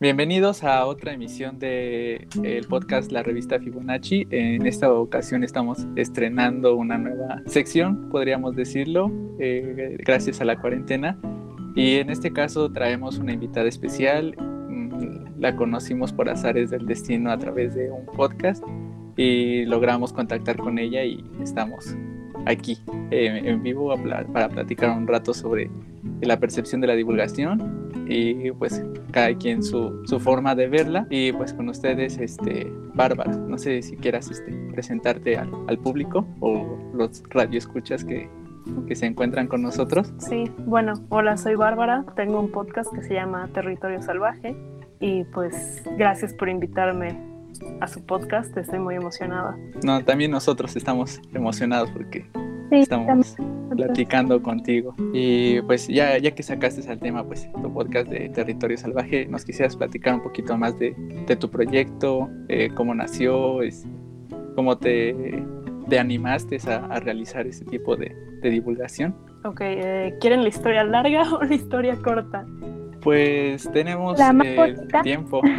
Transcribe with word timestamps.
Bienvenidos 0.00 0.62
a 0.62 0.86
otra 0.86 1.12
emisión 1.12 1.58
de 1.58 2.28
el 2.44 2.68
podcast 2.68 3.10
La 3.10 3.24
Revista 3.24 3.58
Fibonacci. 3.58 4.28
En 4.30 4.64
esta 4.64 4.92
ocasión 4.92 5.42
estamos 5.42 5.88
estrenando 5.96 6.76
una 6.76 6.96
nueva 6.98 7.42
sección, 7.46 8.08
podríamos 8.08 8.54
decirlo, 8.54 9.10
eh, 9.40 9.96
gracias 9.98 10.40
a 10.40 10.44
la 10.44 10.56
cuarentena. 10.60 11.18
Y 11.74 11.96
en 11.96 12.10
este 12.10 12.32
caso 12.32 12.70
traemos 12.70 13.18
una 13.18 13.32
invitada 13.32 13.66
especial. 13.66 14.36
Mm, 14.38 15.40
la 15.40 15.56
conocimos 15.56 16.12
por 16.12 16.28
azares 16.28 16.70
del 16.70 16.86
destino 16.86 17.32
a 17.32 17.38
través 17.38 17.74
de 17.74 17.90
un 17.90 18.06
podcast 18.06 18.62
y 19.16 19.64
logramos 19.64 20.12
contactar 20.12 20.58
con 20.58 20.78
ella 20.78 21.02
y 21.02 21.24
estamos 21.42 21.96
aquí 22.46 22.78
eh, 23.10 23.42
en 23.44 23.64
vivo 23.64 23.92
para 24.32 24.48
platicar 24.48 24.96
un 24.96 25.08
rato 25.08 25.34
sobre 25.34 25.68
la 26.20 26.38
percepción 26.38 26.80
de 26.80 26.86
la 26.86 26.94
divulgación 26.94 27.87
y 28.08 28.50
pues 28.52 28.82
cada 29.10 29.34
quien 29.34 29.62
su, 29.62 30.02
su, 30.06 30.18
forma 30.18 30.54
de 30.54 30.66
verla 30.66 31.06
y 31.10 31.32
pues 31.32 31.52
con 31.52 31.68
ustedes 31.68 32.18
este 32.18 32.72
Bárbara 32.94 33.36
no 33.36 33.58
sé 33.58 33.82
si 33.82 33.96
quieras 33.96 34.30
este 34.30 34.50
presentarte 34.72 35.36
al, 35.36 35.50
al 35.68 35.78
público 35.78 36.26
o 36.40 36.78
los 36.94 37.22
radioescuchas 37.28 38.04
que 38.04 38.30
que 38.86 38.94
se 38.94 39.06
encuentran 39.06 39.46
con 39.46 39.62
nosotros. 39.62 40.12
Sí, 40.18 40.50
bueno, 40.58 40.92
hola, 41.08 41.36
soy 41.36 41.54
Bárbara, 41.54 42.04
tengo 42.16 42.38
un 42.38 42.50
podcast 42.50 42.92
que 42.94 43.02
se 43.02 43.14
llama 43.14 43.48
Territorio 43.54 44.02
Salvaje 44.02 44.54
y 45.00 45.24
pues 45.24 45.82
gracias 45.96 46.34
por 46.34 46.48
invitarme 46.48 47.18
a 47.80 47.86
su 47.86 48.04
podcast, 48.04 48.56
estoy 48.56 48.78
muy 48.78 48.94
emocionada. 48.94 49.56
No, 49.82 50.04
también 50.04 50.30
nosotros 50.30 50.76
estamos 50.76 51.20
emocionados 51.32 51.90
porque 51.90 52.26
estamos 52.70 53.36
platicando 53.76 54.42
contigo. 54.42 54.94
Y 55.12 55.60
pues 55.62 55.88
ya, 55.88 56.18
ya 56.18 56.32
que 56.32 56.42
sacaste 56.42 56.88
al 56.90 56.98
tema, 56.98 57.24
pues 57.24 57.50
tu 57.52 57.72
podcast 57.72 58.08
de 58.08 58.28
Territorio 58.30 58.76
Salvaje, 58.76 59.26
nos 59.26 59.44
quisieras 59.44 59.76
platicar 59.76 60.14
un 60.14 60.22
poquito 60.22 60.56
más 60.56 60.78
de, 60.78 60.94
de 61.26 61.36
tu 61.36 61.50
proyecto, 61.50 62.28
eh, 62.48 62.70
cómo 62.74 62.94
nació, 62.94 63.62
es, 63.62 63.86
cómo 64.54 64.76
te, 64.78 65.42
te 65.88 65.98
animaste 65.98 66.58
a, 66.66 66.86
a, 66.86 67.00
realizar 67.00 67.46
ese 67.46 67.64
tipo 67.64 67.96
de, 67.96 68.14
de 68.42 68.50
divulgación. 68.50 69.14
Ok, 69.44 69.60
eh, 69.62 70.14
¿quieren 70.20 70.42
la 70.42 70.48
historia 70.48 70.84
larga 70.84 71.22
o 71.34 71.42
la 71.42 71.54
historia 71.54 71.96
corta? 71.96 72.44
Pues 73.02 73.70
tenemos 73.72 74.18
tiempo. 75.02 75.40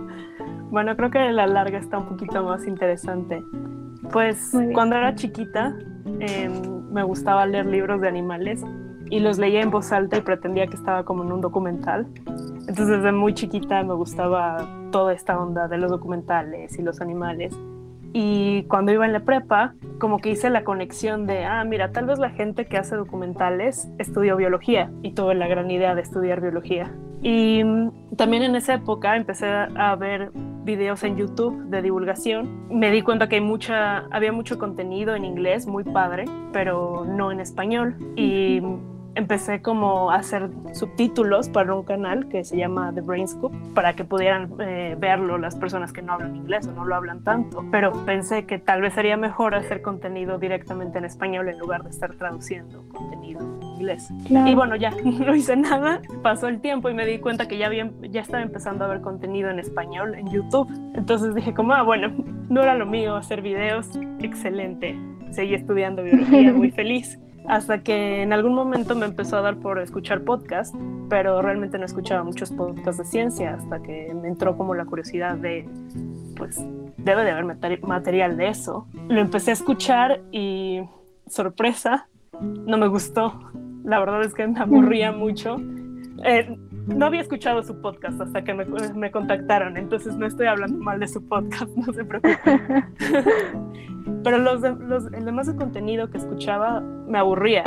bueno, 0.70 0.96
creo 0.96 1.10
que 1.10 1.18
la 1.30 1.46
larga 1.46 1.78
está 1.78 1.98
un 1.98 2.08
poquito 2.08 2.42
más 2.42 2.66
interesante. 2.66 3.42
Pues 4.12 4.52
cuando 4.72 4.96
era 4.96 5.14
chiquita 5.14 5.76
em, 6.20 6.92
me 6.92 7.02
gustaba 7.02 7.46
leer 7.46 7.66
libros 7.66 8.00
de 8.00 8.08
animales 8.08 8.62
y 9.10 9.20
los 9.20 9.38
leía 9.38 9.60
en 9.60 9.70
voz 9.70 9.92
alta 9.92 10.16
y 10.16 10.20
pretendía 10.20 10.66
que 10.66 10.76
estaba 10.76 11.04
como 11.04 11.24
en 11.24 11.32
un 11.32 11.40
documental. 11.40 12.06
Entonces 12.26 12.88
desde 12.88 13.12
muy 13.12 13.34
chiquita 13.34 13.82
me 13.82 13.94
gustaba 13.94 14.66
toda 14.90 15.12
esta 15.12 15.38
onda 15.38 15.68
de 15.68 15.78
los 15.78 15.90
documentales 15.90 16.78
y 16.78 16.82
los 16.82 17.00
animales. 17.00 17.56
Y 18.12 18.64
cuando 18.64 18.92
iba 18.92 19.04
en 19.06 19.12
la 19.12 19.20
prepa, 19.20 19.74
como 19.98 20.18
que 20.18 20.30
hice 20.30 20.50
la 20.50 20.64
conexión 20.64 21.26
de, 21.26 21.44
ah, 21.44 21.64
mira, 21.64 21.92
tal 21.92 22.06
vez 22.06 22.18
la 22.18 22.30
gente 22.30 22.66
que 22.66 22.78
hace 22.78 22.96
documentales 22.96 23.88
estudió 23.98 24.36
biología 24.36 24.90
y 25.02 25.12
tuve 25.12 25.34
la 25.34 25.48
gran 25.48 25.70
idea 25.70 25.94
de 25.94 26.02
estudiar 26.02 26.40
biología. 26.40 26.92
Y 27.22 27.62
mm, 27.64 28.16
también 28.16 28.42
en 28.42 28.56
esa 28.56 28.74
época 28.74 29.16
empecé 29.16 29.46
a 29.48 29.96
ver 29.96 30.30
videos 30.66 31.02
en 31.04 31.16
YouTube 31.16 31.70
de 31.70 31.80
divulgación. 31.80 32.68
Me 32.68 32.90
di 32.90 33.00
cuenta 33.00 33.28
que 33.28 33.36
hay 33.36 33.40
mucha, 33.40 33.98
había 34.10 34.32
mucho 34.32 34.58
contenido 34.58 35.14
en 35.14 35.24
inglés, 35.24 35.66
muy 35.66 35.84
padre, 35.84 36.26
pero 36.52 37.04
no 37.06 37.32
en 37.32 37.40
español. 37.40 37.96
Y 38.16 38.60
empecé 39.16 39.62
como 39.62 40.10
a 40.10 40.16
hacer 40.16 40.50
subtítulos 40.72 41.48
para 41.48 41.74
un 41.74 41.82
canal 41.84 42.28
que 42.28 42.44
se 42.44 42.56
llama 42.56 42.92
The 42.94 43.00
Brain 43.00 43.26
Scoop 43.26 43.52
para 43.74 43.94
que 43.94 44.04
pudieran 44.04 44.54
eh, 44.60 44.94
verlo 44.98 45.38
las 45.38 45.56
personas 45.56 45.92
que 45.92 46.02
no 46.02 46.12
hablan 46.12 46.36
inglés 46.36 46.66
o 46.68 46.72
no 46.72 46.84
lo 46.84 46.94
hablan 46.94 47.24
tanto. 47.24 47.64
Pero 47.72 47.92
pensé 48.04 48.44
que 48.44 48.58
tal 48.58 48.82
vez 48.82 48.94
sería 48.94 49.16
mejor 49.16 49.54
hacer 49.54 49.82
contenido 49.82 50.38
directamente 50.38 50.98
en 50.98 51.06
español 51.06 51.48
en 51.48 51.58
lugar 51.58 51.82
de 51.82 51.90
estar 51.90 52.14
traduciendo 52.14 52.86
contenido 52.88 53.40
en 53.40 53.62
inglés. 53.62 54.08
Y 54.28 54.54
bueno, 54.54 54.76
ya 54.76 54.90
no 55.04 55.34
hice 55.34 55.56
nada, 55.56 56.02
pasó 56.22 56.48
el 56.48 56.60
tiempo 56.60 56.90
y 56.90 56.94
me 56.94 57.06
di 57.06 57.18
cuenta 57.18 57.48
que 57.48 57.56
ya, 57.56 57.66
había, 57.66 57.90
ya 58.02 58.20
estaba 58.20 58.42
empezando 58.42 58.84
a 58.84 58.88
ver 58.88 59.00
contenido 59.00 59.50
en 59.50 59.58
español 59.58 60.14
en 60.14 60.30
YouTube. 60.30 60.68
Entonces 60.94 61.34
dije 61.34 61.54
como, 61.54 61.72
ah, 61.72 61.82
bueno, 61.82 62.12
no 62.50 62.62
era 62.62 62.74
lo 62.74 62.84
mío 62.84 63.16
hacer 63.16 63.40
videos, 63.40 63.98
excelente. 64.20 64.98
Seguí 65.30 65.54
estudiando 65.54 66.02
biología, 66.02 66.52
muy 66.52 66.70
feliz 66.72 67.18
hasta 67.48 67.82
que 67.82 68.22
en 68.22 68.32
algún 68.32 68.54
momento 68.54 68.94
me 68.94 69.06
empezó 69.06 69.36
a 69.36 69.40
dar 69.40 69.56
por 69.56 69.78
escuchar 69.78 70.22
podcast, 70.22 70.74
pero 71.08 71.40
realmente 71.42 71.78
no 71.78 71.84
escuchaba 71.84 72.24
muchos 72.24 72.50
podcasts 72.50 72.98
de 72.98 73.04
ciencia 73.04 73.54
hasta 73.54 73.80
que 73.82 74.12
me 74.14 74.28
entró 74.28 74.56
como 74.56 74.74
la 74.74 74.84
curiosidad 74.84 75.36
de, 75.36 75.68
pues, 76.36 76.60
debe 76.96 77.24
de 77.24 77.30
haber 77.30 77.44
material 77.82 78.36
de 78.36 78.48
eso. 78.48 78.86
Lo 79.08 79.20
empecé 79.20 79.50
a 79.50 79.54
escuchar 79.54 80.22
y, 80.32 80.80
sorpresa, 81.28 82.08
no 82.40 82.76
me 82.78 82.88
gustó. 82.88 83.38
La 83.84 84.00
verdad 84.00 84.22
es 84.24 84.34
que 84.34 84.46
me 84.46 84.58
aburría 84.58 85.12
mucho. 85.12 85.56
Eh, 86.24 86.56
no 86.86 87.06
había 87.06 87.20
escuchado 87.20 87.62
su 87.62 87.80
podcast 87.80 88.20
hasta 88.20 88.44
que 88.44 88.54
me, 88.54 88.64
me, 88.94 89.10
contactaron, 89.10 89.76
entonces 89.76 90.16
no 90.16 90.26
estoy 90.26 90.46
hablando 90.46 90.78
mal 90.78 91.00
de 91.00 91.08
su 91.08 91.26
podcast, 91.26 91.68
no 91.76 91.92
se 91.92 92.04
preocupen. 92.04 92.84
Pero 94.22 94.38
los, 94.38 94.60
los, 94.80 95.12
el 95.12 95.24
demás 95.24 95.46
de 95.46 95.56
contenido 95.56 96.10
que 96.10 96.18
escuchaba 96.18 96.80
me 96.80 97.18
aburría 97.18 97.64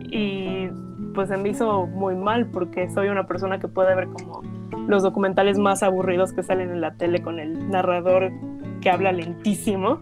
y 0.00 0.68
pues 1.14 1.28
se 1.28 1.36
me 1.36 1.50
hizo 1.50 1.86
muy 1.86 2.14
mal 2.14 2.46
porque 2.46 2.88
soy 2.90 3.08
una 3.08 3.26
persona 3.26 3.58
que 3.58 3.68
puede 3.68 3.94
ver 3.94 4.08
como 4.08 4.42
los 4.88 5.02
documentales 5.02 5.58
más 5.58 5.82
aburridos 5.82 6.32
que 6.32 6.42
salen 6.42 6.70
en 6.70 6.80
la 6.80 6.94
tele 6.94 7.22
con 7.22 7.38
el 7.38 7.70
narrador 7.70 8.30
que 8.80 8.90
habla 8.90 9.12
lentísimo. 9.12 10.00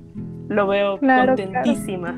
Lo 0.49 0.67
veo 0.67 0.99
contentísima. 0.99 2.15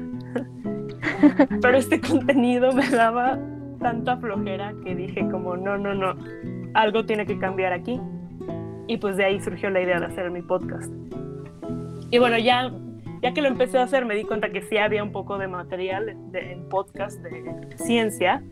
Pero 1.62 1.76
este 1.76 2.00
contenido 2.00 2.72
me 2.72 2.88
daba 2.88 3.38
tanta 3.80 4.16
flojera 4.18 4.74
que 4.84 4.94
dije 4.94 5.26
como 5.30 5.56
no, 5.56 5.76
no, 5.76 5.94
no, 5.94 6.14
algo 6.74 7.04
tiene 7.04 7.26
que 7.26 7.38
cambiar 7.38 7.72
aquí. 7.72 8.00
Y 8.86 8.96
pues 8.98 9.16
de 9.16 9.24
ahí 9.24 9.40
surgió 9.40 9.70
la 9.70 9.80
idea 9.80 9.98
de 10.00 10.06
hacer 10.06 10.30
mi 10.30 10.42
podcast. 10.42 10.92
Y 12.10 12.18
bueno, 12.18 12.38
ya, 12.38 12.72
ya 13.22 13.32
que 13.32 13.40
lo 13.40 13.48
empecé 13.48 13.78
a 13.78 13.84
hacer 13.84 14.04
me 14.04 14.14
di 14.14 14.24
cuenta 14.24 14.50
que 14.50 14.62
sí 14.62 14.78
había 14.78 15.02
un 15.02 15.12
poco 15.12 15.38
de 15.38 15.48
material 15.48 16.08
en 16.08 16.68
podcast 16.68 17.20
de 17.22 17.76
ciencia, 17.76 18.42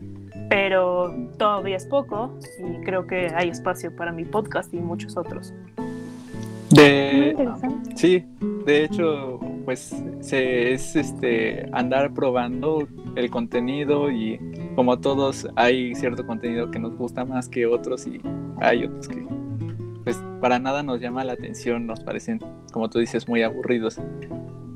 pero 0.49 1.13
todavía 1.37 1.77
es 1.77 1.85
poco 1.85 2.37
y 2.59 2.83
creo 2.85 3.05
que 3.05 3.31
hay 3.35 3.49
espacio 3.49 3.95
para 3.95 4.11
mi 4.11 4.25
podcast 4.25 4.73
y 4.73 4.77
muchos 4.77 5.17
otros. 5.17 5.53
De, 6.71 7.35
sí, 7.95 8.25
de 8.65 8.83
hecho, 8.83 9.39
pues 9.65 10.03
se, 10.21 10.73
es 10.73 10.95
este 10.95 11.67
andar 11.73 12.13
probando 12.13 12.87
el 13.15 13.29
contenido 13.29 14.11
y 14.11 14.39
como 14.75 14.99
todos 14.99 15.47
hay 15.55 15.95
cierto 15.95 16.25
contenido 16.25 16.71
que 16.71 16.79
nos 16.79 16.95
gusta 16.95 17.25
más 17.25 17.49
que 17.49 17.65
otros 17.65 18.07
y 18.07 18.21
hay 18.59 18.85
otros 18.85 19.07
que 19.07 19.25
pues 20.03 20.23
para 20.41 20.59
nada 20.59 20.83
nos 20.83 20.99
llama 20.99 21.23
la 21.23 21.33
atención, 21.33 21.85
nos 21.85 21.99
parecen, 21.99 22.39
como 22.71 22.89
tú 22.89 22.99
dices, 22.99 23.27
muy 23.27 23.43
aburridos. 23.43 23.99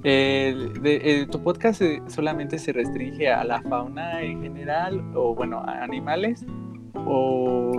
¿Tu 0.03 1.43
podcast 1.43 1.81
solamente 2.07 2.59
se 2.59 2.73
restringe 2.73 3.31
a 3.31 3.43
la 3.43 3.61
fauna 3.61 4.21
en 4.21 4.41
general 4.41 5.01
o 5.15 5.33
bueno, 5.33 5.59
a 5.59 5.83
animales? 5.83 6.45
¿O 6.93 7.71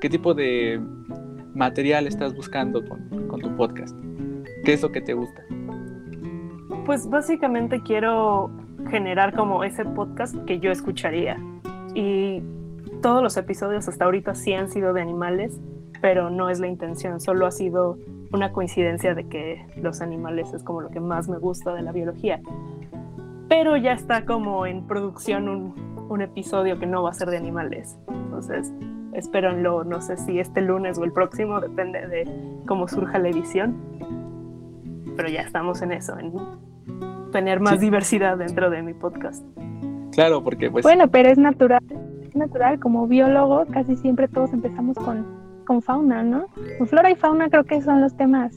qué 0.00 0.08
tipo 0.08 0.34
de 0.34 0.80
material 1.54 2.06
estás 2.06 2.34
buscando 2.34 2.82
con, 2.88 3.28
con 3.28 3.40
tu 3.40 3.54
podcast? 3.56 3.94
¿Qué 4.64 4.72
es 4.72 4.82
lo 4.82 4.90
que 4.90 5.00
te 5.00 5.12
gusta? 5.12 5.42
Pues 6.86 7.08
básicamente 7.08 7.80
quiero 7.82 8.50
generar 8.88 9.34
como 9.34 9.64
ese 9.64 9.84
podcast 9.84 10.34
que 10.44 10.60
yo 10.60 10.70
escucharía. 10.70 11.38
Y 11.94 12.42
todos 13.02 13.22
los 13.22 13.36
episodios 13.36 13.88
hasta 13.88 14.04
ahorita 14.04 14.34
sí 14.34 14.52
han 14.52 14.70
sido 14.70 14.92
de 14.92 15.02
animales, 15.02 15.58
pero 16.00 16.30
no 16.30 16.48
es 16.48 16.60
la 16.60 16.68
intención, 16.68 17.20
solo 17.20 17.46
ha 17.46 17.50
sido 17.50 17.98
una 18.32 18.52
coincidencia 18.52 19.14
de 19.14 19.28
que 19.28 19.66
los 19.76 20.00
animales 20.00 20.52
es 20.54 20.62
como 20.62 20.80
lo 20.80 20.90
que 20.90 21.00
más 21.00 21.28
me 21.28 21.38
gusta 21.38 21.74
de 21.74 21.82
la 21.82 21.92
biología. 21.92 22.40
Pero 23.48 23.76
ya 23.76 23.92
está 23.92 24.24
como 24.24 24.66
en 24.66 24.86
producción 24.86 25.48
un, 25.48 25.74
un 26.08 26.22
episodio 26.22 26.78
que 26.78 26.86
no 26.86 27.02
va 27.02 27.10
a 27.10 27.14
ser 27.14 27.30
de 27.30 27.36
animales. 27.36 27.98
Entonces, 28.08 28.72
espérenlo, 29.12 29.84
no 29.84 30.00
sé 30.00 30.16
si 30.16 30.38
este 30.38 30.60
lunes 30.60 30.98
o 30.98 31.04
el 31.04 31.12
próximo, 31.12 31.60
depende 31.60 32.06
de 32.06 32.62
cómo 32.66 32.86
surja 32.86 33.18
la 33.18 33.28
edición. 33.28 33.76
Pero 35.16 35.28
ya 35.28 35.42
estamos 35.42 35.82
en 35.82 35.92
eso, 35.92 36.18
en 36.18 36.32
tener 37.30 37.60
más 37.60 37.80
diversidad 37.80 38.36
dentro 38.36 38.70
de 38.70 38.82
mi 38.82 38.94
podcast. 38.94 39.44
Claro, 40.12 40.42
porque 40.42 40.70
pues... 40.70 40.82
Bueno, 40.82 41.08
pero 41.08 41.28
es 41.28 41.38
natural, 41.38 41.82
es 42.22 42.34
natural, 42.36 42.78
como 42.80 43.06
biólogo 43.06 43.66
casi 43.66 43.96
siempre 43.96 44.28
todos 44.28 44.52
empezamos 44.52 44.96
con, 44.98 45.26
con 45.66 45.82
fauna, 45.82 46.22
¿no? 46.22 46.46
flora 46.86 47.10
y 47.10 47.14
fauna 47.14 47.48
creo 47.48 47.64
que 47.64 47.80
son 47.80 48.00
los 48.00 48.16
temas 48.16 48.56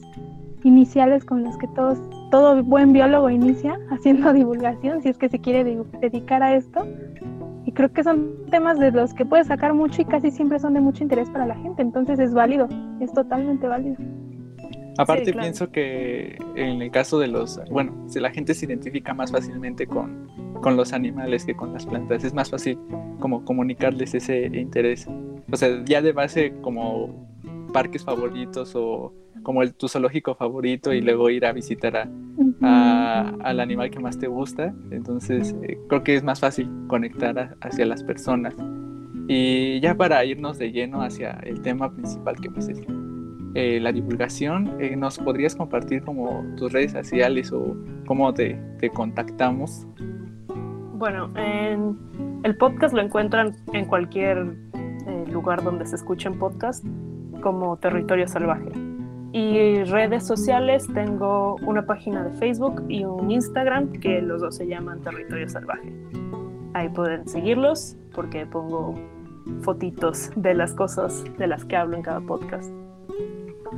iniciales 0.64 1.24
con 1.24 1.44
los 1.44 1.56
que 1.58 1.68
todos, 1.68 1.98
todo 2.30 2.62
buen 2.62 2.92
biólogo 2.92 3.30
inicia 3.30 3.78
haciendo 3.90 4.32
divulgación, 4.32 5.02
si 5.02 5.10
es 5.10 5.18
que 5.18 5.28
se 5.28 5.38
quiere 5.38 5.64
dedicar 6.00 6.42
a 6.42 6.54
esto. 6.54 6.86
Y 7.66 7.72
creo 7.72 7.90
que 7.92 8.02
son 8.02 8.32
temas 8.50 8.78
de 8.78 8.90
los 8.90 9.14
que 9.14 9.24
puedes 9.24 9.46
sacar 9.46 9.72
mucho 9.72 10.02
y 10.02 10.04
casi 10.04 10.30
siempre 10.30 10.58
son 10.58 10.74
de 10.74 10.80
mucho 10.80 11.02
interés 11.02 11.30
para 11.30 11.46
la 11.46 11.54
gente, 11.56 11.80
entonces 11.80 12.18
es 12.18 12.34
válido, 12.34 12.68
es 13.00 13.12
totalmente 13.12 13.66
válido. 13.66 13.96
Aparte 14.96 15.32
pienso 15.32 15.70
que 15.70 16.38
en 16.54 16.82
el 16.82 16.90
caso 16.90 17.18
de 17.18 17.28
los, 17.28 17.60
bueno, 17.70 18.06
si 18.08 18.20
la 18.20 18.30
gente 18.30 18.54
se 18.54 18.66
identifica 18.66 19.12
más 19.14 19.32
fácilmente 19.32 19.86
con, 19.86 20.28
con 20.60 20.76
los 20.76 20.92
animales 20.92 21.44
que 21.44 21.54
con 21.54 21.72
las 21.72 21.84
plantas, 21.86 22.24
es 22.24 22.32
más 22.32 22.50
fácil 22.50 22.78
como 23.18 23.44
comunicarles 23.44 24.14
ese 24.14 24.46
interés. 24.46 25.06
O 25.50 25.56
sea, 25.56 25.84
ya 25.84 26.00
de 26.00 26.12
base 26.12 26.54
como 26.62 27.28
parques 27.72 28.04
favoritos 28.04 28.72
o 28.76 29.12
como 29.42 29.62
el, 29.62 29.74
tu 29.74 29.88
zoológico 29.88 30.34
favorito 30.34 30.92
y 30.92 31.00
luego 31.00 31.28
ir 31.28 31.44
a 31.44 31.52
visitar 31.52 32.08
a, 32.62 33.34
al 33.40 33.60
animal 33.60 33.90
que 33.90 34.00
más 34.00 34.18
te 34.18 34.26
gusta. 34.26 34.74
Entonces 34.90 35.54
eh, 35.62 35.78
creo 35.88 36.02
que 36.02 36.14
es 36.14 36.22
más 36.22 36.40
fácil 36.40 36.70
conectar 36.88 37.56
hacia 37.60 37.84
las 37.86 38.02
personas. 38.02 38.54
Y 39.28 39.80
ya 39.80 39.96
para 39.96 40.24
irnos 40.24 40.58
de 40.58 40.72
lleno 40.72 41.02
hacia 41.02 41.32
el 41.44 41.62
tema 41.62 41.92
principal 41.94 42.40
que 42.40 42.50
pues 42.50 42.68
es 42.68 42.80
eh, 43.54 43.78
la 43.80 43.92
divulgación, 43.92 44.80
eh, 44.80 44.96
¿nos 44.96 45.18
podrías 45.18 45.54
compartir 45.54 46.02
como 46.02 46.44
tus 46.56 46.72
redes 46.72 46.90
sociales 46.90 47.52
o 47.52 47.76
cómo 48.04 48.34
te, 48.34 48.58
contactamos? 48.92 49.86
Bueno, 50.94 51.30
en 51.36 51.96
el 52.42 52.56
podcast 52.56 52.94
lo 52.94 53.00
encuentran 53.00 53.54
en 53.72 53.84
cualquier 53.84 54.56
eh, 55.06 55.24
lugar 55.30 55.62
donde 55.62 55.86
se 55.86 55.94
escuchen 55.94 56.36
podcast 56.36 56.84
como 57.42 57.76
Territorio 57.76 58.26
Salvaje. 58.26 58.72
Y 59.32 59.84
redes 59.84 60.26
sociales, 60.26 60.88
tengo 60.92 61.56
una 61.62 61.86
página 61.86 62.24
de 62.24 62.36
Facebook 62.38 62.84
y 62.88 63.04
un 63.04 63.30
Instagram 63.30 63.92
que 63.92 64.20
los 64.20 64.40
dos 64.40 64.56
se 64.56 64.66
llaman 64.66 65.00
Territorio 65.00 65.48
Salvaje. 65.48 65.92
Ahí 66.72 66.88
pueden 66.88 67.28
seguirlos 67.28 67.96
porque 68.14 68.46
pongo 68.46 68.94
fotitos 69.60 70.32
de 70.34 70.54
las 70.54 70.74
cosas 70.74 71.24
de 71.38 71.46
las 71.46 71.64
que 71.64 71.76
hablo 71.76 71.96
en 71.96 72.02
cada 72.02 72.20
podcast. 72.20 72.72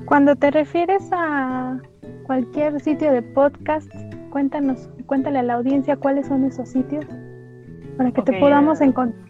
Cuando 0.05 0.37
te 0.37 0.51
refieres 0.51 1.09
a 1.13 1.81
cualquier 2.27 2.81
sitio 2.81 3.13
de 3.13 3.23
podcast, 3.23 3.91
cuéntanos, 4.31 4.89
cuéntale 5.07 5.39
a 5.39 5.43
la 5.43 5.55
audiencia 5.55 5.97
cuáles 5.97 6.27
son 6.27 6.45
esos 6.45 6.69
sitios 6.69 7.05
para 7.97 8.13
que 8.13 8.23
te 8.23 8.39
podamos 8.39 8.81
encontrar. 8.81 9.25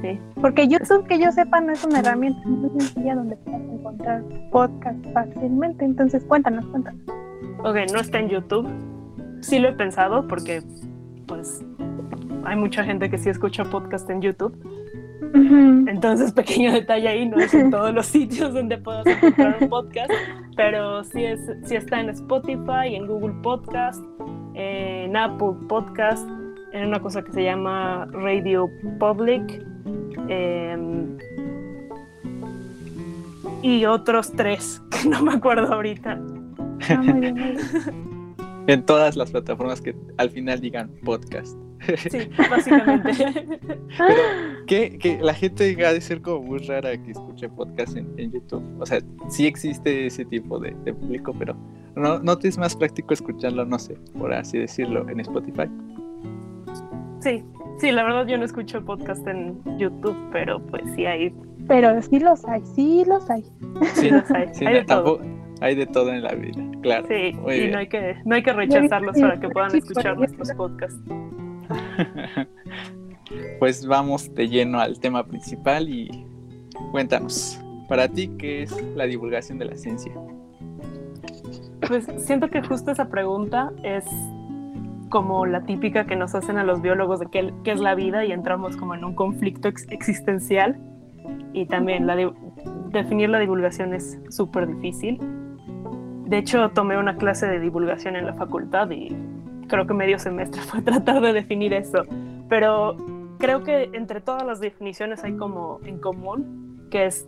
Sí. 0.00 0.18
Porque 0.40 0.66
YouTube, 0.68 1.06
que 1.06 1.18
yo 1.18 1.30
sepa, 1.32 1.60
no 1.60 1.72
es 1.72 1.84
una 1.84 2.00
herramienta 2.00 2.40
muy 2.46 2.70
sencilla 2.80 3.14
donde 3.14 3.36
puedas 3.36 3.60
encontrar 3.60 4.24
podcast 4.50 5.04
fácilmente. 5.12 5.84
Entonces, 5.84 6.24
cuéntanos, 6.24 6.66
cuéntanos. 6.66 7.00
Ok, 7.58 7.76
no 7.92 8.00
está 8.00 8.18
en 8.18 8.28
YouTube. 8.28 8.68
Sí 9.40 9.58
lo 9.58 9.68
he 9.68 9.72
pensado 9.72 10.26
porque, 10.26 10.62
pues, 11.26 11.64
hay 12.44 12.56
mucha 12.56 12.84
gente 12.84 13.10
que 13.10 13.18
sí 13.18 13.28
escucha 13.28 13.64
podcast 13.64 14.08
en 14.08 14.22
YouTube 14.22 14.56
entonces, 15.22 16.32
pequeño 16.32 16.72
detalle 16.72 17.08
ahí, 17.08 17.28
no 17.28 17.38
es 17.38 17.54
en 17.54 17.70
todos 17.70 17.92
los 17.94 18.06
sitios 18.06 18.52
donde 18.52 18.78
puedas 18.78 19.06
encontrar 19.06 19.56
un 19.60 19.68
podcast, 19.68 20.10
pero 20.56 21.04
sí, 21.04 21.24
es, 21.24 21.40
sí 21.64 21.76
está 21.76 22.00
en 22.00 22.10
Spotify, 22.10 22.94
en 22.94 23.06
Google 23.06 23.34
Podcast, 23.42 24.02
en 24.54 25.16
Apple 25.16 25.54
Podcast, 25.68 26.28
en 26.72 26.88
una 26.88 27.00
cosa 27.00 27.22
que 27.22 27.32
se 27.32 27.44
llama 27.44 28.06
Radio 28.12 28.68
Public. 28.98 29.64
Em, 30.28 31.18
y 33.62 33.84
otros 33.84 34.32
tres 34.32 34.82
que 34.90 35.08
no 35.08 35.22
me 35.22 35.34
acuerdo 35.34 35.72
ahorita. 35.72 36.18
Ah, 36.88 37.02
en 38.66 38.84
todas 38.84 39.16
las 39.16 39.30
plataformas 39.30 39.80
que 39.80 39.94
al 40.16 40.30
final 40.30 40.60
digan 40.60 40.90
podcast. 41.04 41.56
Sí, 42.10 42.28
básicamente. 42.50 43.12
Pero 43.98 44.22
que, 44.66 45.18
la 45.20 45.34
gente 45.34 45.64
diga 45.64 45.92
de 45.92 46.00
ser 46.00 46.20
como 46.20 46.42
muy 46.42 46.58
rara 46.60 46.96
que 46.96 47.12
escuche 47.12 47.48
podcast 47.48 47.96
en, 47.96 48.32
YouTube. 48.32 48.62
O 48.80 48.86
sea, 48.86 49.00
sí 49.28 49.46
existe 49.46 50.06
ese 50.06 50.24
tipo 50.24 50.58
de, 50.58 50.72
público, 50.92 51.34
pero 51.38 51.56
no, 51.96 52.18
no 52.18 52.38
te 52.38 52.48
es 52.48 52.58
más 52.58 52.76
práctico 52.76 53.14
escucharlo, 53.14 53.64
no 53.64 53.78
sé, 53.78 53.96
por 54.18 54.32
así 54.32 54.58
decirlo, 54.58 55.08
en 55.08 55.20
Spotify. 55.20 55.68
Sí, 57.20 57.44
sí, 57.78 57.92
la 57.92 58.02
verdad 58.04 58.26
yo 58.26 58.36
no 58.38 58.44
escucho 58.44 58.84
podcast 58.84 59.26
en 59.26 59.60
YouTube, 59.78 60.16
pero 60.32 60.60
pues 60.66 60.82
sí 60.94 61.06
hay. 61.06 61.34
Pero 61.68 62.02
sí 62.02 62.18
los 62.18 62.44
hay, 62.46 62.62
sí 62.74 63.04
los 63.06 63.28
hay. 63.30 63.44
Sí, 63.94 64.10
los 64.10 64.30
hay. 64.30 64.48
hay 64.66 64.74
de 64.74 64.84
todo. 64.84 65.20
Hay 65.60 65.76
de 65.76 65.86
todo 65.86 66.12
en 66.12 66.24
la 66.24 66.34
vida, 66.34 66.60
claro. 66.82 67.06
Sí, 67.06 67.28
y 67.28 67.70
no 67.70 67.78
hay, 67.78 67.88
que, 67.88 68.16
no 68.24 68.34
hay 68.34 68.42
que 68.42 68.52
rechazarlos 68.52 69.16
para 69.16 69.38
que 69.38 69.48
puedan 69.48 69.76
escuchar 69.76 70.16
nuestros 70.16 70.52
podcasts. 70.54 71.00
pues 73.58 73.86
vamos 73.86 74.34
de 74.34 74.48
lleno 74.48 74.80
al 74.80 74.98
tema 75.00 75.24
principal 75.24 75.88
y 75.88 76.26
cuéntanos, 76.90 77.60
para 77.88 78.08
ti, 78.08 78.28
¿qué 78.38 78.62
es 78.62 78.72
la 78.94 79.04
divulgación 79.04 79.58
de 79.58 79.66
la 79.66 79.76
ciencia? 79.76 80.12
Pues 81.86 82.06
siento 82.18 82.48
que 82.48 82.62
justo 82.62 82.90
esa 82.90 83.08
pregunta 83.08 83.72
es 83.82 84.04
como 85.08 85.44
la 85.44 85.64
típica 85.64 86.06
que 86.06 86.16
nos 86.16 86.34
hacen 86.34 86.56
a 86.56 86.64
los 86.64 86.80
biólogos 86.80 87.20
de 87.20 87.26
qué, 87.26 87.52
es 87.64 87.80
la 87.80 87.94
vida 87.94 88.24
y 88.24 88.32
entramos 88.32 88.76
como 88.78 88.94
en 88.94 89.04
un 89.04 89.14
conflicto 89.14 89.68
existencial 89.68 90.80
y 91.52 91.66
también 91.66 92.06
definir 92.88 93.28
la 93.28 93.38
divulgación 93.38 93.92
es 93.92 94.18
súper 94.30 94.66
difícil. 94.66 95.20
De 96.26 96.38
hecho, 96.38 96.70
tomé 96.70 96.96
una 96.96 97.16
clase 97.16 97.46
de 97.46 97.60
divulgación 97.60 98.16
en 98.16 98.24
la 98.24 98.32
facultad 98.32 98.90
y 98.90 99.14
creo 99.68 99.86
que 99.86 99.92
medio 99.92 100.18
semestre 100.18 100.62
fue 100.62 100.80
tratar 100.82 101.20
de 101.20 101.34
definir 101.34 101.74
eso, 101.74 102.04
pero 102.48 102.96
creo 103.42 103.64
que 103.64 103.90
entre 103.92 104.20
todas 104.20 104.46
las 104.46 104.60
definiciones 104.60 105.24
hay 105.24 105.36
como 105.36 105.80
en 105.84 105.98
común, 105.98 106.86
que 106.92 107.06
es 107.06 107.26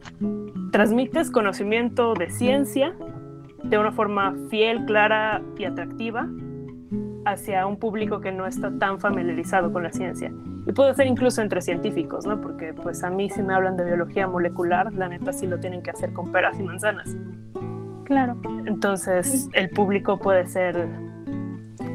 transmites 0.71 1.29
conocimiento 1.33 2.15
de 2.15 2.31
ciencia 2.31 2.95
de 3.65 3.79
una 3.79 3.91
forma 3.91 4.33
fiel, 4.49 4.85
clara 4.85 5.43
y 5.59 5.65
atractiva 5.65 6.29
hacia 7.25 7.67
un 7.67 7.79
público 7.79 8.21
que 8.21 8.31
no 8.31 8.47
está 8.47 8.71
tan 8.79 9.01
familiarizado 9.01 9.73
con 9.73 9.83
la 9.83 9.91
ciencia. 9.91 10.33
Y 10.67 10.73
puede 10.73 10.95
ser 10.95 11.09
incluso 11.09 11.43
entre 11.43 11.61
científicos, 11.61 12.25
¿no? 12.27 12.41
Porque 12.41 12.73
pues 12.73 13.03
a 13.03 13.11
mí 13.11 13.29
si 13.29 13.43
me 13.43 13.53
hablan 13.53 13.77
de 13.77 13.85
biología 13.85 14.29
molecular, 14.29 14.93
la 14.95 15.09
neta 15.09 15.33
sí 15.33 15.49
lo 15.49 15.59
tienen 15.59 15.83
que 15.83 15.91
hacer 15.91 16.13
con 16.13 16.31
peras 16.31 16.61
y 16.61 16.63
manzanas. 16.63 17.17
Claro. 18.05 18.41
Entonces 18.67 19.49
el 19.53 19.69
público 19.71 20.17
puede 20.21 20.47
ser 20.47 20.87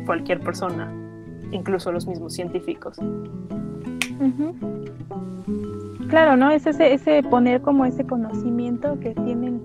cualquier 0.06 0.42
persona, 0.42 0.92
incluso 1.52 1.90
los 1.94 2.06
mismos 2.06 2.34
científicos. 2.34 3.00
Claro, 6.10 6.36
¿no? 6.36 6.50
Es 6.52 6.66
ese, 6.66 6.94
ese 6.94 7.24
poner 7.24 7.62
como 7.62 7.86
ese 7.86 8.06
conocimiento 8.06 9.00
que 9.00 9.14
tienen, 9.14 9.62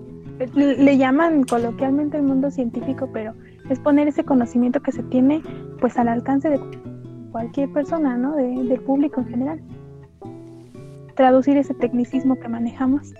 le 0.55 0.97
llaman 0.97 1.43
coloquialmente 1.43 2.17
el 2.17 2.23
mundo 2.23 2.51
científico, 2.51 3.09
pero 3.11 3.33
es 3.69 3.79
poner 3.79 4.07
ese 4.07 4.23
conocimiento 4.23 4.79
que 4.79 4.91
se 4.91 5.03
tiene 5.03 5.41
pues 5.79 5.97
al 5.97 6.07
alcance 6.07 6.49
de 6.49 6.59
cualquier 7.31 7.69
persona, 7.71 8.15
¿no? 8.15 8.35
del 8.35 8.79
público 8.81 9.21
en 9.21 9.27
general. 9.27 9.61
Traducir 11.15 11.57
ese 11.57 11.73
tecnicismo 11.73 12.39
que 12.39 12.47
manejamos. 12.47 13.13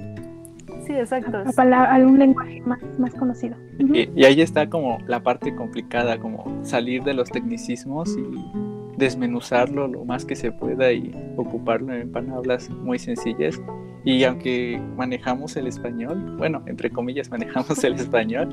Sí, 0.85 0.93
exacto. 0.93 1.37
A, 1.37 1.97
un 1.97 2.19
lenguaje 2.19 2.61
más, 2.61 2.79
más 2.99 3.13
conocido. 3.15 3.55
y, 3.79 4.23
ahí 4.23 4.41
está 4.41 4.69
como 4.69 4.99
la 5.07 5.23
parte 5.23 5.55
complicada, 5.55 6.19
como 6.19 6.63
salir 6.63 7.03
de 7.03 7.13
los 7.13 7.29
tecnicismos 7.31 8.15
y 8.15 8.74
desmenuzarlo 8.97 9.87
lo 9.87 10.05
más 10.05 10.25
que 10.25 10.35
se 10.35 10.51
pueda 10.51 10.91
y 10.91 11.11
ocuparlo 11.37 11.93
en 11.93 12.11
palabras 12.11 12.69
muy 12.69 12.99
sencillas. 12.99 13.59
Y 14.03 14.23
aunque 14.23 14.79
manejamos 14.95 15.55
el 15.57 15.65
español, 15.67 16.35
bueno, 16.37 16.61
entre 16.67 16.91
comillas 16.91 17.29
manejamos 17.31 17.83
el 17.83 17.95
español, 17.95 18.49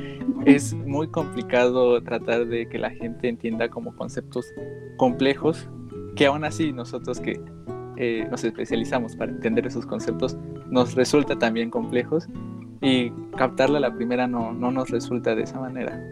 es 0.47 0.75
muy 0.75 1.09
complicado 1.09 2.03
tratar 2.03 2.47
de 2.47 2.69
que 2.69 2.79
la 2.79 2.91
gente 2.91 3.29
entienda 3.29 3.69
como 3.69 3.95
conceptos 3.95 4.47
complejos, 4.97 5.69
que 6.17 6.27
aún 6.27 6.45
así 6.45 6.73
nosotros 6.73 7.21
que 7.21 7.39
eh, 7.97 8.27
nos 8.31 8.43
especializamos 8.45 9.15
para 9.15 9.31
entender 9.31 9.67
esos 9.67 9.85
conceptos, 9.85 10.37
nos 10.71 10.95
resulta 10.95 11.39
también 11.39 11.71
complejos 11.71 12.27
y 12.81 13.11
captarla 13.37 13.79
a 13.79 13.81
la 13.83 13.95
primera 13.95 14.27
no, 14.27 14.53
no 14.53 14.71
nos 14.71 14.91
resulta 14.91 15.35
de 15.35 15.43
esa 15.43 15.61
manera. 15.61 16.03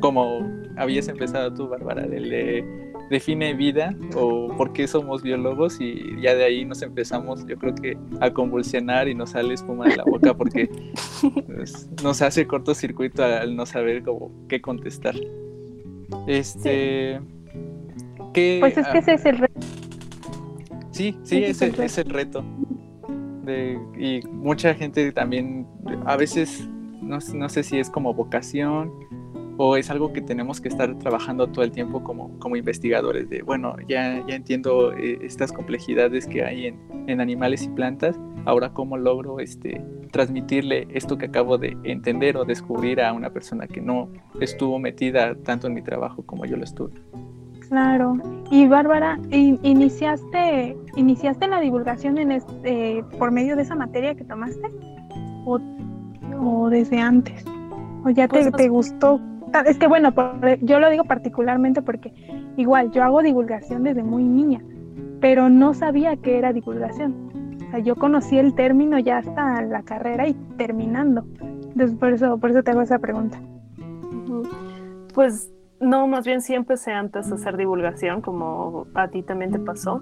Como 0.00 0.48
habías 0.76 1.08
empezado 1.08 1.52
tú, 1.52 1.68
Bárbara, 1.68 2.06
de, 2.06 2.64
define 3.08 3.54
vida 3.54 3.94
o 4.14 4.54
por 4.56 4.72
qué 4.72 4.86
somos 4.86 5.22
biólogos 5.22 5.80
y 5.80 6.20
ya 6.20 6.34
de 6.34 6.44
ahí 6.44 6.64
nos 6.64 6.82
empezamos, 6.82 7.46
yo 7.46 7.56
creo 7.56 7.74
que 7.74 7.96
a 8.20 8.30
convulsionar 8.30 9.08
y 9.08 9.14
nos 9.14 9.30
sale 9.30 9.54
espuma 9.54 9.86
de 9.88 9.96
la 9.96 10.04
boca 10.04 10.34
porque 10.34 10.68
pues, 11.46 11.88
nos 12.02 12.22
hace 12.22 12.46
cortocircuito 12.46 13.24
al 13.24 13.56
no 13.56 13.66
saber 13.66 14.02
cómo 14.02 14.30
qué 14.48 14.60
contestar. 14.60 15.14
Este, 16.26 17.20
pues 18.32 18.76
es 18.76 18.88
que 18.88 18.98
ese 18.98 19.14
es 19.14 19.24
el 19.24 19.38
reto 19.38 19.60
Sí, 21.00 21.16
sí, 21.22 21.44
ese, 21.44 21.72
es 21.82 21.98
el 21.98 22.10
reto. 22.10 22.44
y 23.98 24.20
mucha 24.26 24.74
gente 24.74 25.10
también, 25.12 25.66
a 26.04 26.16
veces, 26.16 26.68
no, 27.00 27.20
sé 27.20 27.62
si 27.62 27.78
es 27.78 27.88
como 27.88 28.12
vocación 28.12 28.92
o 29.62 29.76
es 29.76 29.90
algo 29.90 30.10
que 30.14 30.22
tenemos 30.22 30.58
que 30.58 30.68
estar 30.68 30.96
trabajando 30.96 31.46
todo 31.46 31.62
el 31.62 31.70
tiempo 31.70 32.02
como, 32.02 32.30
como 32.38 32.56
investigadores 32.56 33.28
de, 33.28 33.42
bueno, 33.42 33.76
ya, 33.86 34.24
ya 34.26 34.34
entiendo 34.34 34.94
eh, 34.94 35.18
estas 35.20 35.52
complejidades 35.52 36.26
que 36.26 36.42
hay 36.42 36.68
en, 36.68 36.78
en, 37.06 37.20
animales 37.20 37.64
y 37.64 37.68
plantas, 37.68 38.18
ahora 38.46 38.72
cómo 38.72 38.96
logro 38.96 39.38
este, 39.38 39.84
transmitirle 40.12 40.88
esto 40.94 41.18
que 41.18 41.26
acabo 41.26 41.58
de 41.58 41.76
entender 41.84 42.38
o 42.38 42.46
descubrir 42.46 43.02
a 43.02 43.12
una 43.12 43.28
persona 43.28 43.66
que 43.66 43.82
no 43.82 44.08
estuvo 44.40 44.78
metida 44.78 45.34
tanto 45.34 45.66
en 45.66 45.74
mi 45.74 45.82
trabajo 45.82 46.22
como 46.24 46.46
yo 46.46 46.56
lo 46.56 46.64
estuve. 46.64 46.94
Claro. 47.68 48.14
Y 48.50 48.66
Bárbara, 48.66 49.20
¿iniciaste, 49.30 50.74
iniciaste 50.96 51.48
la 51.48 51.60
divulgación 51.60 52.16
en 52.16 52.32
este, 52.32 53.04
por 53.18 53.30
medio 53.30 53.56
de 53.56 53.62
esa 53.62 53.74
materia 53.74 54.14
que 54.14 54.24
tomaste? 54.24 54.70
¿O, 55.44 55.60
o 56.40 56.70
desde 56.70 56.98
antes? 56.98 57.44
¿O 58.06 58.08
ya 58.08 58.26
te, 58.26 58.40
pues 58.40 58.52
te 58.52 58.68
gustó? 58.70 59.20
Es 59.66 59.78
que 59.78 59.88
bueno, 59.88 60.12
yo 60.62 60.78
lo 60.78 60.90
digo 60.90 61.04
particularmente 61.04 61.82
porque 61.82 62.12
igual 62.56 62.90
yo 62.92 63.02
hago 63.02 63.22
divulgación 63.22 63.82
desde 63.82 64.02
muy 64.02 64.22
niña, 64.22 64.62
pero 65.20 65.48
no 65.48 65.74
sabía 65.74 66.16
que 66.16 66.38
era 66.38 66.52
divulgación. 66.52 67.30
O 67.66 67.70
sea, 67.70 67.80
yo 67.80 67.96
conocí 67.96 68.38
el 68.38 68.54
término 68.54 68.98
ya 68.98 69.18
hasta 69.18 69.62
la 69.62 69.82
carrera 69.82 70.26
y 70.26 70.34
terminando. 70.56 71.24
Entonces 71.40 71.96
por 71.96 72.12
eso, 72.12 72.38
por 72.38 72.50
eso 72.50 72.62
te 72.62 72.70
hago 72.70 72.82
esa 72.82 72.98
pregunta. 72.98 73.40
Pues 75.14 75.50
no, 75.80 76.06
más 76.06 76.26
bien 76.26 76.42
sí 76.42 76.54
empecé 76.54 76.92
antes 76.92 77.30
a 77.32 77.34
hacer 77.34 77.56
divulgación, 77.56 78.20
como 78.20 78.86
a 78.94 79.08
ti 79.08 79.22
también 79.22 79.50
te 79.50 79.58
pasó. 79.58 80.00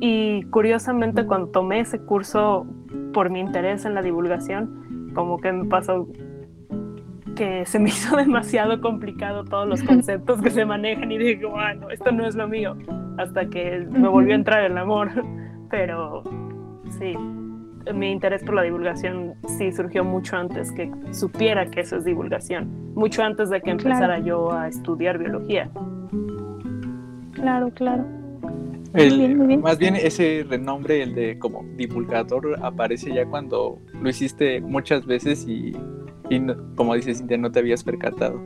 Y 0.00 0.42
curiosamente 0.44 1.26
cuando 1.26 1.48
tomé 1.48 1.80
ese 1.80 2.00
curso 2.00 2.66
por 3.14 3.30
mi 3.30 3.40
interés 3.40 3.84
en 3.84 3.94
la 3.94 4.02
divulgación, 4.02 5.12
como 5.14 5.38
que 5.38 5.52
me 5.52 5.66
pasó 5.66 6.08
que 7.34 7.64
se 7.66 7.78
me 7.78 7.88
hizo 7.90 8.16
demasiado 8.16 8.80
complicado 8.80 9.44
todos 9.44 9.68
los 9.68 9.82
conceptos 9.82 10.40
que 10.40 10.50
se 10.50 10.64
manejan 10.64 11.10
y 11.10 11.18
dije, 11.18 11.44
bueno, 11.44 11.90
esto 11.90 12.12
no 12.12 12.26
es 12.26 12.34
lo 12.34 12.48
mío, 12.48 12.76
hasta 13.18 13.48
que 13.48 13.86
me 13.90 14.08
volvió 14.08 14.32
a 14.32 14.36
entrar 14.36 14.64
el 14.64 14.76
amor. 14.78 15.10
Pero 15.70 16.22
sí, 16.98 17.14
mi 17.94 18.10
interés 18.10 18.44
por 18.44 18.54
la 18.54 18.62
divulgación 18.62 19.34
sí 19.58 19.72
surgió 19.72 20.04
mucho 20.04 20.36
antes 20.36 20.70
que 20.72 20.90
supiera 21.12 21.66
que 21.66 21.80
eso 21.80 21.96
es 21.96 22.04
divulgación, 22.04 22.92
mucho 22.94 23.22
antes 23.22 23.48
de 23.48 23.60
que 23.62 23.70
empezara 23.70 24.18
yo 24.18 24.52
a 24.52 24.68
estudiar 24.68 25.18
biología. 25.18 25.70
Claro, 27.32 27.70
claro. 27.70 28.04
Más 29.62 29.78
bien 29.78 29.96
ese 29.96 30.44
renombre, 30.46 31.02
el 31.02 31.14
de 31.14 31.38
como 31.38 31.64
divulgador, 31.76 32.58
aparece 32.62 33.12
ya 33.14 33.24
cuando 33.24 33.78
lo 33.94 34.08
hiciste 34.10 34.60
muchas 34.60 35.06
veces 35.06 35.46
y, 35.48 35.72
como 36.76 36.94
dices, 36.94 37.18
Cintia, 37.18 37.38
no 37.38 37.50
te 37.50 37.58
habías 37.58 37.84
percatado. 37.84 38.40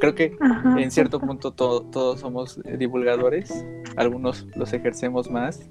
Creo 0.00 0.14
que 0.14 0.36
en 0.78 0.90
cierto 0.90 1.20
punto 1.20 1.52
todos 1.52 2.20
somos 2.20 2.60
divulgadores, 2.78 3.66
algunos 3.96 4.46
los 4.56 4.72
ejercemos 4.72 5.30
más 5.30 5.68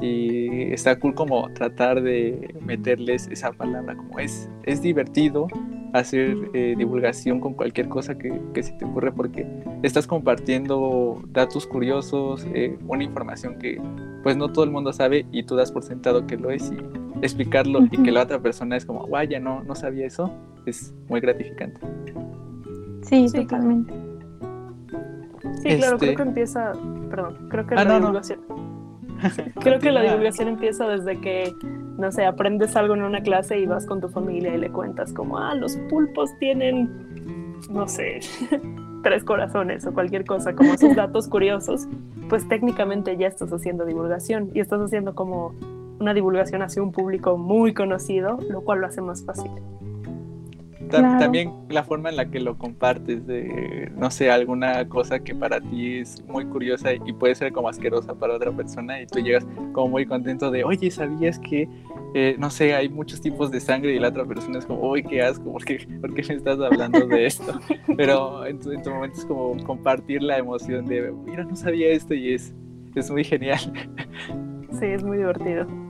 y 0.00 0.72
está 0.72 0.98
cool 0.98 1.14
como 1.14 1.50
tratar 1.52 2.02
de 2.02 2.54
meterles 2.60 3.26
esa 3.28 3.52
palabra, 3.52 3.96
como 3.96 4.18
es, 4.18 4.50
es 4.64 4.82
divertido 4.82 5.48
hacer 5.94 6.36
eh, 6.54 6.74
divulgación 6.76 7.40
con 7.40 7.54
cualquier 7.54 7.88
cosa 7.88 8.18
que, 8.18 8.40
se 8.62 8.72
te 8.72 8.84
ocurre 8.84 9.12
porque 9.12 9.46
estás 9.82 10.06
compartiendo 10.06 11.22
datos 11.28 11.66
curiosos, 11.66 12.44
eh, 12.52 12.76
una 12.88 13.04
información 13.04 13.58
que 13.58 13.80
pues 14.24 14.36
no 14.36 14.50
todo 14.52 14.64
el 14.64 14.72
mundo 14.72 14.92
sabe 14.92 15.24
y 15.30 15.44
tú 15.44 15.54
das 15.54 15.70
por 15.70 15.84
sentado 15.84 16.26
que 16.26 16.36
lo 16.36 16.50
es 16.50 16.72
y 16.72 16.76
explicarlo 17.22 17.80
y 17.90 18.02
que 18.02 18.10
la 18.10 18.22
otra 18.22 18.40
persona 18.40 18.76
es 18.76 18.84
como, 18.84 19.06
vaya, 19.06 19.40
no, 19.40 19.62
no 19.62 19.74
sabía 19.74 20.06
eso, 20.06 20.30
es 20.66 20.94
muy 21.08 21.20
gratificante. 21.20 21.80
Sí, 23.02 23.26
totalmente. 23.32 23.92
Sí, 25.62 25.76
claro, 25.76 25.98
creo 25.98 26.10
este 26.10 26.16
que 26.16 26.22
empieza, 26.22 26.72
perdón, 27.10 27.48
creo 27.48 27.66
que 27.66 27.74
ah, 27.74 27.84
la 27.84 27.98
divulgación. 27.98 28.40
Creo 29.60 29.78
que 29.78 29.90
la 29.90 30.02
divulgación 30.02 30.48
empieza 30.48 30.86
desde 30.86 31.18
que, 31.20 31.54
no 31.98 32.10
sé, 32.12 32.26
aprendes 32.26 32.76
algo 32.76 32.94
en 32.94 33.02
una 33.02 33.22
clase 33.22 33.58
y 33.58 33.64
vas 33.64 33.86
con 33.86 34.00
tu 34.00 34.08
familia 34.08 34.54
y 34.54 34.58
le 34.58 34.70
cuentas 34.70 35.12
como, 35.12 35.38
ah, 35.38 35.54
los 35.54 35.76
pulpos 35.88 36.30
tienen, 36.40 36.90
no 37.70 37.88
sé, 37.88 38.20
tres 39.02 39.24
corazones 39.24 39.86
o 39.86 39.94
cualquier 39.94 40.26
cosa, 40.26 40.54
como 40.54 40.74
esos 40.74 40.94
datos 40.96 41.28
curiosos, 41.28 41.86
pues 42.28 42.46
técnicamente 42.48 43.16
ya 43.16 43.28
estás 43.28 43.52
haciendo 43.52 43.86
divulgación 43.86 44.50
y 44.52 44.60
estás 44.60 44.80
haciendo 44.80 45.14
como 45.14 45.54
una 45.98 46.14
divulgación 46.14 46.62
hacia 46.62 46.82
un 46.82 46.92
público 46.92 47.36
muy 47.36 47.74
conocido, 47.74 48.38
lo 48.48 48.62
cual 48.62 48.80
lo 48.80 48.86
hace 48.86 49.00
más 49.00 49.24
fácil. 49.24 49.50
También 50.88 51.52
la 51.70 51.82
forma 51.82 52.10
en 52.10 52.16
la 52.16 52.30
que 52.30 52.40
lo 52.40 52.56
compartes, 52.56 53.26
de, 53.26 53.90
no 53.96 54.10
sé, 54.10 54.30
alguna 54.30 54.88
cosa 54.88 55.18
que 55.18 55.34
para 55.34 55.60
ti 55.60 55.98
es 55.98 56.22
muy 56.26 56.44
curiosa 56.44 56.92
y 56.92 57.12
puede 57.12 57.34
ser 57.34 57.52
como 57.52 57.68
asquerosa 57.68 58.14
para 58.14 58.34
otra 58.34 58.52
persona 58.52 59.00
y 59.00 59.06
tú 59.06 59.20
llegas 59.20 59.46
como 59.72 59.88
muy 59.88 60.06
contento 60.06 60.50
de, 60.50 60.64
oye, 60.64 60.90
¿sabías 60.90 61.38
que, 61.38 61.68
eh, 62.14 62.36
no 62.38 62.50
sé, 62.50 62.74
hay 62.74 62.88
muchos 62.88 63.20
tipos 63.20 63.50
de 63.50 63.60
sangre 63.60 63.94
y 63.94 63.98
la 63.98 64.08
otra 64.08 64.24
persona 64.24 64.58
es 64.58 64.66
como, 64.66 64.88
uy, 64.90 65.02
qué 65.02 65.22
asco, 65.22 65.52
¿por 65.52 65.64
qué, 65.64 65.86
¿por 66.00 66.14
qué 66.14 66.22
me 66.28 66.34
estás 66.34 66.60
hablando 66.60 67.06
de 67.06 67.26
esto? 67.26 67.58
Pero 67.96 68.46
en 68.46 68.58
tu, 68.60 68.70
en 68.70 68.82
tu, 68.82 68.90
momento 68.90 69.18
es 69.18 69.24
como 69.24 69.56
compartir 69.64 70.22
la 70.22 70.38
emoción 70.38 70.86
de, 70.86 71.12
mira, 71.26 71.44
no 71.44 71.56
sabía 71.56 71.88
esto 71.88 72.14
y 72.14 72.34
es, 72.34 72.54
es 72.94 73.10
muy 73.10 73.24
genial. 73.24 73.60
Sí, 74.78 74.86
es 74.86 75.02
muy 75.02 75.18
divertido. 75.18 75.83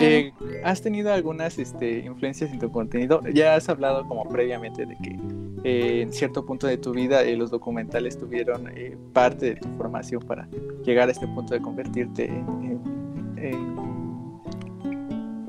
Eh, 0.00 0.32
¿Has 0.62 0.80
tenido 0.82 1.12
algunas 1.12 1.58
este, 1.58 1.98
influencias 2.00 2.50
en 2.52 2.58
tu 2.58 2.70
contenido? 2.70 3.20
Ya 3.32 3.54
has 3.54 3.68
hablado 3.68 4.06
como 4.06 4.28
previamente 4.28 4.86
de 4.86 4.96
que 4.96 5.18
eh, 5.64 6.02
en 6.02 6.12
cierto 6.12 6.44
punto 6.44 6.66
de 6.66 6.76
tu 6.78 6.92
vida 6.92 7.22
eh, 7.22 7.36
los 7.36 7.50
documentales 7.50 8.18
tuvieron 8.18 8.70
parte 9.12 9.54
de 9.54 9.56
tu 9.56 9.68
formación 9.76 10.22
para 10.22 10.48
llegar 10.84 11.08
a 11.08 11.12
este 11.12 11.26
punto 11.26 11.54
de 11.54 11.60
convertirte 11.60 12.26
en, 12.26 12.80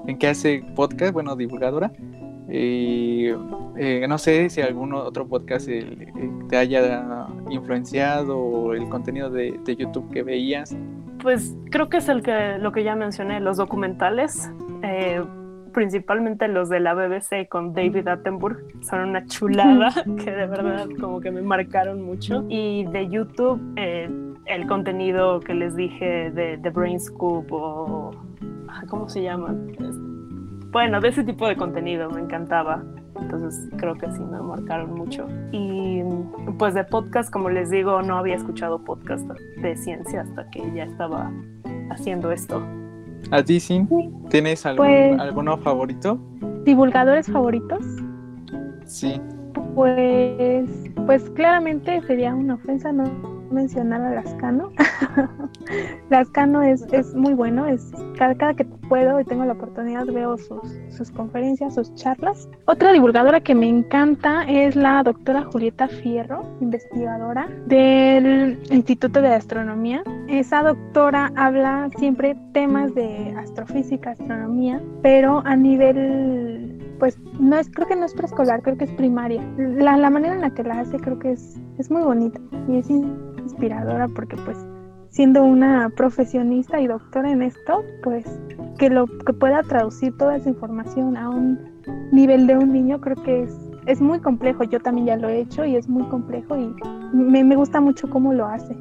en, 0.07 0.17
que 0.17 0.27
hace 0.27 0.63
podcast, 0.75 1.13
bueno, 1.13 1.35
divulgadora. 1.35 1.91
No 2.47 4.17
sé 4.17 4.49
si 4.49 4.61
algún 4.61 4.93
otro 4.93 5.27
podcast 5.27 5.67
te 5.67 6.57
haya 6.57 7.27
influenciado 7.49 8.73
el 8.73 8.87
contenido 8.89 9.29
de 9.29 9.75
YouTube 9.77 10.09
que 10.11 10.23
veías 10.23 10.75
pues 11.25 11.57
creo 11.71 11.89
que 11.89 11.97
es 11.97 12.07
el 12.07 12.21
que 12.21 12.59
lo 12.59 12.71
que 12.71 12.83
ya 12.83 12.95
mencioné, 12.95 13.39
los 13.39 13.57
documentales, 13.57 14.51
eh, 14.83 15.23
principalmente 15.73 16.47
los 16.47 16.69
de 16.69 16.79
la 16.79 16.93
BBC 16.93 17.49
con 17.49 17.73
David 17.73 18.07
Attenborough, 18.07 18.59
son 18.83 19.09
una 19.09 19.25
chulada 19.25 19.91
que 20.23 20.29
de 20.29 20.45
verdad 20.45 20.87
como 21.01 21.21
que 21.21 21.31
me 21.31 21.41
marcaron 21.41 22.03
mucho. 22.03 22.45
Y 22.47 22.85
de 22.85 23.09
YouTube, 23.09 23.59
eh, 23.75 24.07
el 24.45 24.67
contenido 24.67 25.39
que 25.39 25.55
les 25.55 25.75
dije 25.75 26.29
de 26.29 26.59
The 26.59 26.69
Brain 26.69 26.99
Scoop 26.99 27.51
o... 27.51 28.11
¿Cómo 28.87 29.09
se 29.09 29.23
llama? 29.23 29.55
Bueno, 30.75 30.99
de 30.99 31.07
ese 31.07 31.23
tipo 31.23 31.47
de 31.47 31.55
contenido 31.55 32.09
me 32.09 32.19
encantaba. 32.19 32.83
Entonces 33.17 33.69
creo 33.77 33.95
que 33.95 34.11
sí 34.11 34.19
me 34.19 34.41
marcaron 34.41 34.93
mucho. 34.93 35.25
Y 35.53 36.01
pues 36.59 36.73
de 36.73 36.83
podcast, 36.83 37.31
como 37.31 37.49
les 37.49 37.69
digo, 37.69 38.01
no 38.01 38.17
había 38.17 38.35
escuchado 38.35 38.83
podcast 38.83 39.25
de 39.61 39.77
ciencia 39.77 40.23
hasta 40.23 40.49
que 40.49 40.69
ya 40.75 40.83
estaba 40.83 41.31
haciendo 41.91 42.29
esto. 42.29 42.61
¿A 43.31 43.41
ti 43.41 43.61
sí? 43.61 43.87
¿Tienes 44.29 44.65
algún, 44.65 44.85
pues 44.85 45.17
alguno 45.17 45.57
favorito? 45.59 46.19
¿Divulgadores 46.65 47.31
favoritos? 47.31 47.79
Sí. 48.83 49.21
Pues, 49.75 50.69
pues 51.05 51.29
claramente 51.29 52.01
sería 52.01 52.35
una 52.35 52.55
ofensa 52.55 52.91
no 52.91 53.05
mencionar 53.49 54.01
a 54.01 54.15
Lascano. 54.15 54.71
Lascano 56.09 56.61
es, 56.61 56.85
es 56.91 57.15
muy 57.15 57.33
bueno, 57.33 57.65
es 57.65 57.91
cada, 58.17 58.35
cada 58.35 58.53
que 58.55 58.65
puedo 58.89 59.19
y 59.19 59.25
tengo 59.25 59.45
la 59.45 59.53
oportunidad 59.53 60.05
veo 60.05 60.37
sus, 60.37 60.61
sus 60.89 61.11
conferencias, 61.11 61.75
sus 61.75 61.93
charlas. 61.95 62.49
Otra 62.65 62.91
divulgadora 62.91 63.41
que 63.41 63.55
me 63.55 63.67
encanta 63.67 64.43
es 64.43 64.75
la 64.75 65.03
doctora 65.03 65.43
Julieta 65.43 65.87
Fierro, 65.87 66.43
investigadora 66.61 67.49
del 67.67 68.59
Instituto 68.71 69.21
de 69.21 69.33
Astronomía. 69.33 70.03
Esa 70.27 70.63
doctora 70.63 71.31
habla 71.35 71.89
siempre 71.97 72.35
temas 72.53 72.93
de 72.95 73.35
astrofísica, 73.37 74.11
astronomía, 74.11 74.81
pero 75.01 75.41
a 75.45 75.55
nivel 75.55 76.71
pues 76.99 77.19
no 77.39 77.57
es, 77.57 77.69
creo 77.69 77.87
que 77.87 77.95
no 77.95 78.05
es 78.05 78.13
preescolar, 78.13 78.61
creo 78.61 78.77
que 78.77 78.85
es 78.85 78.91
primaria. 78.91 79.41
La, 79.57 79.97
la 79.97 80.09
manera 80.09 80.35
en 80.35 80.41
la 80.41 80.49
que 80.51 80.63
la 80.63 80.79
hace 80.79 80.97
creo 80.97 81.19
que 81.19 81.33
es, 81.33 81.59
es 81.77 81.91
muy 81.91 82.03
bonita 82.03 82.39
y 82.69 82.77
es 82.77 82.89
inspiradora 82.89 84.07
porque 84.07 84.37
pues 84.37 84.57
siendo 85.15 85.45
una 85.45 85.89
profesionista 85.95 86.81
y 86.81 86.87
doctora 86.87 87.31
en 87.31 87.41
esto, 87.41 87.85
pues 88.03 88.25
que 88.77 88.89
lo 88.89 89.07
que 89.07 89.31
pueda 89.31 89.63
traducir 89.63 90.15
toda 90.17 90.35
esa 90.35 90.49
información 90.49 91.15
a 91.15 91.29
un 91.29 91.57
nivel 92.11 92.47
de 92.47 92.57
un 92.57 92.73
niño 92.73 92.99
creo 92.99 93.15
que 93.23 93.43
es, 93.43 93.71
es 93.85 94.01
muy 94.01 94.19
complejo. 94.19 94.65
Yo 94.65 94.81
también 94.81 95.07
ya 95.07 95.15
lo 95.15 95.29
he 95.29 95.39
hecho 95.39 95.63
y 95.63 95.77
es 95.77 95.87
muy 95.87 96.03
complejo 96.09 96.57
y 96.57 96.75
me, 97.13 97.45
me 97.45 97.55
gusta 97.55 97.79
mucho 97.79 98.09
cómo 98.09 98.33
lo 98.33 98.45
hace. 98.45 98.75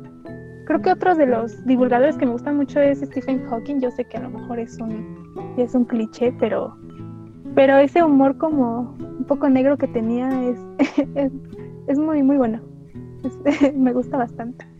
Creo 0.67 0.83
que 0.83 0.91
otro 0.91 1.14
de 1.14 1.26
los 1.26 1.64
divulgadores 1.67 2.17
que 2.17 2.26
me 2.26 2.33
gustan 2.33 2.57
mucho 2.57 2.81
es 2.81 2.99
Stephen 2.99 3.47
Hawking. 3.47 3.81
Yo 3.81 3.93
sé 3.93 4.05
que 4.05 4.17
a 4.17 4.23
lo 4.23 4.31
mejor 4.31 4.59
es 4.59 4.76
un, 4.81 5.55
es 5.57 5.73
un 5.76 5.85
cliché, 5.85 6.33
pero, 6.41 6.76
pero 7.55 7.76
ese 7.76 8.03
humor 8.03 8.37
como 8.38 8.97
un 8.99 9.25
poco 9.29 9.49
negro 9.49 9.79
que 9.79 9.87
tenía 9.87 10.29
es, 10.43 10.59
es 11.14 11.31
es 11.87 11.99
muy, 11.99 12.25
muy 12.25 12.37
bueno. 12.37 12.61
me 13.76 13.93
gusta 13.93 14.17
bastante. 14.17 14.74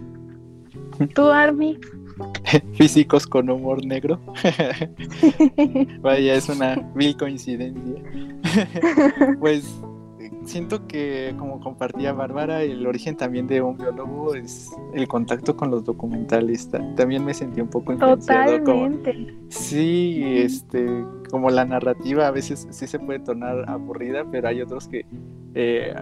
¿Tú, 1.15 1.29
Army? 1.29 1.79
Físicos 2.75 3.27
con 3.27 3.51
humor 3.51 3.85
negro. 3.85 4.21
Vaya, 6.01 6.35
es 6.35 6.49
una 6.49 6.77
mil 6.95 7.17
coincidencia. 7.17 8.03
pues 9.41 9.65
siento 10.45 10.87
que 10.87 11.35
como 11.39 11.61
compartía 11.61 12.13
Bárbara, 12.13 12.63
el 12.63 12.87
origen 12.87 13.17
también 13.17 13.47
de 13.47 13.61
un 13.63 13.77
biólogo 13.77 14.35
es 14.35 14.71
el 14.95 15.09
contacto 15.09 15.57
con 15.57 15.71
los 15.71 15.85
documentales. 15.85 16.71
También 16.97 17.25
me 17.25 17.35
sentí 17.35 17.61
un 17.61 17.69
poco 17.69 17.93
influenciado. 17.93 18.59
Totalmente. 18.59 19.35
sí, 19.49 20.23
este, 20.25 20.87
como 21.31 21.51
la 21.51 21.65
narrativa 21.65 22.27
a 22.27 22.31
veces 22.31 22.67
sí 22.71 22.87
se 22.87 22.99
puede 22.99 23.21
tornar 23.21 23.69
aburrida, 23.69 24.25
pero 24.31 24.49
hay 24.49 24.63
otros 24.63 24.89
que 24.89 25.07
eh, 25.57 25.95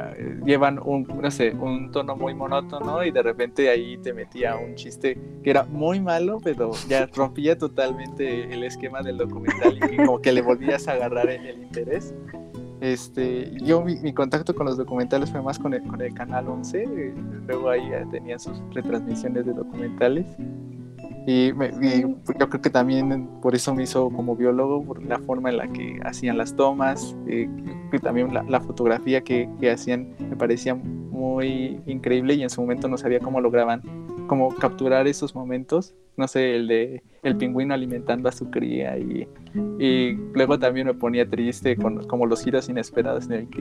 llevan 0.46 0.80
un, 0.82 1.06
no 1.20 1.30
sé, 1.30 1.50
un 1.50 1.90
tono 1.90 2.16
muy 2.16 2.34
monótono 2.34 3.04
y 3.04 3.10
de 3.10 3.22
repente 3.22 3.68
ahí 3.68 3.98
te 3.98 4.14
metía 4.14 4.56
un 4.56 4.74
chiste 4.76 5.18
que 5.42 5.50
era 5.50 5.64
muy 5.64 6.00
malo, 6.00 6.38
pero 6.42 6.70
ya 6.88 7.06
rompía 7.14 7.58
totalmente 7.58 8.52
el 8.52 8.64
esquema 8.64 9.02
del 9.02 9.18
documental 9.18 9.78
y 9.92 9.96
como 9.96 10.20
que 10.20 10.32
le 10.32 10.40
volvías 10.40 10.88
a 10.88 10.92
agarrar 10.92 11.28
en 11.28 11.44
el 11.44 11.62
interés. 11.62 12.14
Este, 12.82 13.52
yo 13.62 13.80
mi, 13.80 14.12
contacto 14.12 14.56
con 14.56 14.66
los 14.66 14.76
documentales 14.76 15.30
fue 15.30 15.40
más 15.40 15.56
con 15.56 15.72
el, 15.72 16.14
canal 16.14 16.48
11, 16.48 16.82
eh, 16.82 17.14
luego 17.46 17.70
ahí 17.70 17.88
tenían 18.10 18.40
sus 18.40 18.60
retransmisiones 18.72 19.46
de 19.46 19.52
documentales. 19.52 20.26
Y, 21.24 21.52
yo 21.52 22.48
creo 22.48 22.60
que 22.60 22.70
también 22.70 23.28
por 23.40 23.54
eso 23.54 23.72
me 23.72 23.84
hizo 23.84 24.10
como 24.10 24.34
biólogo, 24.34 24.82
por 24.82 25.00
la 25.04 25.20
forma 25.20 25.50
en 25.50 25.58
la 25.58 25.68
que 25.68 26.00
hacían 26.02 26.36
las 26.36 26.56
tomas, 26.56 27.14
eh, 27.28 27.48
también 28.02 28.34
la, 28.34 28.60
fotografía 28.60 29.20
que, 29.20 29.48
que, 29.60 29.70
hacían 29.70 30.16
me 30.18 30.34
parecía 30.34 30.74
muy 30.74 31.80
increíble 31.86 32.34
y 32.34 32.42
en 32.42 32.50
su 32.50 32.62
momento 32.62 32.88
no 32.88 32.98
sabía 32.98 33.20
cómo 33.20 33.40
lograban 33.40 33.80
como 34.26 34.52
capturar 34.56 35.06
esos 35.06 35.36
momentos. 35.36 35.94
No 36.16 36.26
sé, 36.26 36.56
el 36.56 36.66
de 36.66 37.02
el 37.22 37.36
pingüino 37.36 37.72
alimentando 37.72 38.28
a 38.28 38.32
su 38.32 38.50
cría 38.50 38.98
y, 38.98 39.28
y 39.78 40.12
luego 40.34 40.58
también 40.58 40.88
me 40.88 40.94
ponía 40.94 41.28
triste 41.28 41.76
con 41.76 42.04
como 42.08 42.26
los 42.26 42.42
giros 42.42 42.68
inesperados 42.68 43.26
en 43.26 43.32
el 43.32 43.48
que 43.48 43.60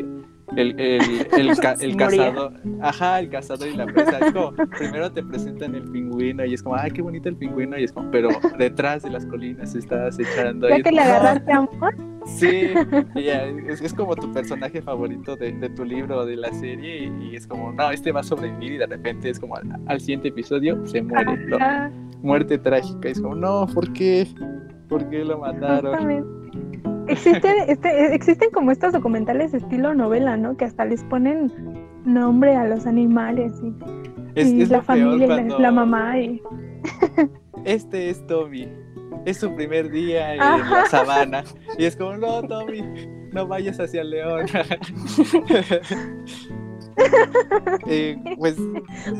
el, 0.55 0.79
el, 0.79 1.01
el, 1.37 1.49
el 1.81 1.95
cazador, 1.95 2.53
ajá, 2.81 3.19
el 3.19 3.29
cazador 3.29 3.67
y 3.67 3.75
la 3.75 3.85
presa, 3.85 4.17
es 4.19 4.33
como, 4.33 4.53
primero 4.77 5.11
te 5.11 5.23
presentan 5.23 5.75
el 5.75 5.83
pingüino 5.83 6.43
y 6.43 6.55
es 6.55 6.63
como, 6.63 6.75
ay, 6.75 6.91
qué 6.91 7.03
bonito 7.03 7.29
el 7.29 7.35
pingüino 7.35 7.77
y 7.77 7.83
es 7.83 7.91
como, 7.91 8.09
pero 8.09 8.29
detrás 8.57 9.03
de 9.03 9.11
las 9.11 9.25
colinas 9.27 9.75
estás 9.75 10.17
echando 10.17 10.67
¿Ya 10.67 10.81
que 10.81 10.91
le 10.91 11.01
agarraste 11.01 11.51
amor? 11.51 11.95
Sí, 12.25 12.69
es, 13.15 13.81
es, 13.81 13.93
como 13.93 14.15
tu 14.15 14.31
personaje 14.31 14.81
favorito 14.81 15.35
de, 15.35 15.53
de, 15.53 15.69
tu 15.69 15.83
libro 15.83 16.19
o 16.19 16.25
de 16.25 16.35
la 16.35 16.51
serie 16.51 17.11
y, 17.19 17.35
es 17.35 17.47
como, 17.47 17.71
no, 17.71 17.89
este 17.91 18.11
va 18.11 18.19
a 18.19 18.23
sobrevivir 18.23 18.73
y 18.73 18.77
de 18.77 18.85
repente 18.85 19.29
es 19.29 19.39
como 19.39 19.55
al, 19.55 19.99
siguiente 19.99 20.27
episodio 20.27 20.85
se 20.85 21.01
muere, 21.01 21.35
muerte 22.21 22.57
trágica. 22.57 23.09
Y 23.09 23.11
es 23.11 23.21
como, 23.21 23.35
no, 23.35 23.50
¿por 23.74 23.91
qué? 23.93 24.27
¿Por 24.88 25.10
qué 25.10 25.24
lo 25.24 25.39
mataron? 25.39 26.41
Existe, 27.08 27.72
este, 27.72 28.15
existen 28.15 28.51
como 28.51 28.72
estos 28.72 28.93
documentales 28.93 29.53
estilo 29.53 29.93
novela, 29.93 30.38
¿no? 30.38 30.55
Que 30.55 30.65
hasta 30.65 30.86
les 30.86 31.03
ponen 31.05 31.51
nombre 32.05 32.55
a 32.55 32.65
los 32.65 32.86
animales 32.86 33.53
y, 34.36 34.62
es, 34.62 34.70
la 34.70 34.81
familia, 34.81 35.27
la, 35.60 35.72
mamá 35.72 36.20
y... 36.20 36.41
Este 37.65 38.10
es 38.10 38.25
Tommy. 38.27 38.70
Es 39.25 39.38
su 39.38 39.53
primer 39.53 39.91
día 39.91 40.34
en 40.34 40.39
la 40.39 40.86
sabana. 40.89 41.43
Y 41.77 41.86
es 41.86 41.96
como, 41.96 42.17
no, 42.17 42.41
Tommy, 42.43 42.81
no 43.34 43.48
vayas 43.48 43.79
hacia 43.79 44.01
el 44.01 44.12
león. 44.12 44.46
Eh, 47.88 48.17
pues 48.38 48.55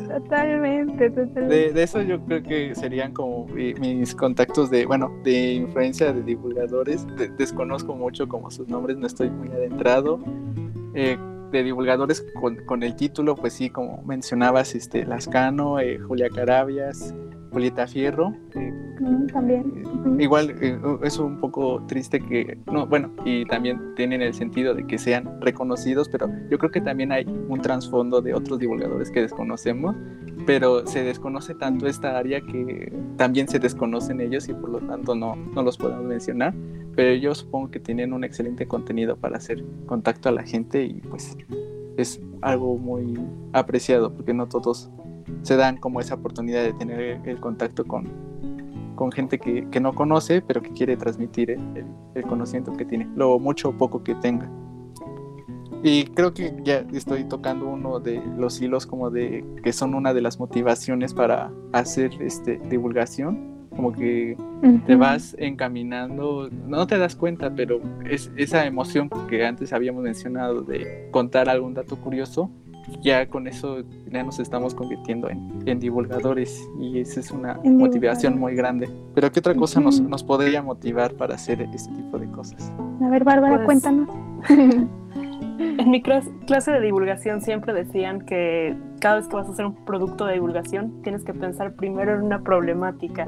totalmente, 0.08 1.10
totalmente. 1.10 1.74
De, 1.74 1.84
eso 1.84 2.02
yo 2.02 2.24
creo 2.26 2.44
que 2.44 2.76
serían 2.76 3.14
como 3.14 3.48
mis 3.48 4.16
contactos 4.16 4.70
de, 4.70 4.86
bueno, 4.86 5.12
de 5.24 5.54
influencia 5.54 6.14
de 6.14 6.22
divulgadores. 6.24 7.06
desconozco 7.38 7.96
mucho 7.96 8.28
como 8.28 8.50
sus 8.52 8.68
nombres, 8.68 8.98
no 8.98 9.08
estoy 9.08 9.30
muy 9.30 9.50
adentrado. 9.50 10.20
Eh, 10.94 11.18
de 11.52 11.64
divulgadores 11.64 12.26
con, 12.66 12.84
el 12.84 12.96
título, 12.96 13.36
pues 13.36 13.54
sí, 13.54 13.70
como 13.70 14.02
mencionabas, 14.04 14.74
este, 14.74 15.06
Lascano, 15.06 15.80
eh, 15.80 16.00
Julia 16.00 16.30
Carabias, 16.30 17.14
Julieta 17.52 17.88
Fierro. 17.88 18.30
Mm, 19.00 19.28
también. 19.28 19.84
Igual 20.20 20.56
eh, 20.62 20.80
es 21.04 21.18
un 21.20 21.40
poco 21.40 21.84
triste 21.88 22.20
que, 22.20 22.58
no, 22.72 22.88
bueno, 22.88 23.12
y 23.26 23.46
también 23.46 23.94
tienen 23.96 24.22
el 24.22 24.34
sentido 24.34 24.74
de 24.74 24.86
que 24.88 24.98
sean 24.98 25.42
reconocidos, 25.42 26.08
pero 26.10 26.30
yo 26.50 26.58
creo 26.58 26.72
que 26.72 26.82
también 26.82 27.12
hay 27.12 27.26
un 27.26 27.62
trasfondo 27.62 28.22
de 28.22 28.34
otros 28.34 28.60
divulgadores 28.60 29.12
que 29.12 29.22
desconocemos, 29.22 29.96
pero 30.46 30.86
se 30.88 31.04
desconoce 31.04 31.54
tanto 31.56 31.88
esta 31.88 32.18
área 32.18 32.42
que 32.42 32.92
también 33.18 33.48
se 33.48 33.60
desconocen 33.60 34.22
ellos 34.22 34.48
y 34.48 34.54
por 34.54 34.70
lo 34.70 34.80
tanto 34.80 35.16
no, 35.16 35.36
no 35.36 35.64
los 35.64 35.78
podemos 35.78 36.06
mencionar, 36.06 36.54
pero 36.96 37.16
yo 37.16 37.36
supongo 37.36 37.72
que 37.72 37.80
tienen 37.80 38.14
un 38.14 38.24
excelente 38.24 38.68
contenido 38.68 39.18
para 39.18 39.38
hacer 39.38 39.64
contacto 39.86 40.30
a 40.30 40.32
la 40.32 40.44
gente 40.44 40.84
y 40.84 40.94
pues 41.02 41.38
es 41.98 42.22
algo 42.42 42.78
muy 42.78 43.20
apreciado 43.54 44.14
porque 44.14 44.34
no 44.34 44.48
todos 44.48 44.90
se 45.42 45.56
dan 45.56 45.78
como 45.78 46.00
esa 46.00 46.16
oportunidad 46.16 46.64
de 46.64 46.74
tener 46.74 47.22
el 47.26 47.40
contacto 47.40 47.86
con, 47.86 48.10
con 48.96 49.12
gente 49.12 49.40
que, 49.40 49.68
que 49.70 49.80
no 49.80 49.94
conoce, 49.94 50.42
pero 50.42 50.62
que 50.62 50.72
quiere 50.72 50.98
transmitir 50.98 51.52
el, 51.52 51.86
el, 52.16 52.24
conocimiento 52.24 52.74
que 52.74 52.86
tiene, 52.86 53.08
lo 53.16 53.40
mucho 53.40 53.70
o 53.70 53.72
poco 53.74 54.04
que 54.04 54.16
tenga. 54.16 54.50
Y 55.84 56.06
creo 56.06 56.34
que 56.34 56.54
ya 56.64 56.86
estoy 56.94 57.24
tocando 57.24 57.68
uno 57.68 58.00
de 58.00 58.22
los 58.38 58.62
hilos 58.62 58.86
como 58.86 59.10
de 59.10 59.44
que 59.64 59.74
son 59.74 59.96
una 59.96 60.14
de 60.14 60.22
las 60.22 60.40
motivaciones 60.40 61.14
para 61.14 61.52
hacer 61.74 62.12
este 62.22 62.60
divulgación, 62.70 63.68
como 63.76 63.92
que 63.94 64.38
te 64.86 64.96
vas 64.96 65.36
encaminando, 65.40 66.50
no 66.68 66.86
te 66.86 66.98
das 66.98 67.16
cuenta, 67.16 67.56
pero 67.56 67.80
es 68.08 68.32
esa 68.36 68.66
emoción 68.66 69.10
que 69.28 69.46
antes 69.46 69.74
habíamos 69.74 70.04
mencionado 70.04 70.62
de 70.62 71.08
contar 71.12 71.50
algún 71.50 71.74
dato 71.74 71.96
curioso, 71.96 72.52
ya 73.02 73.28
con 73.28 73.48
eso 73.48 73.84
ya 74.12 74.24
nos 74.24 74.40
estamos 74.40 74.76
convirtiendo 74.76 75.30
en, 75.30 75.80
divulgadores 75.80 76.68
y 76.80 77.00
esa 77.00 77.20
es 77.20 77.32
una 77.32 77.60
motivación 77.64 78.38
muy 78.40 78.56
grande. 78.56 78.90
Pero 79.16 79.32
¿qué 79.32 79.40
otra 79.40 79.56
cosa 79.56 79.80
nos, 79.80 80.00
nos, 80.00 80.24
podría 80.24 80.62
motivar 80.62 81.14
para 81.14 81.36
hacer 81.36 81.62
este 81.62 81.92
tipo 81.94 82.20
de 82.20 82.30
cosas? 82.30 82.72
A 83.02 83.10
ver, 83.10 83.24
Bárbara, 83.24 83.64
pues, 83.66 83.66
cuéntanos. 83.66 84.10
en 85.62 85.90
mi 85.90 86.02
clase 86.02 86.72
de 86.72 86.82
divulgación 86.82 87.42
siempre 87.42 87.74
decían 87.74 88.22
que 88.22 88.76
cada 89.00 89.18
vez 89.18 89.28
que 89.28 89.36
vas 89.36 89.48
a 89.48 89.52
hacer 89.52 89.66
un 89.66 89.76
producto 89.86 90.26
de 90.26 90.34
divulgación 90.34 91.02
tienes 91.02 91.24
que 91.24 91.34
pensar 91.34 91.74
primero 91.74 92.16
en 92.16 92.24
una 92.24 92.42
problemática. 92.42 93.28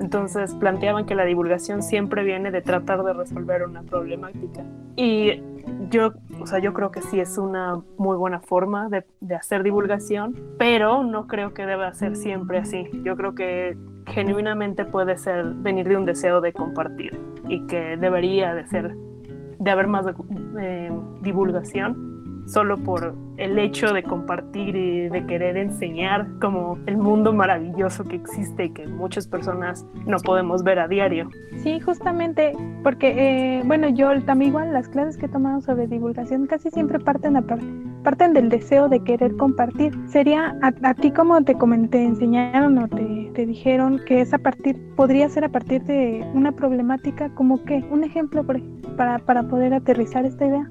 Entonces 0.00 0.54
planteaban 0.54 1.06
que 1.06 1.14
la 1.14 1.24
divulgación 1.24 1.82
siempre 1.82 2.22
viene 2.22 2.50
de 2.50 2.60
tratar 2.60 3.02
de 3.02 3.14
resolver 3.14 3.62
una 3.64 3.82
problemática. 3.82 4.64
Y 4.96 5.42
yo, 5.90 6.12
o 6.40 6.46
sea, 6.46 6.58
yo 6.58 6.72
creo 6.72 6.90
que 6.90 7.02
sí 7.02 7.20
es 7.20 7.38
una 7.38 7.80
muy 7.98 8.16
buena 8.16 8.40
forma 8.40 8.88
de, 8.88 9.04
hacer 9.34 9.62
divulgación, 9.62 10.34
pero 10.58 11.02
no 11.02 11.26
creo 11.26 11.54
que 11.54 11.66
deba 11.66 11.92
ser 11.94 12.16
siempre 12.16 12.58
así. 12.58 12.88
Yo 13.04 13.16
creo 13.16 13.34
que 13.34 13.76
genuinamente 14.06 14.84
puede 14.84 15.18
ser 15.18 15.44
venir 15.54 15.88
de 15.88 15.96
un 15.96 16.04
deseo 16.04 16.40
de 16.40 16.52
compartir 16.52 17.18
y 17.48 17.66
que 17.66 17.96
debería 17.96 18.54
de 18.54 18.66
ser 18.66 18.94
de 19.58 19.70
haber 19.70 19.86
más 19.86 20.06
eh, 20.60 20.92
divulgación 21.22 22.15
solo 22.46 22.78
por 22.78 23.14
el 23.36 23.58
hecho 23.58 23.92
de 23.92 24.02
compartir 24.02 24.74
y 24.76 25.08
de 25.08 25.26
querer 25.26 25.56
enseñar 25.56 26.26
como 26.40 26.78
el 26.86 26.96
mundo 26.96 27.32
maravilloso 27.32 28.04
que 28.04 28.16
existe 28.16 28.66
y 28.66 28.70
que 28.70 28.86
muchas 28.86 29.26
personas 29.26 29.84
no 30.06 30.16
podemos 30.18 30.62
ver 30.62 30.78
a 30.78 30.88
diario. 30.88 31.28
Sí, 31.62 31.80
justamente, 31.80 32.52
porque, 32.82 33.58
eh, 33.58 33.62
bueno, 33.66 33.88
yo 33.88 34.08
también 34.22 34.50
igual 34.50 34.72
las 34.72 34.88
clases 34.88 35.16
que 35.16 35.26
he 35.26 35.28
tomado 35.28 35.60
sobre 35.60 35.86
divulgación 35.86 36.46
casi 36.46 36.70
siempre 36.70 36.98
parten, 36.98 37.36
a 37.36 37.42
parten 37.42 38.32
del 38.32 38.48
deseo 38.48 38.88
de 38.88 39.00
querer 39.00 39.36
compartir. 39.36 39.92
Sería 40.08 40.56
a, 40.62 40.94
ti 40.94 41.10
como 41.10 41.42
te 41.42 41.54
comenté, 41.54 42.04
enseñaron 42.04 42.78
o 42.78 42.88
te, 42.88 43.32
te, 43.34 43.46
dijeron 43.46 44.00
que 44.06 44.20
es 44.20 44.32
a 44.32 44.38
partir, 44.38 44.76
podría 44.94 45.28
ser 45.28 45.44
a 45.44 45.48
partir 45.48 45.82
de 45.82 46.24
una 46.32 46.52
problemática, 46.52 47.28
como 47.34 47.64
que, 47.64 47.84
un 47.90 48.04
ejemplo 48.04 48.44
para, 48.96 49.18
para 49.18 49.42
poder 49.42 49.74
aterrizar 49.74 50.24
esta 50.24 50.46
idea. 50.46 50.70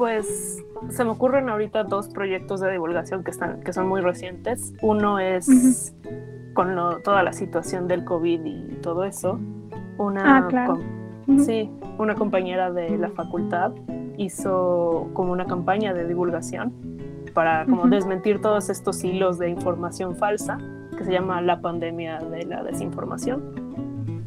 Pues 0.00 0.64
se 0.88 1.04
me 1.04 1.10
ocurren 1.10 1.50
ahorita 1.50 1.84
dos 1.84 2.08
proyectos 2.08 2.62
de 2.62 2.72
divulgación 2.72 3.22
que, 3.22 3.32
están, 3.32 3.60
que 3.60 3.74
son 3.74 3.86
muy 3.86 4.00
recientes. 4.00 4.72
Uno 4.80 5.18
es 5.18 5.94
con 6.54 6.74
toda 7.04 7.22
la 7.22 7.34
situación 7.34 7.86
del 7.86 8.06
COVID 8.06 8.42
y 8.42 8.76
todo 8.76 9.04
eso. 9.04 9.38
Una, 9.98 10.48
ah, 10.48 10.78
sí, 11.44 11.70
una 11.98 12.14
compañera 12.14 12.72
de 12.72 12.96
la 12.96 13.10
facultad 13.10 13.72
hizo 14.16 15.10
como 15.12 15.32
una 15.32 15.44
campaña 15.44 15.92
de 15.92 16.08
divulgación 16.08 16.72
para 17.34 17.66
como 17.66 17.86
desmentir 17.86 18.40
todos 18.40 18.70
estos 18.70 19.04
hilos 19.04 19.38
de 19.38 19.50
información 19.50 20.16
falsa 20.16 20.56
que 20.96 21.04
se 21.04 21.12
llama 21.12 21.42
la 21.42 21.60
pandemia 21.60 22.20
de 22.20 22.46
la 22.46 22.62
desinformación 22.62 23.69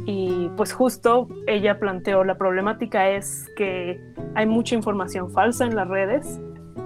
y 0.05 0.49
pues 0.57 0.73
justo 0.73 1.27
ella 1.47 1.79
planteó 1.79 2.23
la 2.23 2.37
problemática 2.37 3.09
es 3.09 3.49
que 3.55 4.01
hay 4.35 4.45
mucha 4.45 4.75
información 4.75 5.31
falsa 5.31 5.65
en 5.65 5.75
las 5.75 5.87
redes 5.87 6.39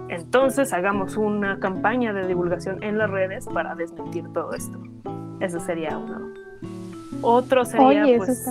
Entonces 0.09 0.71
hagamos 0.73 1.17
una 1.17 1.59
campaña 1.59 2.13
de 2.13 2.27
divulgación 2.27 2.81
en 2.83 2.97
las 2.97 3.09
redes 3.09 3.45
para 3.45 3.75
desmentir 3.75 4.23
todo 4.33 4.53
esto. 4.53 4.81
Eso 5.39 5.59
sería 5.59 5.97
uno. 5.97 6.33
Otro 7.21 7.65
sería, 7.65 8.05
pues, 8.17 8.45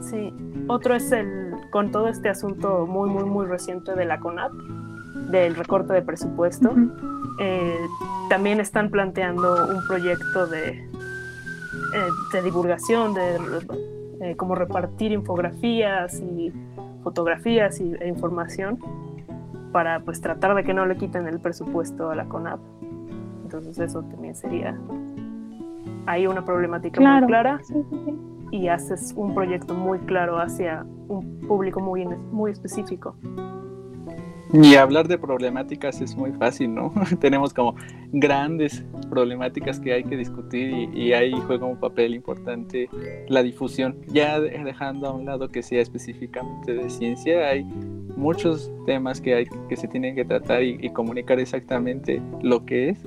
sí, 0.00 0.34
otro 0.68 0.94
es 0.94 1.10
el 1.12 1.54
con 1.70 1.90
todo 1.90 2.08
este 2.08 2.28
asunto 2.28 2.86
muy 2.86 3.08
muy 3.08 3.24
muy 3.24 3.46
reciente 3.46 3.94
de 3.94 4.04
la 4.04 4.20
CONAP, 4.20 4.52
del 5.30 5.56
recorte 5.56 5.92
de 5.92 6.02
presupuesto. 6.02 6.72
Eh, 7.40 7.78
también 8.28 8.60
están 8.60 8.90
planteando 8.90 9.66
un 9.68 9.86
proyecto 9.88 10.46
de, 10.46 10.88
de 12.32 12.42
divulgación, 12.42 13.14
de 13.14 13.38
eh, 14.20 14.36
cómo 14.36 14.54
repartir 14.54 15.12
infografías 15.12 16.20
y 16.20 16.52
fotografías 17.02 17.80
y, 17.80 17.94
e 17.94 18.08
información 18.08 18.78
para 19.72 20.00
pues 20.00 20.20
tratar 20.20 20.54
de 20.54 20.64
que 20.64 20.74
no 20.74 20.84
le 20.86 20.96
quiten 20.96 21.26
el 21.26 21.40
presupuesto 21.40 22.10
a 22.10 22.14
la 22.14 22.26
CONAP. 22.26 22.60
Entonces 23.44 23.78
eso 23.78 24.02
también 24.02 24.34
sería 24.34 24.76
hay 26.06 26.26
una 26.26 26.44
problemática 26.44 27.00
muy 27.00 27.26
clara 27.26 27.60
y 28.50 28.68
haces 28.68 29.12
un 29.16 29.34
proyecto 29.34 29.74
muy 29.74 29.98
claro 30.00 30.38
hacia 30.38 30.84
un 31.08 31.40
público 31.46 31.80
muy, 31.80 32.04
muy 32.06 32.50
específico. 32.50 33.14
Y 34.52 34.74
hablar 34.74 35.06
de 35.06 35.16
problemáticas 35.16 36.00
es 36.00 36.16
muy 36.16 36.32
fácil, 36.32 36.74
¿no? 36.74 36.92
Tenemos 37.20 37.54
como 37.54 37.76
grandes 38.12 38.84
problemáticas 39.08 39.78
que 39.78 39.92
hay 39.92 40.04
que 40.04 40.16
discutir 40.16 40.90
y, 40.92 41.12
ahí 41.12 41.32
juega 41.46 41.66
un 41.66 41.78
papel 41.78 42.14
importante 42.14 42.88
la 43.28 43.42
difusión. 43.42 43.96
Ya 44.08 44.40
dejando 44.40 45.06
a 45.08 45.12
un 45.12 45.24
lado 45.24 45.48
que 45.48 45.62
sea 45.62 45.80
específicamente 45.80 46.74
de 46.74 46.90
ciencia, 46.90 47.48
hay 47.48 47.64
muchos 48.16 48.72
temas 48.86 49.20
que, 49.20 49.34
hay, 49.34 49.46
que 49.68 49.76
se 49.76 49.86
tienen 49.86 50.16
que 50.16 50.24
tratar 50.24 50.62
y, 50.62 50.90
comunicar 50.90 51.38
exactamente 51.38 52.20
lo 52.42 52.64
que 52.64 52.90
es. 52.90 52.98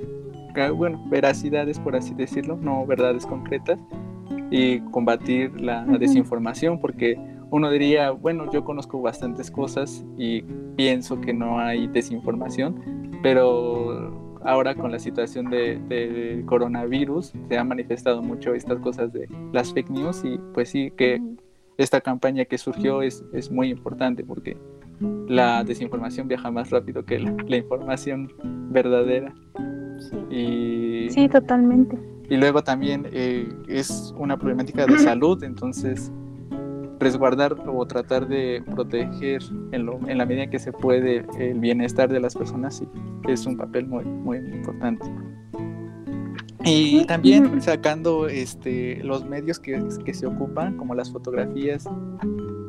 Bueno, 0.74 1.04
veracidades, 1.10 1.78
por 1.78 1.96
así 1.96 2.14
decirlo, 2.14 2.56
no 2.56 2.86
verdades 2.86 3.26
concretas, 3.26 3.78
y 4.50 4.78
combatir 4.92 5.60
la 5.60 5.84
desinformación, 5.84 6.78
porque 6.78 7.18
uno 7.54 7.70
diría, 7.70 8.10
bueno, 8.10 8.50
yo 8.50 8.64
conozco 8.64 9.00
bastantes 9.00 9.48
cosas 9.48 10.04
y 10.18 10.42
pienso 10.74 11.20
que 11.20 11.32
no 11.32 11.60
hay 11.60 11.86
desinformación, 11.86 13.12
pero 13.22 14.40
ahora 14.42 14.74
con 14.74 14.90
la 14.90 14.98
situación 14.98 15.50
del 15.50 15.88
de 15.88 16.42
coronavirus 16.46 17.32
se 17.48 17.56
han 17.56 17.68
manifestado 17.68 18.22
mucho 18.22 18.54
estas 18.54 18.80
cosas 18.80 19.12
de 19.12 19.28
las 19.52 19.72
fake 19.72 19.88
news 19.88 20.24
y 20.24 20.36
pues 20.52 20.70
sí 20.70 20.92
que 20.96 21.22
esta 21.78 22.00
campaña 22.00 22.44
que 22.44 22.58
surgió 22.58 23.02
es, 23.02 23.24
es 23.32 23.52
muy 23.52 23.68
importante 23.68 24.24
porque 24.24 24.56
la 25.28 25.62
desinformación 25.62 26.26
viaja 26.26 26.50
más 26.50 26.70
rápido 26.70 27.04
que 27.04 27.20
la, 27.20 27.56
información 27.56 28.32
verdadera. 28.72 29.32
Sí. 30.28 31.06
Y, 31.16 31.28
totalmente. 31.28 31.96
Y 32.28 32.36
luego 32.36 32.64
también 32.64 33.06
eh, 33.12 33.48
es 33.68 34.12
una 34.18 34.36
problemática 34.36 34.86
de 34.86 34.98
salud, 34.98 35.44
entonces 35.44 36.10
resguardar 36.98 37.56
o 37.66 37.86
tratar 37.86 38.28
de 38.28 38.62
proteger 38.74 39.42
en, 39.72 39.86
lo, 39.86 39.98
en 40.08 40.18
la 40.18 40.26
medida 40.26 40.48
que 40.48 40.58
se 40.58 40.72
puede 40.72 41.24
el 41.38 41.58
bienestar 41.60 42.10
de 42.10 42.20
las 42.20 42.34
personas 42.34 42.76
sí, 42.76 42.88
es 43.28 43.46
un 43.46 43.56
papel 43.56 43.86
muy, 43.86 44.04
muy 44.04 44.38
importante. 44.38 45.06
Y 46.64 47.04
también 47.04 47.60
sacando 47.60 48.26
este, 48.26 49.02
los 49.04 49.24
medios 49.26 49.58
que, 49.58 49.82
que, 50.04 50.14
se 50.14 50.26
ocupan, 50.26 50.78
como 50.78 50.94
las 50.94 51.12
fotografías 51.12 51.86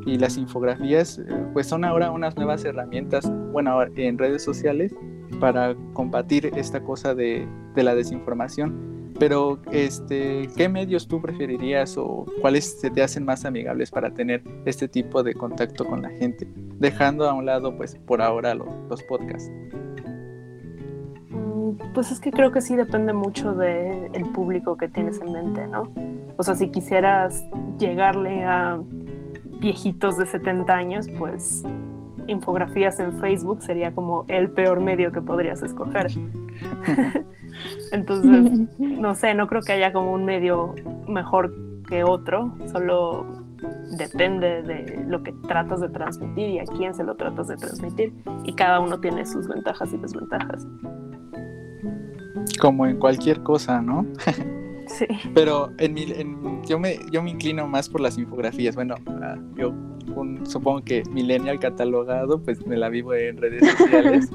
y 0.04 0.18
las 0.18 0.36
infografías, 0.36 1.18
eh, 1.18 1.24
pues 1.54 1.66
son 1.66 1.82
ahora 1.82 2.10
unas 2.10 2.36
nuevas 2.36 2.64
herramientas, 2.66 3.30
bueno, 3.52 3.82
en 3.96 4.18
redes 4.18 4.44
sociales 4.44 4.94
para 5.40 5.74
combatir 5.94 6.52
esta 6.56 6.82
cosa 6.82 7.14
de, 7.14 7.48
de 7.74 7.82
la 7.82 7.94
desinformación 7.94 8.95
pero, 9.18 9.58
este, 9.72 10.48
¿qué 10.56 10.68
medios 10.68 11.08
tú 11.08 11.20
preferirías 11.20 11.96
o 11.96 12.26
cuáles 12.40 12.80
se 12.80 12.90
te 12.90 13.02
hacen 13.02 13.24
más 13.24 13.44
amigables 13.44 13.90
para 13.90 14.10
tener 14.10 14.42
este 14.64 14.88
tipo 14.88 15.22
de 15.22 15.34
contacto 15.34 15.84
con 15.84 16.02
la 16.02 16.10
gente? 16.10 16.48
Dejando 16.78 17.28
a 17.28 17.32
un 17.32 17.46
lado, 17.46 17.76
pues, 17.76 17.96
por 17.96 18.22
ahora 18.22 18.54
los, 18.54 19.02
podcasts. 19.08 19.50
Mm, 21.30 21.70
pues 21.94 22.10
es 22.12 22.20
que 22.20 22.30
creo 22.30 22.52
que 22.52 22.60
sí 22.60 22.76
depende 22.76 23.12
mucho 23.12 23.54
del 23.54 24.24
público 24.34 24.76
que 24.76 24.88
tienes 24.88 25.20
en 25.20 25.32
mente, 25.32 25.66
¿no? 25.66 25.92
O 26.36 26.42
sea, 26.42 26.54
si 26.54 26.68
quisieras 26.68 27.44
llegarle 27.78 28.44
a 28.44 28.78
viejitos 29.60 30.18
de 30.18 30.26
70 30.26 30.74
años, 30.74 31.06
pues 31.18 31.64
infografías 32.28 32.98
en 33.00 33.18
Facebook 33.20 33.62
sería 33.62 33.92
como 33.92 34.24
el 34.28 34.50
peor 34.50 34.80
medio 34.80 35.12
que 35.12 35.22
podrías 35.22 35.62
escoger. 35.62 36.08
Entonces, 37.92 38.68
no 38.78 39.14
sé, 39.14 39.34
no 39.34 39.46
creo 39.46 39.62
que 39.62 39.72
haya 39.72 39.92
como 39.92 40.12
un 40.12 40.24
medio 40.24 40.74
mejor 41.08 41.54
que 41.88 42.04
otro, 42.04 42.52
solo 42.70 43.26
depende 43.96 44.62
de 44.62 45.04
lo 45.08 45.22
que 45.22 45.32
tratas 45.48 45.80
de 45.80 45.88
transmitir 45.88 46.48
y 46.48 46.58
a 46.58 46.64
quién 46.64 46.94
se 46.94 47.04
lo 47.04 47.14
tratas 47.14 47.48
de 47.48 47.56
transmitir. 47.56 48.12
Y 48.44 48.52
cada 48.54 48.80
uno 48.80 49.00
tiene 49.00 49.24
sus 49.24 49.48
ventajas 49.48 49.92
y 49.92 49.96
desventajas. 49.96 50.66
Como 52.60 52.86
en 52.86 52.98
cualquier 52.98 53.42
cosa, 53.42 53.80
¿no? 53.80 54.06
sí. 54.86 55.06
Pero 55.34 55.70
en 55.78 55.94
mi, 55.94 56.06
yo, 56.66 56.78
me, 56.78 56.98
yo 57.10 57.22
me 57.22 57.30
inclino 57.30 57.66
más 57.66 57.88
por 57.88 58.00
las 58.00 58.18
infografías. 58.18 58.74
Bueno, 58.74 58.96
ah, 59.22 59.36
yo 59.56 59.74
supongo 60.44 60.82
que 60.82 61.02
millennial 61.10 61.58
catalogado, 61.58 62.42
pues 62.42 62.66
me 62.66 62.76
la 62.76 62.88
vivo 62.88 63.14
en 63.14 63.36
redes 63.36 63.70
sociales. 63.70 64.30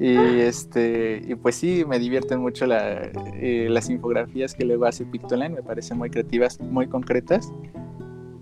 Y 0.00 0.16
este, 0.40 1.22
y 1.26 1.34
pues 1.36 1.54
sí, 1.54 1.84
me 1.86 1.98
divierten 1.98 2.40
mucho 2.40 2.66
eh, 2.68 3.68
las 3.70 3.88
infografías 3.90 4.54
que 4.54 4.64
luego 4.64 4.86
hace 4.86 5.04
Pictoline, 5.04 5.50
me 5.50 5.62
parecen 5.62 5.98
muy 5.98 6.10
creativas, 6.10 6.60
muy 6.60 6.88
concretas. 6.88 7.52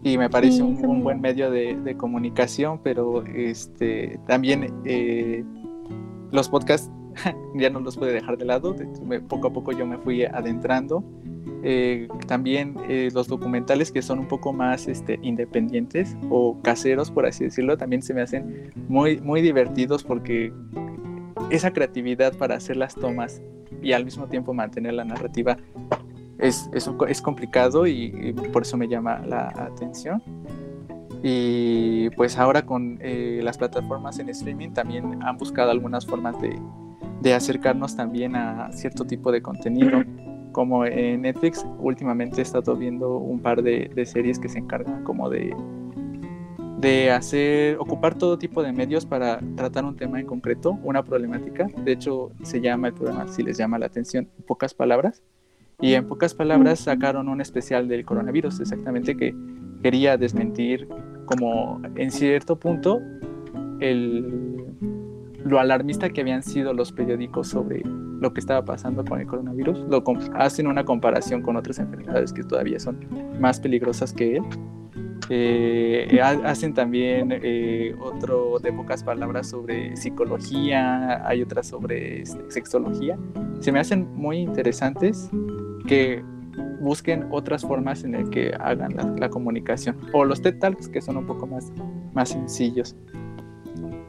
Y 0.03 0.19
me 0.19 0.29
parece 0.29 0.63
un, 0.63 1.05
buen 1.05 1.21
medio 1.21 1.51
de, 1.51 1.95
comunicación, 1.97 2.81
pero 2.83 3.25
este 3.27 4.19
también 4.27 4.75
eh, 4.85 5.45
los 6.33 6.49
podcasts 6.49 6.91
ya 7.55 7.71
no 7.71 7.81
los 7.81 7.97
puede 7.97 8.13
dejar 8.13 8.37
de 8.39 8.47
lado. 8.47 8.75
poco 9.29 9.49
a 9.49 9.53
poco 9.53 9.73
yo 9.73 9.87
me 9.87 9.99
fui 9.99 10.25
adentrando. 10.25 11.05
Eh, 11.65 12.09
también 12.27 12.75
los 13.15 13.29
documentales 13.29 13.93
que 13.93 14.03
son 14.03 14.19
un 14.19 14.27
poco 14.27 14.53
más 14.53 14.89
este, 14.89 15.21
independientes 15.23 16.17
o 16.31 16.61
caseros, 16.63 17.13
por 17.13 17.25
así 17.27 17.45
decirlo, 17.45 17.77
también 17.77 18.03
se 18.03 18.15
me 18.15 18.23
hacen 18.23 18.73
muy, 18.89 19.21
muy 19.21 19.43
divertidos 19.43 20.03
porque 20.03 20.53
esa 21.53 21.73
creatividad 21.73 22.37
para 22.37 22.57
hacer 22.57 22.77
las 22.77 22.95
tomas 22.95 23.43
y 23.83 23.93
al 23.93 24.05
mismo 24.05 24.27
tiempo 24.27 24.55
mantener 24.55 24.95
la 24.95 25.05
narrativa 25.05 25.59
es, 26.39 26.69
es, 26.73 27.21
complicado 27.21 27.87
y, 27.87 28.33
por 28.53 28.63
eso 28.63 28.77
me 28.77 28.89
llama 28.89 29.21
la 29.27 29.49
atención. 29.49 30.23
Y 31.23 32.11
pues 32.11 32.37
ahora 32.37 32.67
con 32.67 32.99
eh, 33.01 33.41
las 33.45 33.59
plataformas 33.59 34.19
en 34.19 34.29
streaming 34.31 34.71
también 34.71 35.23
han 35.23 35.37
buscado 35.37 35.71
algunas 35.71 36.05
formas 36.05 36.41
de, 36.41 36.59
de 37.21 37.35
acercarnos 37.35 37.95
también 37.95 38.35
a 38.35 38.73
cierto 38.73 39.05
tipo 39.05 39.31
de 39.31 39.43
contenido. 39.43 40.03
Como 40.51 40.85
en 40.85 41.23
Netflix, 41.23 41.65
últimamente 41.79 42.41
he 42.41 42.43
estado 42.43 42.77
viendo 42.77 43.19
un 43.19 43.41
par 43.41 43.63
de, 43.63 43.91
de 43.95 44.05
series 44.05 44.39
que 44.39 44.49
se 44.49 44.59
encargan 44.59 45.05
como 45.05 45.31
de 45.31 45.55
de 46.83 47.13
hacer, 47.13 47.79
ocupar 47.79 48.17
todo 48.19 48.37
tipo 48.37 48.61
de 48.61 48.73
medios 48.73 49.07
para 49.07 49.39
tratar 49.55 49.85
un 49.85 49.95
tema 49.95 50.19
en 50.19 50.27
concreto, 50.27 50.79
una 50.83 51.05
problemática. 51.05 51.69
De 51.85 51.93
hecho, 51.93 52.33
se 52.43 52.61
llama 52.61 52.89
el 52.89 52.95
programa, 52.95 53.29
si 53.29 53.45
les 53.45 53.57
llama 53.57 53.79
la 53.79 53.87
atención, 53.87 54.29
pocas 54.49 54.75
palabras. 54.75 55.23
Y 55.81 55.95
en 55.95 56.09
pocas 56.09 56.35
palabras 56.35 56.81
sacaron 56.81 57.29
un 57.29 57.41
especial 57.41 57.87
del 57.87 58.05
coronavirus, 58.05 58.61
exactamente 58.61 59.17
que 59.17 59.35
quería 59.83 60.17
desmentir 60.17 60.89
como 61.27 61.81
en 61.95 62.11
cierto 62.11 62.59
punto 62.59 63.01
el, 63.79 64.65
lo 65.45 65.61
alarmista 65.61 66.11
que 66.11 66.21
habían 66.21 66.43
sido 66.43 66.75
los 66.75 66.91
periódicos 66.91 67.47
sobre 67.47 67.83
lo 67.85 68.33
que 68.33 68.41
estaba 68.41 68.65
pasando 68.65 69.05
con 69.05 69.21
el 69.21 69.27
coronavirus. 69.29 69.87
Lo, 69.89 70.03
hacen 70.35 70.67
una 70.67 70.85
comparación 70.85 71.43
con 71.43 71.57
otras 71.57 71.79
enfermedades 71.79 72.33
que 72.33 72.43
todavía 72.43 72.81
son 72.81 72.99
más 73.41 73.61
peligrosas 73.61 74.13
que 74.13 74.37
él 74.37 74.43
eh, 75.35 76.21
hacen 76.21 76.75
también 76.75 77.31
eh, 77.33 77.95
otro 77.99 78.59
de 78.59 78.71
pocas 78.71 79.03
palabras 79.03 79.49
sobre 79.49 79.97
psicología, 79.97 81.27
hay 81.27 81.41
otras 81.41 81.69
sobre 81.69 82.27
sexología. 82.27 83.19
Se 83.61 83.73
me 83.73 83.81
hacen 83.81 84.15
muy 84.15 84.41
interesantes 84.41 85.31
que 85.87 86.23
busquen 86.81 87.29
otras 87.31 87.63
formas 87.63 88.05
en 88.05 88.15
el 88.15 88.29
que 88.29 88.53
hagan 88.61 88.95
la, 89.19 89.31
comunicación. 89.31 89.97
O 90.13 90.27
los 90.27 90.43
TED 90.43 90.59
Talks, 90.59 90.87
que 90.91 91.01
son 91.01 91.17
un 91.17 91.27
poco 91.27 91.47
más, 91.47 91.73
más 92.13 92.29
sencillos. 92.29 92.95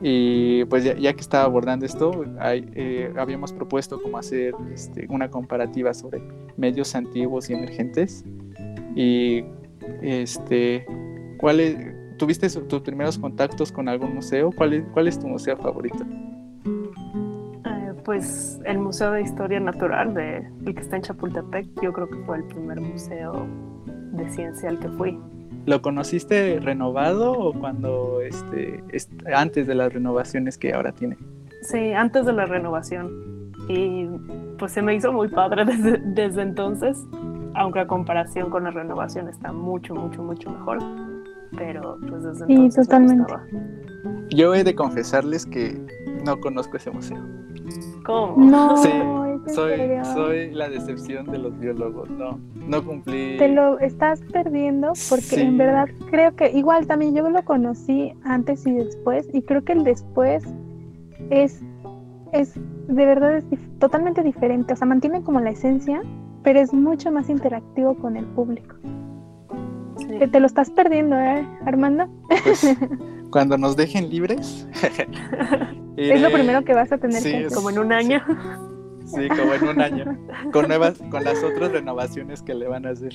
Y 0.02 0.66
pues 0.66 0.84
ya, 0.84 1.14
que 1.14 1.22
estaba 1.22 1.46
abordando 1.46 1.86
esto, 1.86 2.26
eh, 2.44 3.14
habíamos 3.18 3.54
propuesto 3.54 4.02
como 4.02 4.18
hacer 4.18 4.54
este, 4.74 5.08
una 5.08 5.30
comparativa 5.30 5.94
sobre 5.94 6.22
medios 6.58 6.94
antiguos 6.96 7.50
y 7.50 7.54
emergentes. 7.54 8.26
Y 8.94 9.46
este, 10.02 10.86
¿Cuál 11.44 11.60
¿Tuviste 12.18 12.48
tus 12.48 12.82
primeros 12.84 13.20
contactos 13.20 13.70
con 13.70 13.90
algún 13.90 14.16
museo? 14.16 14.50
¿Cuál 14.56 14.76
es, 14.76 14.86
¿Cuál 14.94 15.10
es 15.10 15.20
tu 15.20 15.28
museo 15.28 15.58
favorito? 15.58 16.06
pues 18.06 18.62
el 18.66 18.80
Museo 18.80 19.12
de 19.12 19.22
Historia 19.24 19.60
Natural 19.60 20.14
de 20.14 20.38
el 20.66 20.76
que 20.76 20.82
está 20.82 20.98
en 20.98 21.02
Chapultepec, 21.02 21.68
yo 21.82 21.92
creo 21.92 22.08
que 22.10 22.18
fue 22.26 22.38
el 22.38 22.44
primer 22.46 22.80
museo 22.80 23.46
de 24.14 24.30
ciencia 24.30 24.70
al 24.70 24.80
que 24.80 24.88
fui. 24.90 25.20
¿Lo 25.66 25.82
conociste 25.82 26.60
renovado 26.62 27.34
o 27.34 27.54
cuando 27.54 28.22
este, 28.22 28.82
antes 29.34 29.68
de 29.68 29.76
las 29.76 29.92
renovaciones 29.92 30.58
que 30.58 30.74
ahora 30.74 30.94
tiene? 30.94 31.18
Sí, 31.62 31.92
antes 31.92 32.26
de 32.26 32.32
la 32.32 32.46
renovación. 32.46 33.52
Y 33.68 34.08
pues 34.58 34.72
se 34.72 34.82
me 34.82 34.96
hizo 34.96 35.12
muy 35.12 35.28
padre 35.28 35.66
desde, 35.66 35.98
desde 36.06 36.42
entonces, 36.42 36.98
aunque 37.54 37.82
a 37.82 37.88
comparación 37.88 38.50
con 38.50 38.64
la 38.64 38.72
renovación 38.72 39.28
está 39.28 39.52
mucho, 39.52 39.94
mucho, 39.94 40.24
mucho 40.24 40.50
mejor. 40.50 40.80
Pero 41.58 41.98
pues 42.10 42.24
desde 42.24 42.46
sí, 42.46 42.54
entonces. 42.54 42.88
totalmente. 42.88 43.34
Yo 44.30 44.54
he 44.56 44.64
de 44.64 44.76
confesarles 44.76 45.46
que 45.46 45.80
no 46.26 46.40
conozco 46.40 46.78
ese 46.78 46.92
museo. 46.92 47.22
¿Cómo? 48.06 48.36
No, 48.38 48.78
sí, 48.84 48.90
soy, 49.48 49.80
soy 50.14 50.52
la 50.52 50.70
decepción 50.70 51.26
de 51.26 51.38
los 51.38 51.58
biólogos, 51.60 52.10
no, 52.10 52.40
no 52.56 52.84
cumplí. 52.84 53.38
Te 53.38 53.50
lo 53.50 53.80
estás 53.80 54.22
perdiendo 54.32 54.94
porque 55.10 55.42
en 55.42 55.58
verdad 55.58 55.90
creo 56.10 56.36
que 56.36 56.52
igual 56.52 56.88
también 56.88 57.16
yo 57.16 57.30
lo 57.30 57.44
conocí 57.44 58.14
antes 58.24 58.66
y 58.66 58.72
después 58.74 59.28
y 59.34 59.42
creo 59.42 59.64
que 59.64 59.74
el 59.74 59.84
después 59.84 60.44
es, 61.30 61.62
es 62.32 62.56
de 62.88 63.06
verdad 63.06 63.38
es 63.38 63.46
totalmente 63.80 64.24
diferente, 64.24 64.74
o 64.74 64.76
sea, 64.76 64.88
mantiene 64.88 65.22
como 65.24 65.40
la 65.40 65.52
esencia, 65.52 66.02
pero 66.44 66.60
es 66.60 66.74
mucho 66.74 67.12
más 67.12 67.30
interactivo 67.30 67.96
con 67.96 68.18
el 68.18 68.26
público. 68.26 68.76
Te, 70.08 70.40
lo 70.40 70.46
estás 70.46 70.70
perdiendo, 70.70 71.20
¿eh, 71.20 71.46
Armando? 71.66 72.08
Pues, 72.44 72.76
cuando 73.32 73.58
nos 73.58 73.76
dejen 73.76 74.10
libres. 74.10 74.68
es 75.98 76.22
lo 76.22 76.32
primero 76.32 76.64
que 76.64 76.74
vas 76.74 76.92
a 76.92 76.98
tener 76.98 77.22
que 77.22 77.48
como 77.54 77.70
en 77.70 77.80
un 77.80 77.92
año. 77.92 78.22
Sí, 79.06 79.28
como 79.30 79.54
en 79.54 79.68
un 79.68 79.82
año. 79.82 80.18
Con 80.52 80.68
nuevas, 80.68 81.00
con 81.10 81.24
las 81.24 81.44
otras 81.44 81.72
renovaciones 81.72 82.42
que 82.42 82.54
le 82.54 82.68
van 82.68 82.86
a 82.86 82.92
hacer. 82.92 83.14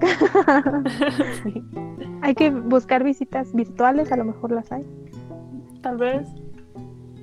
Hay 2.22 2.34
que 2.34 2.50
buscar 2.50 3.04
visitas 3.04 3.54
virtuales, 3.54 4.12
a 4.12 4.16
lo 4.16 4.24
mejor 4.24 4.52
las 4.52 4.70
hay. 4.72 4.84
Tal 5.80 5.96
vez. 5.96 6.28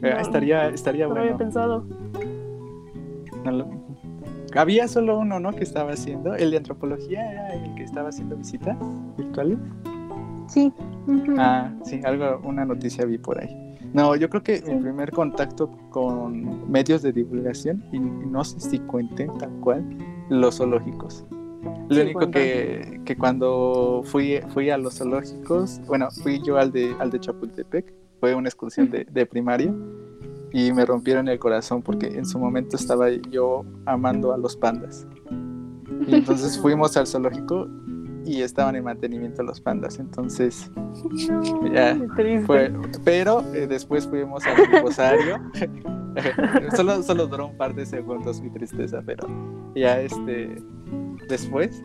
Eh, 0.02 0.16
estaría, 0.20 0.70
estaría 0.70 1.06
no 1.06 1.12
bueno. 1.12 1.26
había 1.26 1.38
pensado. 1.38 1.86
Había 4.56 4.88
solo 4.88 5.20
uno, 5.20 5.40
¿no? 5.40 5.54
Que 5.54 5.64
estaba 5.64 5.92
haciendo. 5.92 6.36
El 6.36 6.52
de 6.52 6.58
antropología 6.58 7.32
era 7.32 7.54
el 7.54 7.76
que 7.76 7.84
estaba 7.84 8.10
haciendo 8.10 8.36
visitas 8.38 8.78
virtuales. 9.18 9.58
Sí. 10.48 10.72
Ah, 11.38 11.72
sí, 11.84 12.02
algo, 12.04 12.40
una 12.44 12.66
noticia 12.66 13.06
vi 13.06 13.18
por 13.18 13.40
ahí. 13.40 13.68
No, 13.94 14.16
yo 14.16 14.30
creo 14.30 14.44
que 14.44 14.56
el 14.56 14.80
primer 14.80 15.12
contacto 15.12 15.72
con 15.90 16.70
medios 16.70 17.02
de 17.02 17.14
divulgación, 17.14 17.84
y, 17.92 18.00
no 18.00 18.44
sé 18.44 18.60
si 18.60 18.80
cuenten 18.80 19.36
tal 19.38 19.52
cual, 19.62 19.84
los 20.30 20.58
zoológicos. 20.58 21.26
Lo 21.90 22.02
único 22.02 22.30
que, 22.30 23.02
que, 23.06 23.16
cuando 23.16 24.02
fui, 24.04 24.40
fui 24.50 24.70
a 24.70 24.78
los 24.78 24.98
zoológicos, 24.98 25.82
bueno, 25.88 26.10
fui 26.12 26.42
yo 26.46 26.58
al 26.58 26.72
de, 26.72 26.94
al 27.00 27.12
de 27.12 27.20
Chapultepec, 27.20 27.94
fue 28.20 28.36
una 28.36 28.50
excursión 28.50 28.90
de, 28.90 29.06
de 29.06 29.26
primaria 29.26 29.74
y 30.52 30.72
me 30.72 30.86
rompieron 30.86 31.28
el 31.28 31.40
corazón 31.40 31.82
porque 31.82 32.08
en 32.08 32.26
su 32.26 32.40
momento 32.40 32.76
estaba 32.76 33.10
yo 33.10 33.66
amando 33.86 34.34
a 34.34 34.38
los 34.38 34.56
pandas. 34.56 35.08
Y 36.08 36.16
entonces 36.16 36.58
fuimos 36.62 36.96
al 36.98 37.08
zoológico 37.08 37.68
y 38.28 38.42
estaban 38.42 38.76
en 38.76 38.84
mantenimiento 38.84 39.42
los 39.44 39.62
pandas. 39.62 40.00
Entonces, 40.00 40.70
ya 41.74 41.98
fue. 42.46 42.72
Pero 43.04 43.42
eh, 43.54 43.68
después 43.68 44.08
fuimos 44.08 44.46
al 44.46 44.82
rosario. 44.82 45.40
solo, 46.76 47.02
solo 47.04 47.28
duró 47.28 47.48
un 47.48 47.58
par 47.58 47.74
de 47.74 47.86
segundos 47.86 48.42
mi 48.42 48.50
tristeza, 48.50 49.02
pero 49.06 49.28
ya 49.76 50.02
este. 50.02 50.62
Después 51.30 51.84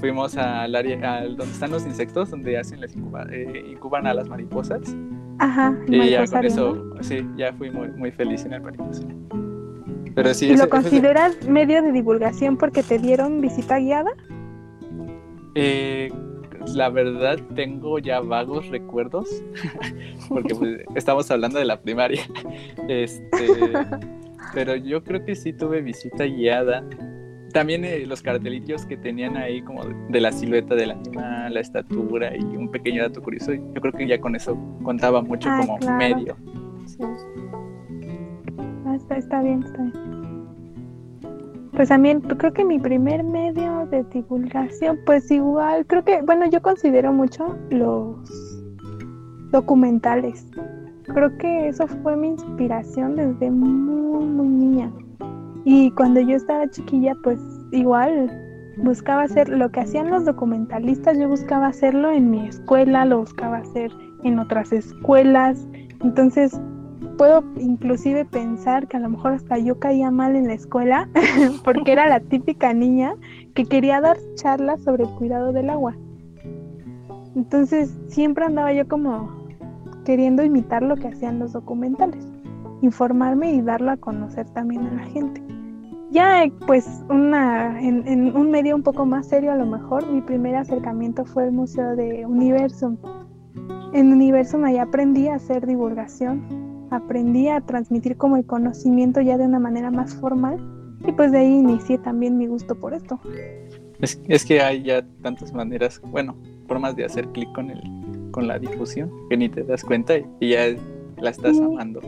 fuimos 0.00 0.36
al 0.36 0.74
área 0.74 1.18
al, 1.18 1.36
donde 1.36 1.52
están 1.52 1.70
los 1.70 1.86
insectos, 1.86 2.30
donde 2.30 2.58
hacen 2.58 2.80
las 2.80 2.94
eh, 3.30 3.64
incuban 3.70 4.06
a 4.06 4.14
las 4.14 4.28
mariposas. 4.28 4.96
Ajá. 5.38 5.76
Y 5.88 6.10
ya 6.10 6.26
con 6.26 6.44
eso, 6.44 6.94
sí, 7.00 7.26
ya 7.36 7.52
fui 7.52 7.70
muy, 7.70 7.88
muy 7.88 8.10
feliz 8.10 8.44
en 8.44 8.54
el 8.54 8.62
mariposario. 8.62 9.16
Pero 10.14 10.32
sí, 10.32 10.46
¿Y 10.46 10.56
lo 10.56 10.68
consideras 10.70 11.46
medio 11.46 11.82
de 11.82 11.92
divulgación 11.92 12.56
porque 12.56 12.82
te 12.82 12.98
dieron 12.98 13.40
visita 13.42 13.78
guiada? 13.78 14.12
Eh, 15.54 16.10
la 16.74 16.88
verdad 16.88 17.38
tengo 17.54 17.98
ya 17.98 18.20
vagos 18.20 18.68
recuerdos, 18.68 19.28
porque 20.28 20.54
pues, 20.54 20.80
estamos 20.94 21.30
hablando 21.30 21.58
de 21.58 21.64
la 21.64 21.80
primaria. 21.80 22.22
Este, 22.88 23.72
pero 24.54 24.76
yo 24.76 25.02
creo 25.02 25.24
que 25.24 25.34
sí 25.34 25.52
tuve 25.52 25.82
visita 25.82 26.24
guiada. 26.24 26.84
También 27.56 27.86
eh, 27.86 28.04
los 28.04 28.20
cartelillos 28.20 28.84
que 28.84 28.98
tenían 28.98 29.38
ahí 29.38 29.62
como 29.62 29.82
de 29.82 30.20
la 30.20 30.30
silueta 30.30 30.74
del 30.74 30.90
animal, 30.90 31.54
la 31.54 31.60
estatura 31.60 32.36
y 32.36 32.42
un 32.42 32.70
pequeño 32.70 33.02
dato 33.02 33.22
curioso, 33.22 33.54
yo 33.54 33.80
creo 33.80 33.94
que 33.94 34.06
ya 34.06 34.20
con 34.20 34.36
eso 34.36 34.58
contaba 34.82 35.22
mucho 35.22 35.48
ah, 35.50 35.62
como 35.64 35.96
medio. 35.96 36.36
Ah, 38.84 38.94
está, 38.94 39.16
está 39.16 39.40
bien, 39.40 39.62
está 39.62 39.82
bien. 39.84 40.46
Pues 41.72 41.88
también 41.88 42.20
creo 42.20 42.52
que 42.52 42.62
mi 42.62 42.78
primer 42.78 43.24
medio 43.24 43.86
de 43.86 44.04
divulgación, 44.12 44.98
pues 45.06 45.30
igual, 45.30 45.86
creo 45.86 46.04
que, 46.04 46.20
bueno, 46.20 46.44
yo 46.50 46.60
considero 46.60 47.10
mucho 47.10 47.56
los 47.70 48.18
documentales. 49.50 50.46
Creo 51.04 51.38
que 51.38 51.68
eso 51.68 51.88
fue 51.88 52.18
mi 52.18 52.28
inspiración 52.28 53.16
desde 53.16 53.50
muy, 53.50 54.26
muy 54.26 54.46
niña. 54.46 54.92
Y 55.68 55.90
cuando 55.90 56.20
yo 56.20 56.36
estaba 56.36 56.70
chiquilla, 56.70 57.16
pues 57.24 57.40
igual 57.72 58.30
buscaba 58.76 59.22
hacer 59.22 59.48
lo 59.48 59.68
que 59.72 59.80
hacían 59.80 60.10
los 60.10 60.24
documentalistas, 60.24 61.18
yo 61.18 61.28
buscaba 61.28 61.66
hacerlo 61.66 62.12
en 62.12 62.30
mi 62.30 62.46
escuela, 62.46 63.04
lo 63.04 63.18
buscaba 63.18 63.56
hacer 63.56 63.90
en 64.22 64.38
otras 64.38 64.72
escuelas. 64.72 65.66
Entonces, 66.04 66.60
puedo 67.18 67.42
inclusive 67.56 68.24
pensar 68.24 68.86
que 68.86 68.96
a 68.96 69.00
lo 69.00 69.08
mejor 69.08 69.32
hasta 69.32 69.58
yo 69.58 69.80
caía 69.80 70.12
mal 70.12 70.36
en 70.36 70.46
la 70.46 70.54
escuela 70.54 71.08
porque 71.64 71.90
era 71.90 72.06
la 72.08 72.20
típica 72.20 72.72
niña 72.72 73.16
que 73.56 73.64
quería 73.64 74.00
dar 74.00 74.18
charlas 74.36 74.80
sobre 74.84 75.02
el 75.02 75.10
cuidado 75.16 75.52
del 75.52 75.68
agua. 75.68 75.96
Entonces 77.34 77.98
siempre 78.06 78.44
andaba 78.44 78.72
yo 78.72 78.86
como 78.86 79.34
queriendo 80.04 80.44
imitar 80.44 80.84
lo 80.84 80.94
que 80.94 81.08
hacían 81.08 81.40
los 81.40 81.52
documentales, 81.52 82.24
informarme 82.82 83.52
y 83.52 83.62
darlo 83.62 83.90
a 83.90 83.96
conocer 83.96 84.48
también 84.50 84.86
a 84.86 84.94
la 84.94 85.04
gente. 85.06 85.55
Ya 86.16 86.50
pues 86.66 87.04
una, 87.10 87.78
en, 87.80 88.08
en 88.08 88.34
un 88.34 88.50
medio 88.50 88.74
un 88.74 88.82
poco 88.82 89.04
más 89.04 89.28
serio 89.28 89.52
a 89.52 89.56
lo 89.56 89.66
mejor, 89.66 90.10
mi 90.10 90.22
primer 90.22 90.56
acercamiento 90.56 91.26
fue 91.26 91.44
el 91.44 91.52
Museo 91.52 91.94
de 91.94 92.24
Universum. 92.24 92.96
En 93.92 94.12
Universum 94.12 94.64
ahí 94.64 94.78
aprendí 94.78 95.28
a 95.28 95.34
hacer 95.34 95.66
divulgación 95.66 96.66
aprendí 96.90 97.48
a 97.48 97.60
transmitir 97.60 98.16
como 98.16 98.36
el 98.36 98.46
conocimiento 98.46 99.20
ya 99.20 99.36
de 99.38 99.44
una 99.44 99.58
manera 99.58 99.90
más 99.90 100.14
formal 100.14 100.58
y 101.06 101.12
pues 101.12 101.32
de 101.32 101.38
ahí 101.38 101.52
inicié 101.52 101.98
también 101.98 102.38
mi 102.38 102.46
gusto 102.46 102.74
por 102.74 102.94
esto. 102.94 103.20
Es, 104.00 104.20
es 104.28 104.44
que 104.44 104.60
hay 104.60 104.82
ya 104.82 105.02
tantas 105.22 105.52
maneras, 105.52 106.00
bueno, 106.10 106.36
formas 106.66 106.96
de 106.96 107.04
hacer 107.04 107.28
clic 107.28 107.52
con 107.54 107.70
el 107.70 107.80
con 108.30 108.46
la 108.48 108.58
difusión 108.58 109.10
que 109.30 109.36
ni 109.36 109.48
te 109.48 109.64
das 109.64 109.82
cuenta 109.82 110.14
y, 110.18 110.50
ya 110.50 110.66
la 111.18 111.30
estás 111.30 111.58
amando. 111.58 112.00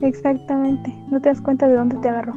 Exactamente, 0.00 0.94
no 1.10 1.20
te 1.20 1.30
das 1.30 1.40
cuenta 1.40 1.68
de 1.68 1.74
dónde 1.74 1.96
te 1.96 2.08
agarró. 2.08 2.34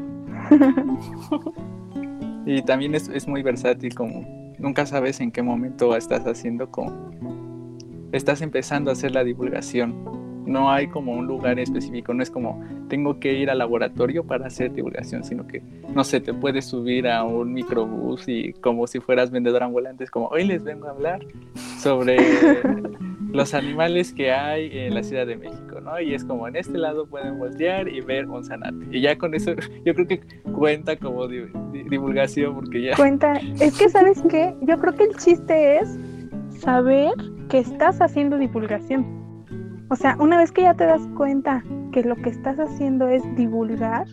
y 2.46 2.62
también 2.64 2.96
es, 2.96 3.10
es 3.10 3.28
muy 3.28 3.44
versátil, 3.44 3.94
como 3.96 4.54
nunca 4.60 4.86
sabes 4.86 5.20
en 5.20 5.32
qué 5.32 5.42
momento 5.42 5.96
estás 5.96 6.26
haciendo 6.26 6.70
como 6.70 7.12
estás 8.12 8.42
empezando 8.42 8.92
a 8.92 8.94
hacer 8.94 9.12
la 9.12 9.24
divulgación. 9.24 10.24
No 10.46 10.72
hay 10.72 10.88
como 10.88 11.14
un 11.14 11.26
lugar 11.26 11.58
específico, 11.58 12.14
no 12.14 12.22
es 12.22 12.30
como 12.30 12.62
tengo 12.90 13.20
que 13.20 13.34
ir 13.34 13.50
al 13.50 13.58
laboratorio 13.60 14.26
para 14.26 14.48
hacer 14.48 14.74
divulgación, 14.74 15.24
sino 15.24 15.48
que, 15.48 15.62
no 15.94 16.04
sé, 16.04 16.20
te 16.20 16.34
puedes 16.34 16.66
subir 16.66 17.08
a 17.08 17.24
un 17.24 17.54
microbús 17.54 18.28
y 18.28 18.54
como 18.54 18.86
si 18.86 19.00
fueras 19.00 19.32
vendedor 19.32 19.64
ambulante, 19.64 20.04
es 20.04 20.12
como, 20.12 20.28
hoy 20.28 20.44
les 20.44 20.64
vengo 20.64 20.88
a 20.88 20.92
hablar 20.92 21.26
sobre 21.80 22.18
los 23.34 23.54
animales 23.54 24.14
que 24.14 24.32
hay 24.32 24.70
en 24.72 24.96
la 24.96 25.04
Ciudad 25.04 25.28
de 25.28 25.36
México, 25.36 25.82
¿no? 25.82 26.00
Y 26.00 26.14
es 26.14 26.24
como, 26.24 26.48
en 26.48 26.56
este 26.56 26.78
lado 26.78 27.06
pueden 27.08 27.38
voltear 27.38 27.90
y 27.90 28.00
ver 28.02 28.28
un 28.28 28.46
zanate. 28.46 28.86
Y 28.92 29.02
ya 29.02 29.18
con 29.18 29.34
eso, 29.34 29.52
yo 29.86 29.94
creo 29.94 30.08
que 30.08 30.22
cuenta 30.54 30.96
como 30.96 31.28
divulgación, 31.28 32.56
porque 32.56 32.84
ya... 32.84 32.96
Cuenta, 32.96 33.34
es 33.60 33.78
que, 33.78 33.90
¿sabes 33.90 34.22
qué? 34.30 34.56
Yo 34.62 34.80
creo 34.80 34.96
que 34.96 35.04
el 35.04 35.16
chiste 35.18 35.80
es 35.80 36.00
saber 36.60 37.12
que 37.50 37.60
estás 37.60 38.02
haciendo 38.02 38.38
divulgación 38.38 39.24
o 39.94 39.96
sea, 39.96 40.18
una 40.20 40.38
vez 40.38 40.52
que 40.52 40.64
ya 40.64 40.74
te 40.74 40.86
das 40.86 41.08
cuenta 41.16 41.64
que 41.92 42.02
lo 42.04 42.16
que 42.16 42.32
estás 42.32 42.58
haciendo 42.58 43.08
es 43.10 43.22
divulgar, 43.36 44.08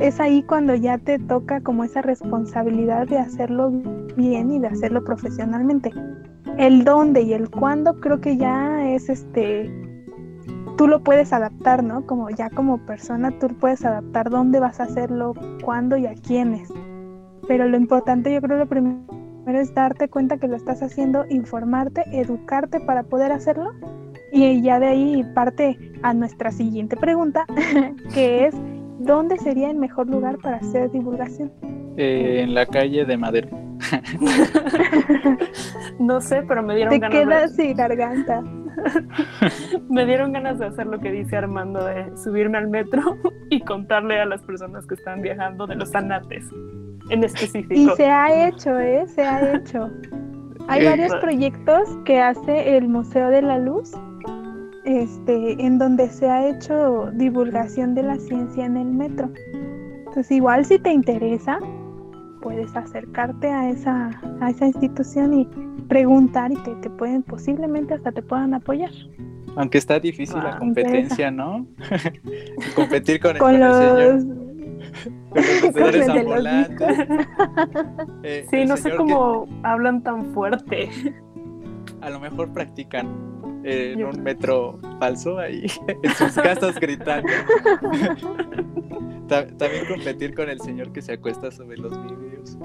es 0.00 0.20
ahí 0.20 0.42
cuando 0.42 0.74
ya 0.74 0.98
te 0.98 1.18
toca 1.18 1.62
como 1.62 1.82
esa 1.82 2.02
responsabilidad 2.02 3.06
de 3.08 3.16
hacerlo 3.18 3.70
bien 4.16 4.52
y 4.52 4.58
de 4.58 4.66
hacerlo 4.66 5.02
profesionalmente. 5.02 5.92
El 6.58 6.84
dónde 6.84 7.22
y 7.22 7.32
el 7.32 7.50
cuándo 7.50 8.00
creo 8.00 8.20
que 8.20 8.36
ya 8.36 8.88
es 8.88 9.08
este 9.08 9.70
tú 10.76 10.86
lo 10.86 11.02
puedes 11.02 11.32
adaptar, 11.32 11.82
¿no? 11.82 12.06
Como 12.06 12.30
ya 12.30 12.50
como 12.50 12.78
persona 12.78 13.36
tú 13.38 13.48
puedes 13.48 13.84
adaptar 13.84 14.30
dónde 14.30 14.60
vas 14.60 14.80
a 14.80 14.84
hacerlo, 14.84 15.34
cuándo 15.64 15.96
y 15.96 16.06
a 16.06 16.14
quiénes. 16.14 16.68
Pero 17.48 17.66
lo 17.66 17.76
importante 17.76 18.32
yo 18.32 18.40
creo 18.40 18.58
lo 18.58 18.66
primero 18.66 19.00
es 19.46 19.72
darte 19.74 20.08
cuenta 20.08 20.38
que 20.38 20.48
lo 20.48 20.56
estás 20.56 20.82
haciendo, 20.82 21.24
informarte, 21.30 22.04
educarte 22.12 22.80
para 22.80 23.04
poder 23.04 23.32
hacerlo. 23.32 23.72
Y 24.32 24.60
ya 24.60 24.80
de 24.80 24.86
ahí 24.86 25.24
parte 25.34 25.78
a 26.02 26.12
nuestra 26.12 26.50
siguiente 26.50 26.96
pregunta, 26.96 27.46
que 28.14 28.46
es, 28.46 28.54
¿dónde 28.98 29.36
sería 29.38 29.70
el 29.70 29.76
mejor 29.76 30.08
lugar 30.08 30.38
para 30.38 30.56
hacer 30.56 30.90
divulgación? 30.90 31.52
Eh, 31.96 32.40
en 32.42 32.54
la 32.54 32.66
calle 32.66 33.04
de 33.04 33.16
Madero. 33.16 33.48
no 35.98 36.20
sé, 36.20 36.42
pero 36.46 36.62
me 36.62 36.76
dieron 36.76 36.92
Te 36.92 36.98
ganas 36.98 37.18
quedas 37.18 37.56
sin 37.56 37.76
garganta. 37.76 38.42
me 39.88 40.04
dieron 40.04 40.32
ganas 40.32 40.58
de 40.58 40.66
hacer 40.66 40.86
lo 40.86 40.98
que 41.00 41.10
dice 41.10 41.36
Armando, 41.36 41.84
de 41.84 42.14
subirme 42.16 42.58
al 42.58 42.68
metro 42.68 43.02
y 43.50 43.60
contarle 43.60 44.20
a 44.20 44.26
las 44.26 44.42
personas 44.42 44.86
que 44.86 44.94
están 44.94 45.22
viajando 45.22 45.66
de 45.66 45.76
los 45.76 45.94
anates 45.94 46.44
en 47.10 47.24
específico. 47.24 47.74
Y 47.74 47.88
se 47.96 48.06
ha 48.06 48.48
hecho, 48.48 48.78
¿eh? 48.78 49.06
Se 49.08 49.22
ha 49.22 49.54
hecho. 49.54 49.90
Hay 50.68 50.82
Eh, 50.82 50.88
varios 50.88 51.14
proyectos 51.16 51.88
que 52.04 52.20
hace 52.20 52.76
el 52.76 52.88
Museo 52.88 53.30
de 53.30 53.42
la 53.42 53.58
Luz, 53.58 53.92
este, 54.86 55.62
en 55.64 55.78
donde 55.78 56.08
se 56.08 56.30
ha 56.30 56.48
hecho 56.48 57.10
divulgación 57.14 57.94
de 57.94 58.04
la 58.04 58.16
ciencia 58.16 58.64
en 58.64 58.76
el 58.76 58.86
metro. 58.86 59.28
Entonces, 59.98 60.30
igual 60.30 60.64
si 60.64 60.78
te 60.78 60.90
interesa, 60.92 61.58
puedes 62.40 62.74
acercarte 62.76 63.48
a 63.48 63.68
esa, 63.68 64.10
a 64.40 64.50
esa 64.50 64.66
institución 64.66 65.34
y 65.34 65.48
preguntar 65.88 66.52
y 66.52 66.56
que 66.56 66.70
te 66.76 66.88
pueden, 66.90 67.22
posiblemente 67.24 67.94
hasta 67.94 68.12
te 68.12 68.22
puedan 68.22 68.54
apoyar. 68.54 68.90
Aunque 69.56 69.78
está 69.78 69.98
difícil 69.98 70.36
la 70.36 70.54
Ah, 70.54 70.58
competencia, 70.58 71.30
¿no? 71.30 71.66
Competir 72.76 73.20
con, 73.20 73.32
el, 73.32 73.38
Con 73.38 73.52
con 73.52 73.54
el 73.54 73.60
los... 73.60 74.24
con 75.72 75.82
los 75.82 76.06
con 76.06 76.18
ambulantes. 76.18 76.98
Eh, 78.22 78.46
Sí, 78.50 78.64
no 78.66 78.76
sé 78.76 78.94
cómo 78.96 79.46
hablan 79.62 80.02
tan 80.02 80.26
fuerte. 80.32 80.88
a 82.00 82.10
lo 82.10 82.20
mejor 82.20 82.52
practican 82.52 83.08
en 83.66 84.04
un 84.04 84.22
metro 84.22 84.78
falso 85.00 85.38
ahí, 85.38 85.66
en 86.02 86.10
sus 86.14 86.32
casas 86.34 86.78
gritando. 86.80 87.28
Ta- 89.28 89.46
También 89.56 89.86
competir 89.88 90.34
con 90.34 90.48
el 90.48 90.60
señor 90.60 90.92
que 90.92 91.02
se 91.02 91.14
acuesta 91.14 91.50
sobre 91.50 91.76
los 91.78 91.92
vidrios. 92.02 92.58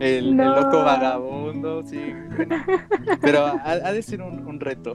El, 0.00 0.36
loco 0.36 0.78
vagabundo, 0.84 1.82
sí. 1.82 2.00
bueno. 2.36 2.56
Pero 3.20 3.44
ha, 3.46 3.60
ha 3.64 3.92
de 3.92 4.00
ser 4.02 4.22
un, 4.22 4.46
un 4.46 4.60
reto. 4.60 4.94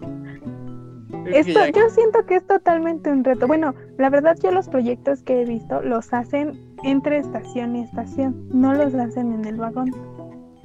Esto, 1.26 1.52
ya- 1.54 1.70
yo 1.70 1.90
siento 1.90 2.26
que 2.26 2.36
es 2.38 2.48
totalmente 2.48 3.12
un 3.12 3.24
reto. 3.24 3.46
Bueno, 3.48 3.76
la 3.98 4.10
verdad 4.10 4.38
yo 4.42 4.52
los 4.52 4.68
proyectos 4.70 5.22
que 5.22 5.42
he 5.42 5.46
visto 5.46 5.82
los 5.82 6.12
hacen 6.14 6.60
entre 6.84 7.18
estación 7.18 7.76
y 7.76 7.82
estación, 7.84 8.48
no 8.52 8.74
los 8.74 8.94
hacen 8.96 9.34
en 9.34 9.46
el 9.46 9.58
vagón. 9.58 9.92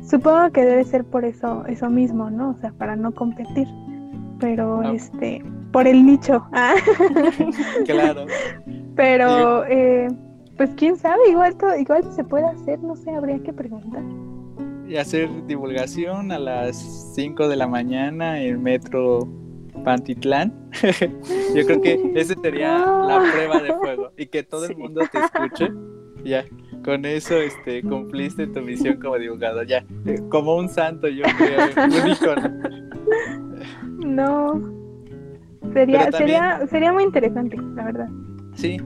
Supongo 0.09 0.51
que 0.53 0.65
debe 0.65 0.85
ser 0.85 1.05
por 1.05 1.25
eso, 1.25 1.67
eso 1.67 1.91
mismo, 1.91 2.31
¿no? 2.31 2.51
O 2.51 2.55
sea, 2.55 2.73
para 2.73 2.97
no 2.97 3.13
competir. 3.13 3.67
Pero 4.41 4.81
Ah. 4.85 4.93
este, 4.95 5.43
por 5.73 5.87
el 5.87 6.05
nicho. 6.07 6.45
Ah, 6.53 6.75
Claro. 7.87 8.27
Pero 8.95 9.65
eh, 9.67 10.09
pues 10.57 10.71
quién 10.77 10.97
sabe, 10.97 11.21
igual 11.31 11.57
to- 11.57 11.77
igual 11.77 12.03
se 12.13 12.25
puede 12.25 12.47
hacer, 12.47 12.81
no 12.81 12.97
sé, 12.97 13.11
habría 13.11 13.39
que 13.41 13.53
preguntar. 13.53 14.03
Y 14.89 14.97
hacer 14.97 15.29
divulgación 15.47 16.33
a 16.33 16.39
las 16.39 16.77
5 17.15 17.49
de 17.49 17.57
la 17.57 17.67
mañana 17.67 18.41
en 18.41 18.63
Metro 18.63 19.29
Pantitlán. 19.85 20.53
Yo 21.55 21.67
creo 21.67 21.81
que 21.83 22.13
ese 22.15 22.35
sería 22.41 22.79
la 23.07 23.23
prueba 23.33 23.61
de 23.63 23.75
fuego. 23.75 24.13
Y 24.17 24.27
que 24.27 24.43
todo 24.43 24.65
Sí. 24.67 24.73
el 24.73 24.79
mundo 24.79 25.03
te 25.13 25.19
escuche. 25.19 25.69
Ya. 26.25 26.45
Con 26.85 27.05
eso 27.05 27.37
este, 27.37 27.83
cumpliste 27.83 28.47
tu 28.47 28.61
misión 28.63 28.99
como 29.01 29.17
divulgador. 29.19 29.67
Ya. 29.67 29.85
Eh, 30.07 30.21
Como 30.31 30.57
un 30.57 30.69
santo, 30.69 31.07
yo 31.09 31.25
creo. 31.37 31.67
Un 31.85 32.11
ícono. 32.11 33.48
No. 34.15 34.61
Sería, 35.73 36.11
también- 36.11 36.13
sería, 36.13 36.67
sería 36.69 36.93
muy 36.93 37.03
interesante, 37.05 37.57
la 37.75 37.85
verdad. 37.85 38.09
Sí. 38.55 38.79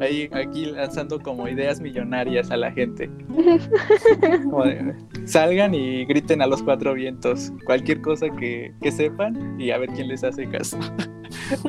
Ahí, 0.00 0.28
aquí 0.32 0.66
lanzando 0.66 1.20
como 1.20 1.46
ideas 1.48 1.80
millonarias 1.80 2.50
a 2.50 2.56
la 2.56 2.70
gente. 2.72 3.08
Como 4.44 4.64
de, 4.64 4.94
salgan 5.24 5.72
y 5.74 6.04
griten 6.04 6.42
a 6.42 6.46
los 6.48 6.62
cuatro 6.64 6.94
vientos 6.94 7.52
cualquier 7.64 8.00
cosa 8.02 8.28
que, 8.30 8.72
que 8.80 8.90
sepan 8.90 9.58
y 9.60 9.70
a 9.70 9.78
ver 9.78 9.90
quién 9.90 10.08
les 10.08 10.24
hace 10.24 10.48
caso. 10.48 10.78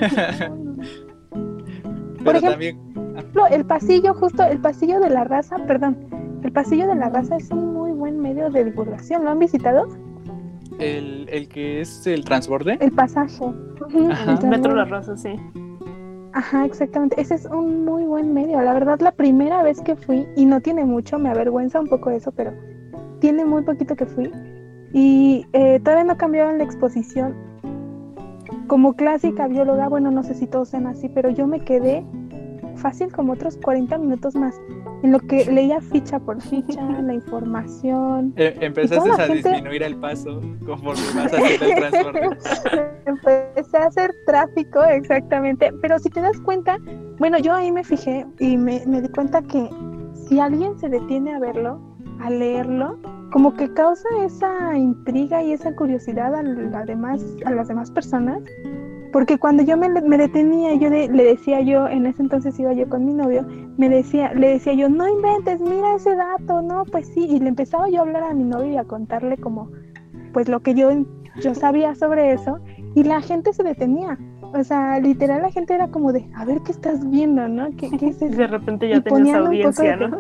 Pero 2.23 2.37
ejemplo- 2.39 2.49
también 2.51 2.79
ejemplo, 3.15 3.47
el 3.47 3.65
pasillo, 3.65 4.13
justo 4.15 4.43
el 4.43 4.59
pasillo 4.59 4.99
de 4.99 5.09
la 5.09 5.23
raza, 5.23 5.57
perdón, 5.67 5.97
el 6.43 6.51
pasillo 6.51 6.87
de 6.87 6.95
la 6.95 7.09
raza 7.09 7.37
es 7.37 7.49
un 7.51 7.73
muy 7.73 7.91
buen 7.91 8.19
medio 8.19 8.49
de 8.49 8.65
divulgación. 8.65 9.23
¿Lo 9.23 9.29
han 9.31 9.39
visitado? 9.39 9.87
El, 10.79 11.27
el 11.29 11.47
que 11.47 11.81
es 11.81 12.05
el 12.07 12.23
transborde. 12.25 12.77
El 12.79 12.91
pasaje. 12.91 13.45
El 13.93 14.49
Metro 14.49 14.75
La. 14.75 14.85
Rosa, 14.85 15.15
sí. 15.17 15.35
Ajá, 16.33 16.65
exactamente. 16.65 17.19
Ese 17.19 17.35
es 17.35 17.45
un 17.45 17.85
muy 17.85 18.03
buen 18.03 18.33
medio. 18.33 18.61
La 18.61 18.73
verdad, 18.73 18.99
la 18.99 19.11
primera 19.11 19.63
vez 19.63 19.81
que 19.81 19.95
fui, 19.95 20.27
y 20.35 20.45
no 20.45 20.61
tiene 20.61 20.83
mucho, 20.83 21.17
me 21.17 21.29
avergüenza 21.29 21.79
un 21.79 21.87
poco 21.87 22.09
eso, 22.09 22.31
pero 22.31 22.51
tiene 23.19 23.45
muy 23.45 23.63
poquito 23.63 23.95
que 23.95 24.05
fui. 24.05 24.31
Y 24.93 25.45
eh, 25.53 25.79
todavía 25.83 26.03
no 26.03 26.17
cambiaban 26.17 26.57
la 26.57 26.65
exposición. 26.65 27.33
Como 28.67 28.95
clásica 28.95 29.47
bióloga, 29.47 29.87
bueno, 29.87 30.11
no 30.11 30.23
sé 30.23 30.33
si 30.33 30.47
todos 30.47 30.69
sean 30.69 30.87
así, 30.87 31.09
pero 31.09 31.29
yo 31.29 31.47
me 31.47 31.61
quedé 31.61 32.05
fácil 32.75 33.11
como 33.11 33.33
otros 33.33 33.57
40 33.57 33.97
minutos 33.97 34.35
más, 34.35 34.59
en 35.03 35.11
lo 35.11 35.19
que 35.19 35.45
leía 35.51 35.81
ficha 35.81 36.19
por 36.19 36.41
ficha, 36.41 36.81
la 37.01 37.13
información. 37.13 38.33
Eh, 38.37 38.57
empezaste 38.61 39.09
a 39.11 39.15
gente- 39.15 39.49
disminuir 39.49 39.83
el 39.83 39.95
paso 39.97 40.41
conforme 40.65 41.01
vas 41.15 41.33
haciendo 41.33 41.65
el 41.65 41.75
transborde. 41.75 42.37
Empecé 43.05 43.77
a 43.77 43.85
hacer 43.85 44.11
tráfico, 44.25 44.83
exactamente. 44.83 45.71
Pero 45.81 45.99
si 45.99 46.09
te 46.09 46.21
das 46.21 46.39
cuenta, 46.41 46.77
bueno, 47.19 47.37
yo 47.39 47.53
ahí 47.53 47.71
me 47.71 47.83
fijé 47.83 48.25
y 48.39 48.57
me, 48.57 48.83
me 48.85 49.01
di 49.01 49.09
cuenta 49.09 49.41
que 49.41 49.69
si 50.27 50.39
alguien 50.39 50.77
se 50.79 50.89
detiene 50.89 51.33
a 51.35 51.39
verlo, 51.39 51.79
a 52.19 52.29
leerlo, 52.29 52.97
como 53.31 53.53
que 53.53 53.71
causa 53.73 54.07
esa 54.23 54.77
intriga 54.77 55.43
y 55.43 55.51
esa 55.51 55.75
curiosidad 55.75 56.33
a, 56.35 56.41
la 56.41 56.85
demás, 56.85 57.21
a 57.45 57.51
las 57.51 57.67
demás 57.67 57.91
personas. 57.91 58.41
Porque 59.15 59.37
cuando 59.37 59.63
yo 59.63 59.77
me, 59.77 59.87
me 59.87 60.17
detenía, 60.17 60.75
yo 60.75 60.89
le, 60.89 61.07
le 61.07 61.23
decía 61.23 61.61
yo, 61.61 61.87
en 61.87 62.05
ese 62.05 62.21
entonces 62.21 62.59
iba 62.59 62.73
yo 62.73 62.89
con 62.89 63.05
mi 63.05 63.13
novio, 63.13 63.47
me 63.77 63.87
decía, 63.87 64.33
le 64.33 64.49
decía 64.49 64.73
yo, 64.73 64.89
no 64.89 65.07
inventes, 65.07 65.61
mira 65.61 65.95
ese 65.95 66.17
dato, 66.17 66.61
no, 66.61 66.83
pues 66.83 67.07
sí, 67.07 67.25
y 67.25 67.39
le 67.39 67.47
empezaba 67.47 67.87
yo 67.87 67.99
a 67.99 68.01
hablar 68.01 68.23
a 68.23 68.33
mi 68.33 68.43
novio 68.43 68.73
y 68.73 68.75
a 68.75 68.83
contarle 68.83 69.37
como, 69.37 69.71
pues 70.33 70.49
lo 70.49 70.59
que 70.59 70.73
yo, 70.73 70.89
yo 71.41 71.55
sabía 71.55 71.95
sobre 71.95 72.33
eso, 72.33 72.59
y 72.93 73.03
la 73.03 73.21
gente 73.21 73.53
se 73.53 73.63
detenía. 73.63 74.19
O 74.41 74.61
sea, 74.65 74.99
literal 74.99 75.43
la 75.43 75.49
gente 75.49 75.75
era 75.75 75.87
como 75.87 76.11
de, 76.11 76.29
a 76.35 76.43
ver 76.43 76.59
qué 76.65 76.73
estás 76.73 77.09
viendo, 77.09 77.47
¿no? 77.47 77.69
¿Qué, 77.77 77.89
qué 77.97 78.07
es 78.07 78.21
eso? 78.21 78.35
de 78.37 78.47
repente 78.47 78.87
Y 78.87 78.95
ya 78.95 78.99
tenías 78.99 79.37
audiencia, 79.37 79.95
¿no? 79.95 80.19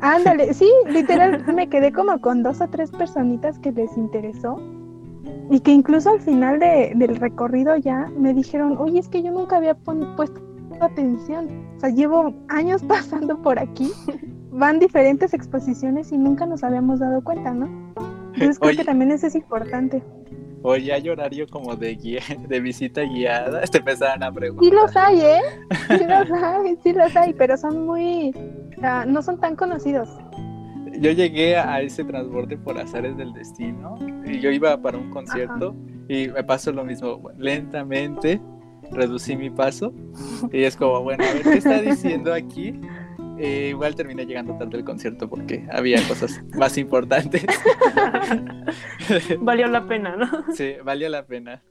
Ándale, 0.00 0.54
sí, 0.54 0.70
literal 0.88 1.44
me 1.52 1.68
quedé 1.68 1.90
como 1.90 2.20
con 2.20 2.44
dos 2.44 2.60
o 2.60 2.68
tres 2.68 2.92
personitas 2.92 3.58
que 3.58 3.72
les 3.72 3.96
interesó 3.96 4.60
y 5.50 5.60
que 5.60 5.70
incluso 5.72 6.10
al 6.10 6.20
final 6.20 6.58
de- 6.58 6.92
del 6.96 7.16
recorrido 7.16 7.76
ya 7.76 8.08
me 8.16 8.32
dijeron, 8.34 8.76
oye, 8.78 8.98
es 8.98 9.08
que 9.08 9.22
yo 9.22 9.30
nunca 9.30 9.56
había 9.56 9.74
puesto 9.74 10.40
atención, 10.80 11.48
o 11.76 11.80
sea, 11.80 11.90
llevo 11.90 12.34
años 12.48 12.82
pasando 12.88 13.40
por 13.42 13.58
aquí, 13.58 13.90
van 14.50 14.78
diferentes 14.78 15.34
exposiciones 15.34 16.12
y 16.12 16.18
nunca 16.18 16.46
nos 16.46 16.62
habíamos 16.64 17.00
dado 17.00 17.22
cuenta, 17.22 17.52
¿no? 17.52 17.66
Entonces 18.34 18.58
creo 18.58 18.70
Oye. 18.70 18.78
que 18.78 18.84
también 18.84 19.12
eso 19.12 19.26
es 19.28 19.34
importante. 19.36 20.02
Oye, 20.62 20.92
hay 20.92 21.08
horario 21.08 21.46
como 21.48 21.76
de 21.76 21.94
guía, 21.94 22.22
de 22.48 22.60
visita 22.60 23.02
guiada. 23.02 23.60
Te 23.70 23.78
empezaron 23.78 24.22
a 24.22 24.28
Sí 24.30 24.34
preguntar. 24.34 24.72
los 24.72 24.96
hay, 24.96 25.20
¿eh? 25.20 25.40
Sí 25.88 26.04
los 26.08 26.30
hay, 26.42 26.76
sí 26.82 26.92
los 26.92 27.16
hay, 27.16 27.34
pero 27.34 27.56
son 27.56 27.86
muy, 27.86 28.32
ah, 28.82 29.04
no 29.06 29.22
son 29.22 29.38
tan 29.38 29.54
conocidos. 29.56 30.08
Yo 31.00 31.10
llegué 31.10 31.56
a 31.56 31.80
ese 31.80 32.04
transborde 32.04 32.56
por 32.56 32.78
azares 32.78 33.16
del 33.16 33.32
destino 33.32 33.98
y 34.24 34.40
yo 34.40 34.50
iba 34.50 34.80
para 34.80 34.98
un 34.98 35.10
concierto 35.10 35.74
y 36.08 36.28
me 36.28 36.44
pasó 36.44 36.72
lo 36.72 36.84
mismo. 36.84 37.30
Lentamente 37.36 38.40
reducí 38.90 39.36
mi 39.36 39.50
paso 39.50 39.92
y 40.52 40.62
es 40.62 40.76
como, 40.76 41.02
bueno, 41.02 41.24
a 41.24 41.32
ver 41.32 41.42
qué 41.42 41.58
está 41.58 41.80
diciendo 41.80 42.32
aquí. 42.32 42.74
Eh, 43.36 43.70
igual 43.70 43.96
terminé 43.96 44.24
llegando 44.26 44.56
tarde 44.56 44.76
al 44.76 44.84
concierto 44.84 45.28
porque 45.28 45.66
había 45.72 46.00
cosas 46.06 46.40
más 46.56 46.78
importantes. 46.78 47.44
Valió 49.40 49.66
la 49.66 49.86
pena, 49.86 50.16
¿no? 50.16 50.26
sí, 50.54 50.74
valió 50.84 51.08
la 51.08 51.26
pena. 51.26 51.62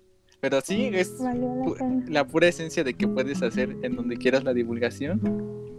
Pero 0.43 0.59
sí, 0.59 0.89
es 0.91 1.17
la 1.21 1.31
pu- 1.33 1.77
pena. 1.77 2.03
la 2.09 2.27
pura 2.27 2.47
esencia 2.49 2.83
de 2.83 2.93
que 2.93 3.07
puedes 3.07 3.41
hacer 3.41 3.77
en 3.81 3.95
donde 3.95 4.17
quieras 4.17 4.43
la 4.43 4.53
divulgación, 4.53 5.21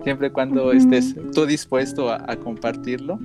siempre 0.03 0.29
y 0.29 0.31
cuando 0.31 0.73
estés 0.73 1.15
tú 1.35 1.45
dispuesto 1.45 2.11
a, 2.11 2.25
a 2.27 2.35
compartirlo. 2.37 3.19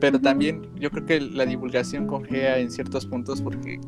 Pero 0.00 0.18
también 0.18 0.62
yo 0.76 0.90
creo 0.90 1.04
que 1.04 1.20
la 1.20 1.44
divulgación 1.44 2.06
cojea 2.06 2.58
en 2.58 2.70
ciertos 2.70 3.04
puntos 3.04 3.42
porque 3.42 3.78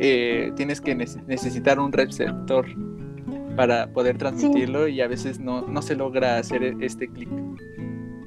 eh, 0.00 0.50
tienes 0.56 0.80
que 0.80 0.96
nece- 0.96 1.24
necesitar 1.28 1.78
un 1.78 1.92
receptor 1.92 2.66
para 3.54 3.92
poder 3.92 4.18
transmitirlo 4.18 4.88
y 4.88 5.00
a 5.00 5.06
veces 5.06 5.38
no, 5.38 5.68
no 5.68 5.82
se 5.82 5.94
logra 5.94 6.38
hacer 6.38 6.64
e-, 6.64 6.76
este 6.80 7.06
clic. 7.06 7.28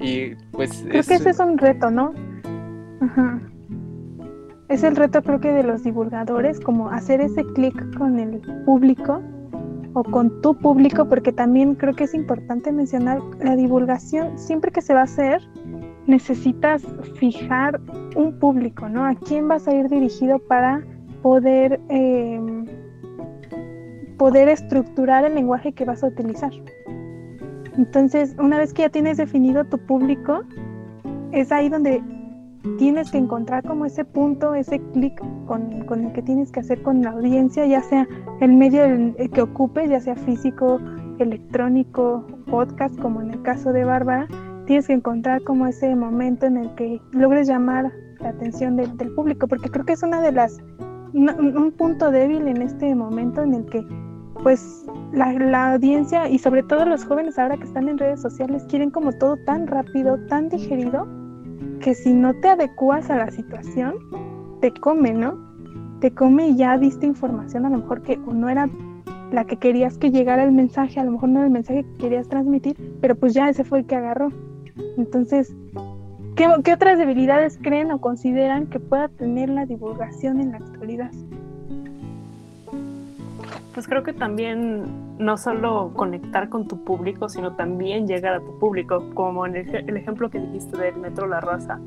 Y 0.00 0.34
pues... 0.52 0.82
Creo 0.88 1.02
que 1.02 1.14
ese 1.16 1.28
es 1.28 1.38
un 1.40 1.58
reto, 1.58 1.90
¿no? 1.90 2.14
Ajá. 3.02 3.42
Es 4.68 4.82
el 4.82 4.96
reto 4.96 5.22
creo 5.22 5.40
que 5.40 5.52
de 5.52 5.62
los 5.62 5.82
divulgadores, 5.82 6.58
como 6.58 6.88
hacer 6.88 7.20
ese 7.20 7.44
clic 7.54 7.96
con 7.98 8.18
el 8.18 8.40
público 8.64 9.20
o 9.92 10.02
con 10.02 10.40
tu 10.40 10.56
público, 10.56 11.06
porque 11.08 11.32
también 11.32 11.74
creo 11.74 11.94
que 11.94 12.04
es 12.04 12.14
importante 12.14 12.72
mencionar 12.72 13.20
la 13.40 13.56
divulgación, 13.56 14.38
siempre 14.38 14.72
que 14.72 14.80
se 14.80 14.94
va 14.94 15.00
a 15.00 15.04
hacer, 15.04 15.42
necesitas 16.06 16.82
fijar 17.16 17.80
un 18.16 18.38
público, 18.38 18.88
¿no? 18.88 19.04
¿A 19.04 19.14
quién 19.14 19.48
vas 19.48 19.68
a 19.68 19.74
ir 19.74 19.88
dirigido 19.88 20.38
para 20.38 20.82
poder, 21.22 21.80
em, 21.88 22.64
poder 24.16 24.48
estructurar 24.48 25.24
el 25.24 25.34
lenguaje 25.34 25.72
que 25.72 25.84
vas 25.84 26.02
a 26.02 26.08
utilizar? 26.08 26.52
Entonces, 27.76 28.34
una 28.38 28.58
vez 28.58 28.72
que 28.72 28.82
ya 28.82 28.88
tienes 28.88 29.18
definido 29.18 29.64
tu 29.64 29.78
público, 29.78 30.42
es 31.32 31.52
ahí 31.52 31.68
donde 31.68 32.02
tienes 32.78 33.10
que 33.10 33.18
encontrar 33.18 33.62
como 33.64 33.86
ese 33.86 34.04
punto, 34.04 34.54
ese 34.54 34.80
clic 34.92 35.18
con, 35.46 35.84
con, 35.86 36.04
el 36.04 36.12
que 36.12 36.22
tienes 36.22 36.50
que 36.50 36.60
hacer 36.60 36.82
con 36.82 37.02
la 37.02 37.10
audiencia, 37.10 37.66
ya 37.66 37.82
sea 37.82 38.06
el 38.40 38.52
medio 38.52 38.82
que 39.32 39.42
ocupe, 39.42 39.88
ya 39.88 40.00
sea 40.00 40.16
físico, 40.16 40.80
electrónico, 41.18 42.26
podcast, 42.50 42.98
como 43.00 43.20
en 43.22 43.30
el 43.30 43.42
caso 43.42 43.72
de 43.72 43.84
Bárbara, 43.84 44.26
tienes 44.66 44.86
que 44.86 44.94
encontrar 44.94 45.42
como 45.42 45.66
ese 45.66 45.94
momento 45.94 46.46
en 46.46 46.56
el 46.56 46.74
que 46.74 47.00
logres 47.12 47.48
llamar 47.48 47.92
la 48.20 48.30
atención 48.30 48.76
del 48.76 49.14
público, 49.14 49.46
porque 49.46 49.68
creo 49.68 49.84
que 49.84 49.92
es 49.92 50.02
una 50.02 50.20
de 50.20 50.32
las, 50.32 50.58
un 51.12 51.72
punto 51.76 52.10
débil 52.10 52.48
en 52.48 52.62
este 52.62 52.94
momento 52.94 53.42
en 53.42 53.54
el 53.54 53.66
que 53.66 53.84
pues 54.42 54.84
la, 55.12 55.32
la, 55.32 55.74
audiencia 55.74 56.28
y 56.28 56.38
sobre 56.38 56.62
todo 56.64 56.84
los 56.84 57.04
jóvenes 57.04 57.38
ahora 57.38 57.56
que 57.56 57.64
están 57.64 57.88
en 57.88 57.98
redes 57.98 58.20
sociales 58.20 58.66
quieren 58.68 58.90
como 58.90 59.12
todo 59.12 59.36
tan 59.46 59.66
rápido, 59.66 60.18
tan 60.26 60.48
digerido, 60.48 61.06
que 61.84 61.94
si 61.94 62.14
no 62.14 62.32
te 62.40 62.48
adecuas 62.48 63.10
a 63.10 63.16
la 63.16 63.30
situación, 63.30 63.96
te 64.62 64.72
come, 64.72 65.12
¿no? 65.12 65.36
Te 66.00 66.10
come 66.10 66.48
y 66.48 66.56
ya 66.56 66.78
diste 66.78 67.04
información 67.04 67.66
a 67.66 67.68
lo 67.68 67.76
mejor 67.76 68.00
que 68.00 68.16
no 68.16 68.48
era 68.48 68.70
la 69.30 69.44
que 69.44 69.58
querías 69.58 69.98
que 69.98 70.10
llegara 70.10 70.44
el 70.44 70.52
mensaje, 70.52 70.98
a 70.98 71.04
lo 71.04 71.10
mejor 71.10 71.28
no 71.28 71.40
era 71.40 71.46
el 71.46 71.52
mensaje 71.52 71.84
que 71.84 71.98
querías 71.98 72.26
transmitir, 72.26 72.74
pero 73.02 73.14
pues 73.16 73.34
ya 73.34 73.50
ese 73.50 73.64
fue 73.64 73.80
el 73.80 73.84
que 73.84 73.96
agarró. 73.96 74.32
Entonces, 74.96 75.54
¿qué, 76.36 76.48
qué 76.64 76.72
otras 76.72 76.96
debilidades 76.96 77.58
creen 77.60 77.90
o 77.90 78.00
consideran 78.00 78.66
que 78.68 78.80
pueda 78.80 79.08
tener 79.08 79.50
la 79.50 79.66
divulgación 79.66 80.40
en 80.40 80.52
la 80.52 80.56
actualidad? 80.56 81.10
pues 83.74 83.88
creo 83.88 84.04
que 84.04 84.12
también 84.12 84.84
no 85.18 85.36
solo 85.36 85.92
conectar 85.94 86.48
con 86.48 86.66
tu 86.66 86.82
público, 86.84 87.28
sino 87.28 87.54
también 87.54 88.06
llegar 88.06 88.34
a 88.34 88.40
tu 88.40 88.58
público, 88.58 89.10
como 89.14 89.46
en 89.46 89.56
el, 89.56 89.96
ejemplo 89.96 90.30
que 90.30 90.40
dijiste 90.40 90.76
del 90.76 90.96
Metro 90.96 91.26
La 91.26 91.40
Raza. 91.40 91.78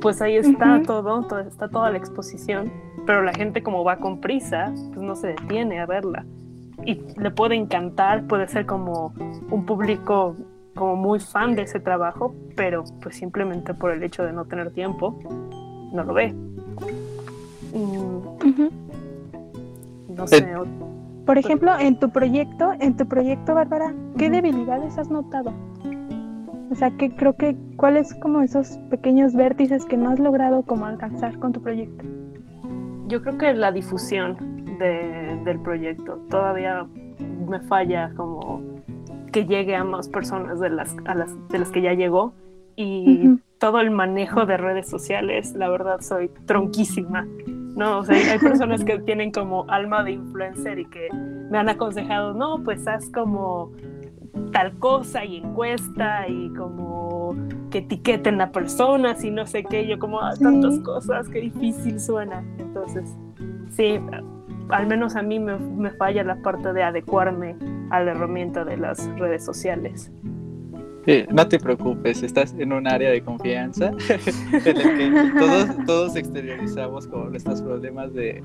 Pues 0.00 0.20
ahí 0.20 0.36
está 0.36 0.82
todo, 0.82 1.20
está 1.46 1.68
toda 1.68 1.90
la 1.90 1.98
exposición, 1.98 2.72
pero 3.06 3.22
la 3.22 3.32
gente 3.32 3.62
como 3.62 3.84
va 3.84 3.98
con 3.98 4.20
prisa, 4.20 4.72
pues 4.92 5.00
no 5.00 5.14
se 5.14 5.28
detiene 5.28 5.80
a 5.80 5.86
verla. 5.86 6.24
Y 6.84 7.00
le 7.18 7.30
puede 7.30 7.54
encantar, 7.54 8.26
puede 8.26 8.48
ser 8.48 8.66
como 8.66 9.12
un 9.50 9.64
público 9.64 10.34
como 10.74 10.96
muy 10.96 11.20
fan 11.20 11.54
de 11.54 11.62
ese 11.62 11.80
trabajo, 11.80 12.34
pero 12.54 12.84
pues 13.02 13.16
simplemente 13.16 13.74
por 13.74 13.92
el 13.92 14.02
hecho 14.02 14.24
de 14.24 14.32
no 14.32 14.44
tener 14.44 14.72
tiempo, 14.72 15.18
no 15.92 16.04
lo 16.04 16.14
ve. 16.14 16.32
Mm. 17.72 18.36
No 20.16 20.26
sé. 20.26 20.46
Por 21.26 21.38
ejemplo, 21.38 21.76
en 21.76 21.98
tu 21.98 22.10
proyecto, 22.10 22.72
en 22.78 22.96
tu 22.96 23.06
proyecto, 23.06 23.54
Bárbara, 23.54 23.92
¿qué 24.16 24.30
debilidades 24.30 24.96
has 24.96 25.10
notado? 25.10 25.52
O 26.70 26.74
sea, 26.76 26.92
que 26.92 27.14
creo 27.14 27.36
que 27.36 27.56
cuáles 27.76 28.14
como 28.14 28.42
esos 28.42 28.78
pequeños 28.90 29.34
vértices 29.34 29.84
que 29.84 29.96
no 29.96 30.10
has 30.10 30.20
logrado 30.20 30.62
como 30.62 30.86
alcanzar 30.86 31.36
con 31.40 31.52
tu 31.52 31.60
proyecto. 31.60 32.04
Yo 33.08 33.22
creo 33.22 33.38
que 33.38 33.52
la 33.54 33.72
difusión 33.72 34.36
del 34.78 35.60
proyecto 35.60 36.18
todavía 36.30 36.86
me 37.48 37.60
falla 37.60 38.12
como 38.16 38.62
que 39.32 39.46
llegue 39.46 39.74
a 39.74 39.82
más 39.84 40.08
personas 40.08 40.60
de 40.60 40.70
las, 40.70 40.94
a 41.06 41.14
las, 41.14 41.48
de 41.48 41.58
las 41.58 41.70
que 41.70 41.82
ya 41.82 41.94
llegó 41.94 42.34
y 42.76 43.38
todo 43.58 43.80
el 43.80 43.90
manejo 43.90 44.46
de 44.46 44.56
redes 44.56 44.88
sociales, 44.88 45.54
la 45.54 45.68
verdad 45.68 46.00
soy 46.02 46.28
tronquísima. 46.46 47.26
No, 47.76 47.98
o 47.98 48.04
sea, 48.04 48.16
hay 48.32 48.38
personas 48.38 48.82
que 48.84 48.98
tienen 49.00 49.30
como 49.30 49.66
alma 49.68 50.02
de 50.02 50.12
influencer 50.12 50.78
y 50.78 50.86
que 50.86 51.08
me 51.50 51.58
han 51.58 51.68
aconsejado, 51.68 52.32
no, 52.32 52.62
pues 52.64 52.88
haz 52.88 53.10
como 53.10 53.72
tal 54.52 54.78
cosa 54.78 55.24
y 55.24 55.36
encuesta 55.36 56.26
y 56.26 56.48
como 56.54 57.36
que 57.70 57.78
etiqueten 57.78 58.40
a 58.40 58.50
personas 58.50 59.22
y 59.24 59.30
no 59.30 59.46
sé 59.46 59.62
qué, 59.64 59.86
yo 59.86 59.98
como 59.98 60.20
ah, 60.20 60.32
tantas 60.40 60.78
cosas, 60.80 61.28
qué 61.28 61.40
difícil 61.40 62.00
suena. 62.00 62.42
Entonces, 62.58 63.14
sí, 63.70 64.00
al 64.70 64.86
menos 64.86 65.14
a 65.14 65.22
mí 65.22 65.38
me, 65.38 65.58
me 65.58 65.90
falla 65.90 66.24
la 66.24 66.36
parte 66.36 66.72
de 66.72 66.82
adecuarme 66.82 67.56
a 67.90 68.00
la 68.00 68.12
herramienta 68.12 68.64
de 68.64 68.78
las 68.78 69.06
redes 69.18 69.44
sociales 69.44 70.10
no 71.30 71.46
te 71.48 71.58
preocupes, 71.58 72.22
estás 72.22 72.54
en 72.58 72.72
un 72.72 72.88
área 72.88 73.10
de 73.10 73.22
confianza 73.22 73.92
en 74.52 74.76
el 74.76 74.96
que 74.98 75.38
todos, 75.38 75.86
todos 75.86 76.16
exteriorizamos 76.16 77.06
como 77.06 77.30
nuestros 77.30 77.62
problemas 77.62 78.12
de 78.12 78.42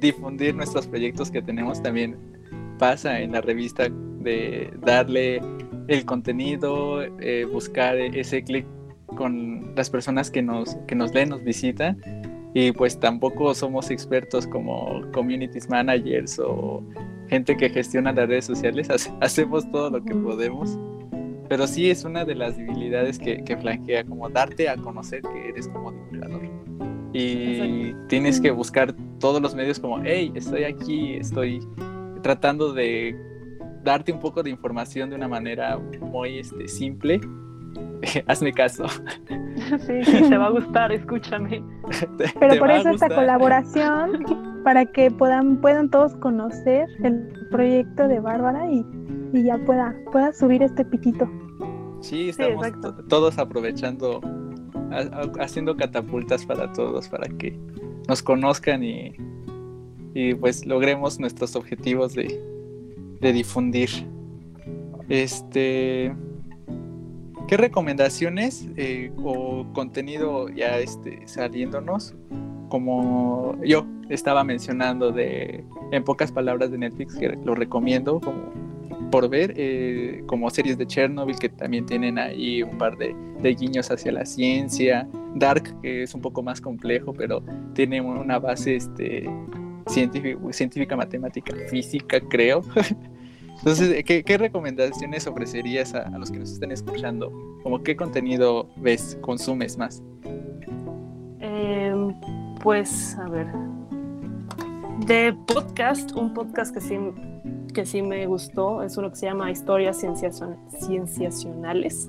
difundir 0.00 0.54
nuestros 0.54 0.86
proyectos 0.86 1.30
que 1.30 1.42
tenemos. 1.42 1.82
También 1.82 2.16
pasa 2.78 3.20
en 3.20 3.32
la 3.32 3.42
revista 3.42 3.88
de 4.20 4.72
darle 4.80 5.42
el 5.88 6.04
contenido, 6.04 7.02
eh, 7.20 7.44
buscar 7.44 7.96
ese 7.98 8.42
clic 8.42 8.66
con 9.16 9.74
las 9.76 9.90
personas 9.90 10.30
que 10.30 10.40
nos, 10.40 10.76
que 10.86 10.94
nos 10.94 11.12
leen, 11.12 11.28
nos 11.28 11.44
visitan. 11.44 11.98
Y 12.54 12.72
pues 12.72 12.98
tampoco 12.98 13.54
somos 13.54 13.90
expertos 13.90 14.46
como 14.46 15.02
communities 15.12 15.68
managers 15.68 16.38
o 16.38 16.82
gente 17.28 17.56
que 17.56 17.68
gestiona 17.68 18.12
las 18.12 18.28
redes 18.28 18.46
sociales. 18.46 18.88
Hacemos 19.20 19.70
todo 19.70 19.90
lo 19.90 20.02
que 20.02 20.14
podemos 20.14 20.78
pero 21.50 21.66
sí 21.66 21.90
es 21.90 22.04
una 22.04 22.24
de 22.24 22.36
las 22.36 22.56
debilidades 22.56 23.18
que, 23.18 23.42
que 23.42 23.56
flanquea, 23.56 24.04
como 24.04 24.28
darte 24.28 24.68
a 24.68 24.76
conocer 24.76 25.20
que 25.20 25.48
eres 25.48 25.66
como 25.66 25.90
divulgador. 25.90 26.42
Y 27.12 27.92
tienes 28.06 28.40
que 28.40 28.52
buscar 28.52 28.94
todos 29.18 29.42
los 29.42 29.52
medios 29.56 29.80
como, 29.80 30.00
hey, 30.04 30.30
estoy 30.36 30.62
aquí, 30.62 31.14
estoy 31.14 31.60
tratando 32.22 32.72
de 32.72 33.16
darte 33.82 34.12
un 34.12 34.20
poco 34.20 34.44
de 34.44 34.50
información 34.50 35.10
de 35.10 35.16
una 35.16 35.26
manera 35.26 35.76
muy 35.76 36.38
este, 36.38 36.68
simple. 36.68 37.20
Hazme 38.28 38.52
caso. 38.52 38.86
Sí, 39.86 40.04
sí, 40.04 40.22
te 40.28 40.38
va 40.38 40.46
a 40.46 40.50
gustar, 40.50 40.90
escúchame. 40.90 41.62
Pero 42.40 42.58
por 42.58 42.70
eso 42.70 42.90
esta 42.90 43.08
colaboración, 43.08 44.62
para 44.64 44.86
que 44.86 45.10
puedan, 45.10 45.60
puedan 45.60 45.90
todos 45.90 46.16
conocer 46.16 46.88
el 47.02 47.28
proyecto 47.50 48.08
de 48.08 48.20
Bárbara 48.20 48.70
y 48.70 48.86
y 49.32 49.44
ya 49.44 49.58
pueda, 49.58 49.94
pueda 50.12 50.32
subir 50.32 50.62
este 50.62 50.84
piquito. 50.84 51.28
Sí, 52.00 52.30
estamos 52.30 52.66
todos 53.08 53.38
aprovechando, 53.38 54.20
haciendo 55.38 55.76
catapultas 55.76 56.46
para 56.46 56.72
todos, 56.72 57.08
para 57.08 57.28
que 57.28 57.58
nos 58.08 58.22
conozcan 58.22 58.82
y, 58.82 59.14
y 60.14 60.34
pues 60.34 60.64
logremos 60.66 61.20
nuestros 61.20 61.56
objetivos 61.56 62.14
de, 62.14 62.40
de 63.20 63.32
difundir. 63.32 63.90
Este, 65.08 66.14
¿qué 67.48 67.56
recomendaciones 67.56 68.68
eh, 68.76 69.12
o 69.22 69.66
contenido 69.72 70.48
ya 70.48 70.78
este, 70.78 71.26
saliéndonos? 71.26 72.14
Como 72.68 73.56
yo 73.64 73.84
estaba 74.08 74.44
mencionando 74.44 75.10
de, 75.12 75.64
en 75.90 76.04
pocas 76.04 76.32
palabras 76.32 76.70
de 76.70 76.78
Netflix, 76.78 77.16
que 77.16 77.36
lo 77.44 77.54
recomiendo 77.54 78.20
como 78.20 78.69
por 79.10 79.28
ver, 79.28 79.54
eh, 79.56 80.22
como 80.26 80.48
series 80.50 80.78
de 80.78 80.86
Chernobyl 80.86 81.38
que 81.38 81.48
también 81.48 81.86
tienen 81.86 82.18
ahí 82.18 82.62
un 82.62 82.78
par 82.78 82.96
de, 82.96 83.14
guiños 83.42 83.90
hacia 83.90 84.12
la 84.12 84.24
ciencia, 84.24 85.08
Dark 85.34 85.80
que 85.80 86.02
es 86.02 86.14
un 86.14 86.20
poco 86.20 86.42
más 86.42 86.60
complejo, 86.60 87.12
pero 87.12 87.42
tiene 87.74 88.00
una 88.00 88.38
base 88.38 88.76
este, 88.76 89.28
científica, 89.86 90.96
matemática, 90.96 91.54
física, 91.68 92.20
creo. 92.20 92.62
Entonces, 93.58 94.04
¿qué, 94.04 94.38
recomendaciones 94.38 95.26
ofrecerías 95.26 95.94
a, 95.94 96.08
los 96.18 96.30
que 96.30 96.38
nos 96.38 96.52
están 96.52 96.70
escuchando? 96.70 97.30
Como 97.62 97.82
qué 97.82 97.94
contenido 97.94 98.68
ves, 98.76 99.18
consumes 99.20 99.76
más? 99.76 100.02
Em, 101.40 102.14
pues, 102.62 103.16
a 103.18 103.28
ver. 103.28 103.46
De 105.06 105.34
podcast, 105.46 106.12
un 106.12 106.32
podcast 106.32 106.72
que 106.72 106.80
sí 106.80 106.96
que 107.72 107.86
sí 107.86 108.02
me 108.02 108.26
gustó 108.26 108.82
es 108.82 108.96
uno 108.96 109.10
que 109.10 109.16
se 109.16 109.26
llama 109.26 109.50
Historias 109.50 110.00
Cienciacionales. 110.68 112.08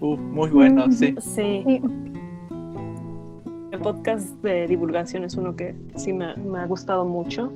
Uh, 0.00 0.16
muy 0.16 0.50
bueno, 0.50 0.90
sí. 0.90 1.14
Sí. 1.20 1.64
El 3.70 3.78
podcast 3.80 4.28
de 4.42 4.66
divulgación 4.66 5.24
es 5.24 5.36
uno 5.36 5.56
que 5.56 5.74
sí 5.96 6.12
me, 6.12 6.26
ha 6.26 6.66
gustado 6.66 7.04
mucho. 7.04 7.52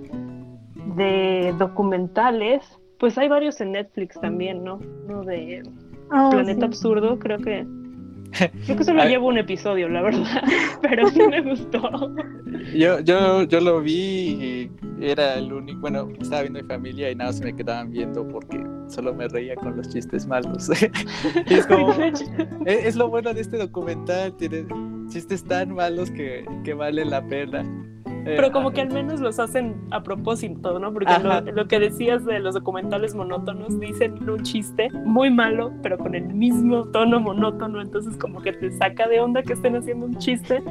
De 0.96 1.54
documentales, 1.58 2.62
Pues 2.98 3.18
hay 3.18 3.28
varios 3.28 3.60
en 3.60 3.72
Netflix 3.72 4.18
también, 4.20 4.64
¿no? 4.64 4.80
Uno 5.06 5.22
de 5.24 5.62
oh, 6.10 6.30
Planeta 6.30 6.66
Absurdo, 6.66 7.18
creo 7.18 7.38
que 7.38 7.66
Creo 8.64 8.76
que 8.76 8.84
solo 8.84 9.04
llevo 9.04 9.28
un 9.28 9.38
episodio, 9.38 9.88
la 9.88 10.02
verdad, 10.02 10.42
pero 10.82 11.08
sí 11.08 11.20
me 11.28 11.40
gustó. 11.42 12.14
Yo, 12.74 13.00
yo, 13.00 13.42
yo 13.44 13.60
lo 13.60 13.80
vi 13.80 13.92
y 14.00 14.70
era 15.00 15.34
el 15.34 15.52
único, 15.52 15.80
bueno, 15.80 16.08
estaba 16.20 16.42
viendo 16.42 16.60
mi 16.60 16.66
familia 16.66 17.10
y 17.10 17.14
nada 17.14 17.32
se 17.32 17.44
me 17.44 17.54
quedaban 17.54 17.90
viendo 17.90 18.26
porque 18.28 18.64
solo 18.88 19.14
me 19.14 19.28
reía 19.28 19.54
con 19.56 19.76
los 19.76 19.88
chistes 19.88 20.26
malos. 20.26 20.68
es, 21.46 21.66
como, 21.66 21.94
es, 22.66 22.96
lo 22.96 23.08
bueno 23.08 23.32
de 23.34 23.40
este 23.40 23.58
documental, 23.58 24.34
tiene 24.36 24.66
chistes 25.08 25.44
tan 25.44 25.74
malos 25.74 26.10
que, 26.10 26.44
que 26.64 26.74
vale 26.74 27.04
la 27.04 27.26
pena. 27.26 27.64
Pero 28.26 28.50
como 28.50 28.72
que 28.72 28.80
al 28.80 28.90
menos 28.90 29.20
los 29.20 29.38
hacen 29.38 29.76
a 29.90 30.02
propósito, 30.02 30.78
¿no? 30.78 30.92
Porque 30.92 31.12
lo, 31.54 31.68
que 31.68 31.78
decías 31.78 32.24
de 32.24 32.40
los 32.40 32.54
documentales 32.54 33.14
monótonos, 33.14 33.78
dicen 33.78 34.28
un 34.28 34.42
chiste 34.42 34.90
muy 35.04 35.30
malo, 35.30 35.72
pero 35.82 35.96
con 35.96 36.14
el 36.14 36.26
mismo 36.34 36.86
tono 36.86 37.20
monótono, 37.20 37.80
entonces 37.80 38.16
como 38.16 38.42
que 38.42 38.52
te 38.52 38.72
saca 38.72 39.06
de 39.06 39.20
onda 39.20 39.42
que 39.42 39.52
estén 39.52 39.76
haciendo 39.76 40.06
un 40.06 40.18
chiste. 40.18 40.62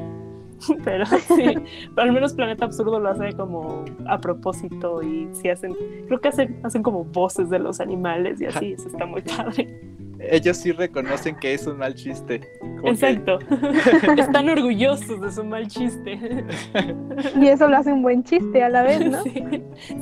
Pero 0.86 1.06
sí, 1.06 1.54
pero 1.94 2.08
al 2.08 2.14
menos 2.14 2.34
Planeta 2.34 2.64
Absurdo 2.64 2.98
lo 2.98 3.10
hace 3.10 3.34
como 3.34 3.84
a 4.08 4.18
propósito 4.20 5.04
y 5.04 5.28
sí 5.34 5.50
hacen, 5.50 5.76
creo 6.08 6.22
que 6.22 6.30
hacen, 6.30 6.62
hacen 6.64 6.82
como 6.82 7.04
voces 7.04 7.50
de 7.50 7.60
los 7.60 7.82
animales 7.82 8.40
y 8.40 8.46
así, 8.46 8.72
eso 8.72 8.88
está 8.88 9.06
muy 9.06 9.22
padre 9.22 9.96
ellos 10.20 10.58
sí 10.58 10.72
reconocen 10.72 11.36
que 11.38 11.54
es 11.54 11.68
un 11.68 11.78
mal 11.78 11.94
chiste. 11.96 12.42
Exacto. 12.84 13.40
Están 14.18 14.50
orgullosos 14.50 15.22
de 15.22 15.32
su 15.32 15.44
mal 15.44 15.68
chiste. 15.68 16.20
y 17.42 17.48
eso 17.48 17.68
lo 17.68 17.78
hace 17.78 17.92
un 17.92 18.02
buen 18.02 18.24
chiste 18.24 18.64
a 18.64 18.70
la 18.70 18.84
vez, 18.84 19.10
¿no? 19.10 19.24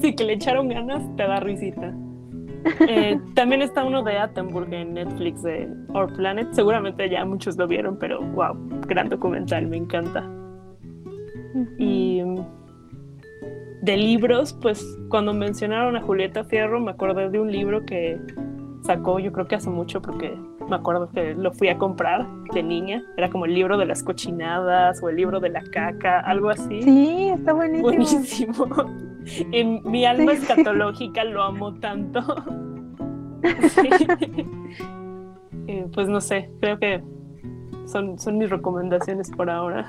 Sí, 0.02 0.16
que 0.16 0.24
le 0.24 0.34
echaron 0.34 0.70
ganas, 0.70 1.04
te 1.16 1.24
da 1.24 1.40
risita. 1.40 1.94
Eh, 2.88 3.20
también 3.34 3.62
está 3.62 3.84
uno 3.84 4.04
de 4.04 4.18
Attenburg 4.18 4.74
en 4.74 4.94
Netflix 4.94 5.44
de 5.44 5.68
Our 5.94 6.14
Planet. 6.14 6.48
Seguramente 6.54 7.10
ya 7.10 7.26
muchos 7.26 7.58
lo 7.58 7.68
vieron, 7.68 7.98
pero 8.00 8.22
wow, 8.22 8.56
gran 8.88 9.10
documental, 9.10 9.68
me 9.68 9.78
encanta. 9.78 10.30
Y 11.78 12.22
de 13.82 13.98
libros, 13.98 14.58
pues 14.62 14.98
cuando 15.10 15.34
mencionaron 15.34 15.98
a 15.98 16.02
Julieta 16.02 16.46
Fierro, 16.46 16.80
me 16.80 16.92
acordé 16.92 17.30
de 17.30 17.40
un 17.40 17.52
libro 17.52 17.86
que 17.86 18.18
sacó, 18.84 19.20
yo 19.20 19.32
creo 19.32 19.48
que 19.48 19.56
hace 19.56 19.70
mucho, 19.70 20.02
porque 20.02 20.38
me 20.70 20.76
acuerdo 20.76 21.10
que 21.10 21.34
lo 21.34 21.52
fui 21.52 21.70
a 21.70 21.78
comprar 21.78 22.28
de 22.54 22.64
niña. 22.64 23.04
Era 23.18 23.30
como 23.30 23.46
el 23.46 23.54
libro 23.54 23.78
de 23.78 23.86
las 23.86 24.04
cochinadas 24.04 25.02
o 25.02 25.10
el 25.10 25.16
libro 25.16 25.40
de 25.40 25.50
la 25.50 25.64
caca, 25.64 26.20
algo 26.20 26.50
así. 26.50 26.82
Sí, 26.82 27.30
está 27.30 27.54
buenísimo. 27.54 27.88
Buenísimo. 27.88 28.68
En 29.54 29.82
mi 29.90 30.04
alma 30.06 30.34
escatológica 30.34 31.24
lo 31.24 31.44
amo 31.44 31.74
tanto. 31.76 32.22
Eh, 35.66 35.88
pues 35.94 36.10
no 36.10 36.20
sé, 36.20 36.52
creo 36.60 36.78
que 36.78 37.02
son, 37.86 38.20
son 38.20 38.38
mis 38.38 38.50
recomendaciones 38.50 39.32
por 39.32 39.50
ahora. 39.50 39.88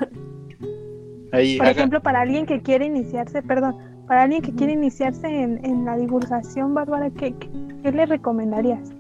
por 1.32 1.40
ejemplo, 1.40 2.00
para 2.00 2.20
alguien 2.20 2.46
que 2.46 2.62
quiere 2.62 2.84
iniciarse, 2.86 3.42
perdón, 3.42 3.93
para 4.06 4.22
alguien 4.22 4.42
que 4.42 4.52
quiere 4.52 4.72
iniciarse 4.74 5.26
en, 5.26 5.64
en 5.64 5.84
la 5.84 5.96
divulgación, 5.96 6.74
Bárbara, 6.74 7.10
¿qué, 7.10 7.34
¿qué 7.82 7.92
le 7.92 8.06
recomendarías? 8.06 8.92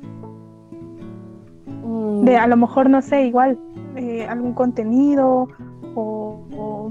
Mm. 1.84 2.24
De 2.24 2.36
a 2.36 2.46
lo 2.46 2.56
mejor, 2.56 2.88
no 2.88 3.02
sé, 3.02 3.26
igual, 3.26 3.58
eh, 3.96 4.26
algún 4.26 4.54
contenido 4.54 5.48
o, 5.94 6.90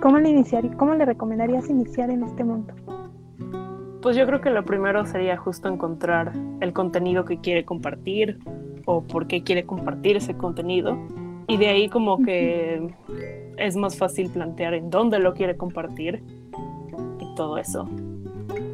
¿cómo, 0.00 0.18
le 0.18 0.28
iniciar, 0.28 0.76
¿cómo 0.76 0.94
le 0.94 1.04
recomendarías 1.04 1.70
iniciar 1.70 2.10
en 2.10 2.24
este 2.24 2.44
mundo? 2.44 2.74
Pues 4.02 4.16
yo 4.16 4.26
creo 4.26 4.40
que 4.40 4.50
lo 4.50 4.64
primero 4.64 5.04
sería 5.06 5.36
justo 5.36 5.68
encontrar 5.68 6.32
el 6.60 6.72
contenido 6.72 7.24
que 7.24 7.38
quiere 7.38 7.64
compartir 7.64 8.38
o 8.86 9.02
por 9.02 9.26
qué 9.26 9.42
quiere 9.42 9.64
compartir 9.64 10.16
ese 10.16 10.34
contenido. 10.34 10.98
Y 11.48 11.56
de 11.56 11.68
ahí 11.68 11.88
como 11.88 12.22
que 12.22 12.94
es 13.56 13.76
más 13.76 13.96
fácil 13.96 14.30
plantear 14.30 14.74
en 14.74 14.90
dónde 14.90 15.18
lo 15.18 15.34
quiere 15.34 15.56
compartir 15.56 16.22
todo 17.34 17.58
eso. 17.58 17.88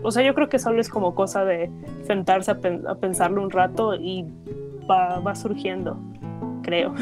O 0.03 0.11
sea, 0.11 0.23
yo 0.25 0.35
creo 0.35 0.49
que 0.49 0.59
solo 0.59 0.81
es 0.81 0.89
como 0.89 1.15
cosa 1.15 1.45
de 1.45 1.71
sentarse 2.07 2.51
a, 2.51 2.61
pensarlo 3.01 3.43
un 3.43 3.51
rato 3.51 3.95
y 3.95 4.25
va, 4.89 5.35
surgiendo, 5.35 5.99
creo. 6.63 6.95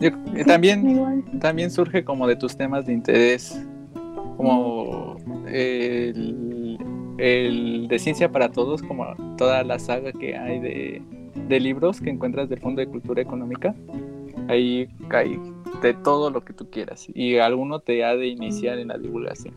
también, 0.46 1.24
también 1.38 1.70
surge 1.70 2.04
como 2.04 2.26
de 2.26 2.36
tus 2.36 2.56
temas 2.56 2.86
de 2.86 2.94
interés, 2.94 3.62
como 4.36 5.16
el, 5.48 6.78
de 7.88 7.98
Ciencia 7.98 8.30
para 8.30 8.50
Todos, 8.50 8.82
como 8.82 9.04
toda 9.36 9.62
la 9.64 9.78
saga 9.78 10.12
que 10.12 10.36
hay 10.36 10.60
de, 10.60 11.60
libros 11.60 12.00
que 12.00 12.10
encuentras 12.10 12.48
del 12.48 12.60
Fondo 12.60 12.80
de 12.80 12.86
Cultura 12.86 13.20
Económica. 13.20 13.74
Ahí 14.48 14.88
hay 15.10 15.38
de 15.82 15.94
todo 15.94 16.30
lo 16.30 16.44
que 16.44 16.52
tú 16.52 16.68
quieras 16.70 17.06
y 17.14 17.38
alguno 17.38 17.80
te 17.80 18.04
ha 18.04 18.16
de 18.16 18.26
iniciar 18.26 18.78
en 18.78 18.88
la 18.88 18.98
divulgación. 18.98 19.54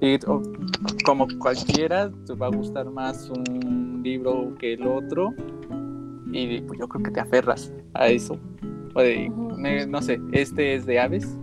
Y 0.00 0.18
como 1.04 1.26
cualquiera, 1.38 2.10
te 2.26 2.34
va 2.34 2.46
a 2.46 2.50
gustar 2.50 2.90
más 2.90 3.30
un 3.30 4.02
libro 4.02 4.54
que 4.58 4.74
el 4.74 4.86
otro. 4.86 5.32
Y 6.30 6.60
pues 6.62 6.78
yo 6.78 6.88
creo 6.88 7.02
que 7.04 7.10
te 7.10 7.20
aferras 7.20 7.72
a 7.94 8.08
eso. 8.08 8.38
no 9.88 10.02
sé, 10.02 10.20
este 10.32 10.74
es 10.74 10.84
de 10.84 11.00
aves. 11.00 11.38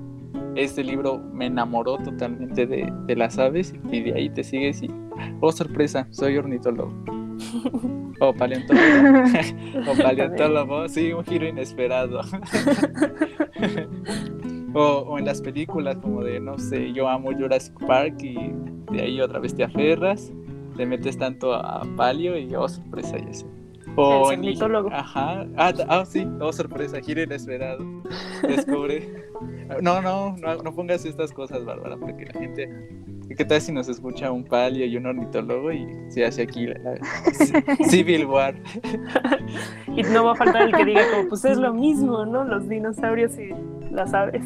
Este 0.56 0.84
libro 0.84 1.20
me 1.34 1.48
enamoró 1.48 1.98
totalmente 1.98 2.68
de, 2.68 3.16
las 3.16 3.40
aves. 3.40 3.74
Y 3.92 4.02
de 4.02 4.14
ahí 4.14 4.30
te 4.30 4.44
sigues 4.44 4.84
y, 4.84 4.92
oh 5.40 5.52
sorpresa, 5.52 6.08
soy 6.12 6.38
ornitólogo. 6.38 6.94
O 8.20 8.34
paleontólogo. 8.34 8.82
o 9.92 9.98
paleontólogo, 9.98 10.88
sí, 10.88 11.12
un 11.14 11.24
giro 11.24 11.48
inesperado. 11.48 12.22
O, 14.74 15.20
en 15.20 15.26
las 15.26 15.42
películas 15.42 15.98
como 15.98 16.24
de, 16.24 16.40
no 16.40 16.58
sé, 16.58 16.94
yo 16.94 17.10
amo 17.10 17.32
Jurassic 17.34 17.74
Park 17.86 18.24
y 18.24 18.54
de 18.94 19.02
ahí 19.02 19.20
otra 19.20 19.40
vez 19.40 19.54
te 19.54 19.66
aferras, 19.66 20.32
te 20.78 20.86
metes 20.86 21.18
tanto 21.18 21.54
a, 21.54 21.82
Palio 21.98 22.38
y 22.38 22.56
oh, 22.56 22.70
sorpresa, 22.70 23.18
y 23.20 23.30
así. 23.30 23.46
O 23.96 24.32
en 24.32 24.46
Ajá. 24.94 25.46
Ah, 25.58 25.74
ah, 25.88 26.06
sí, 26.06 26.28
oh, 26.40 26.54
sorpresa, 26.54 27.00
giro 27.02 27.22
inesperado. 27.22 27.86
Descubre. 28.48 29.26
No, 29.82 30.02
no, 30.02 30.36
no, 30.38 30.62
no 30.62 30.76
pongas 30.76 31.06
estas 31.06 31.32
cosas, 31.32 31.64
Bárbara, 31.64 31.96
porque 31.96 32.26
la 32.26 32.34
gente 32.34 32.70
¿Qué 33.36 33.46
tal 33.46 33.62
si 33.62 33.72
nos 33.72 33.88
escucha 33.88 34.32
un 34.32 34.44
palio 34.44 34.86
y 34.86 34.98
un 34.98 35.06
ornitólogo 35.06 35.72
y 35.72 35.88
se 36.10 36.26
hace 36.26 36.44
aquí 36.44 36.68
la, 36.68 36.96
Civil 37.90 38.26
War? 38.26 38.56
y 39.96 40.04
no 40.04 40.26
va 40.26 40.34
a 40.34 40.36
faltar 40.36 40.64
el 40.64 40.74
que 40.74 40.86
diga 40.86 41.02
como, 41.12 41.30
pues 41.30 41.46
es 41.46 41.58
lo 41.58 41.74
mismo, 41.74 42.26
¿no? 42.26 42.44
Los 42.44 42.68
dinosaurios 42.68 43.38
y 43.38 43.52
las 43.94 44.14
aves. 44.14 44.44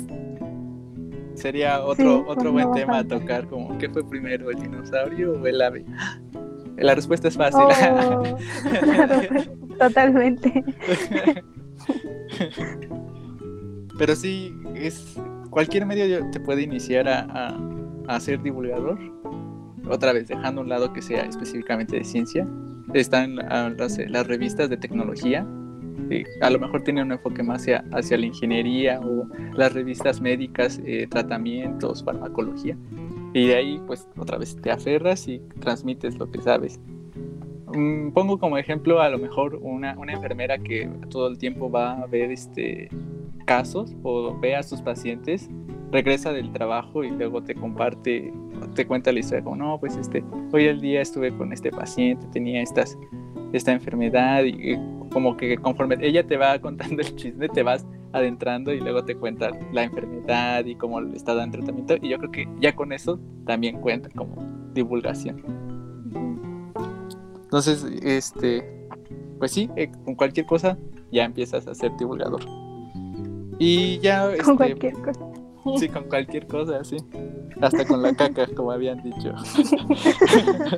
Sería 1.33 1.83
otro, 1.83 2.25
otro 2.27 2.51
buen 2.51 2.71
tema 2.73 2.99
a 2.99 3.03
tocar, 3.03 3.47
como, 3.47 3.77
¿qué 3.77 3.89
fue 3.89 4.07
primero, 4.07 4.51
el 4.51 4.61
dinosaurio 4.61 5.33
o 5.33 5.47
el 5.47 5.61
ave? 5.61 5.85
La 6.77 6.95
respuesta 6.95 7.27
es 7.27 7.37
fácil. 7.37 7.61
Oh, 7.61 8.23
totalmente. 9.79 10.63
Pero 13.97 14.15
sí, 14.15 14.53
es 14.75 15.17
cualquier 15.49 15.85
medio 15.85 16.29
te 16.31 16.39
puede 16.39 16.63
iniciar 16.63 17.07
a 17.07 17.57
a 18.07 18.19
ser 18.19 18.41
divulgador, 18.41 18.99
otra 19.89 20.13
vez 20.13 20.27
dejando 20.27 20.61
a 20.61 20.63
un 20.63 20.69
lado 20.69 20.93
que 20.93 21.01
sea 21.01 21.23
específicamente 21.23 21.97
de 21.97 22.03
ciencia, 22.03 22.47
están 22.93 23.35
las, 23.35 23.97
las 24.09 24.27
revistas 24.27 24.69
de 24.69 24.77
tecnología, 24.77 25.45
a 26.41 26.49
lo 26.49 26.59
mejor 26.59 26.83
tienen 26.83 27.05
un 27.05 27.13
enfoque 27.13 27.41
más 27.41 27.61
hacia, 27.61 27.83
hacia 27.91 28.17
la 28.17 28.27
ingeniería 28.27 28.99
o 28.99 29.27
las 29.53 29.73
revistas 29.73 30.21
médicas, 30.21 30.79
eh, 30.85 31.07
tratamientos, 31.09 32.03
farmacología. 32.03 32.77
Y 33.35 33.47
de 33.47 33.55
ahí, 33.55 33.81
pues, 33.85 34.07
otra 34.17 34.37
vez 34.37 34.55
te 34.59 34.71
aferras 34.71 35.27
y 35.27 35.39
transmites 35.59 36.17
lo 36.17 36.31
que 36.31 36.41
sabes. 36.41 36.79
Mm, 37.75 38.11
pongo 38.11 38.39
como 38.39 38.57
ejemplo 38.57 39.01
a 39.01 39.09
lo 39.09 39.19
mejor 39.19 39.59
una, 39.61 39.97
una, 39.99 40.13
enfermera 40.13 40.57
que 40.57 40.89
todo 41.09 41.27
el 41.27 41.37
tiempo 41.37 41.69
va 41.69 42.01
a 42.01 42.07
ver 42.07 42.31
este, 42.31 42.89
casos 43.45 43.93
o 44.03 44.39
ve 44.39 44.55
a 44.55 44.63
sus 44.63 44.81
pacientes 44.81 45.49
regresa 45.91 46.33
del 46.33 46.51
trabajo 46.51 47.03
y 47.03 47.11
luego 47.11 47.43
te 47.43 47.55
comparte, 47.55 48.33
te 48.73 48.85
cuenta 48.85 49.11
la 49.11 49.19
historia 49.19 49.43
como, 49.43 49.55
no, 49.55 49.79
pues 49.79 49.95
este, 49.95 50.23
hoy 50.51 50.65
el 50.65 50.81
día 50.81 51.01
estuve 51.01 51.35
con 51.35 51.53
este 51.53 51.71
paciente, 51.71 52.25
tenía 52.31 52.61
estas, 52.61 52.97
esta 53.53 53.71
enfermedad 53.71 54.43
y, 54.43 54.77
como 55.11 55.37
que 55.37 55.57
conforme 55.57 55.95
ella 56.01 56.25
te 56.25 56.37
va 56.37 56.59
contando 56.67 57.01
el 57.01 57.15
chisme, 57.15 57.47
te 57.49 57.63
vas 57.63 57.85
adentrando 58.15 58.73
y 58.73 58.79
luego 58.79 59.03
te 59.03 59.15
cuenta 59.15 59.51
la 59.73 59.83
enfermedad 59.83 60.63
y 60.65 60.75
cómo 60.75 61.01
le 61.01 61.17
está 61.17 61.35
dando 61.35 61.57
tratamiento 61.57 61.95
y 62.01 62.09
yo 62.09 62.17
creo 62.17 62.31
que 62.31 62.47
ya 62.59 62.73
con 62.73 62.93
eso 62.93 63.19
también 63.45 63.81
cuenta 63.81 64.09
como 64.09 64.35
divulgación. 64.73 65.43
Entonces, 67.43 67.85
este, 68.01 68.87
pues 69.37 69.51
sí, 69.51 69.69
eh, 69.75 69.91
con 70.05 70.15
cualquier 70.15 70.45
cosa 70.45 70.77
ya 71.11 71.25
empiezas 71.25 71.67
a 71.67 71.75
ser 71.75 71.91
divulgador. 71.97 72.41
Y 73.59 73.99
ya... 73.99 74.23
Con 74.23 74.33
este, 74.33 74.55
cualquier 74.55 74.93
cosa. 74.93 75.25
Sí, 75.77 75.89
con 75.89 76.03
cualquier 76.03 76.47
cosa, 76.47 76.83
sí. 76.83 76.97
Hasta 77.61 77.85
con 77.85 78.01
la 78.01 78.13
caca, 78.13 78.47
como 78.55 78.71
habían 78.71 79.01
dicho. 79.01 79.33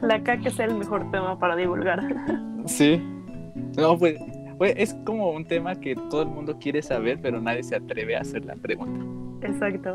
la 0.02 0.24
caca 0.24 0.50
es 0.50 0.60
el 0.60 0.76
mejor 0.76 1.10
tema 1.12 1.38
para 1.38 1.56
divulgar. 1.56 2.04
Sí. 2.66 3.02
No, 3.78 3.98
pues, 3.98 4.20
pues, 4.58 4.74
es 4.78 4.96
como 5.06 5.32
un 5.32 5.46
tema 5.46 5.76
que 5.76 5.96
todo 5.96 6.24
el 6.24 6.30
mundo 6.30 6.58
quiere 6.60 6.82
saber, 6.82 7.20
pero 7.22 7.40
nadie 7.42 7.64
se 7.64 7.76
atreve 7.76 8.16
a 8.16 8.22
hacer 8.22 8.46
la 8.46 8.56
pregunta. 8.56 9.48
Exacto. 9.48 9.94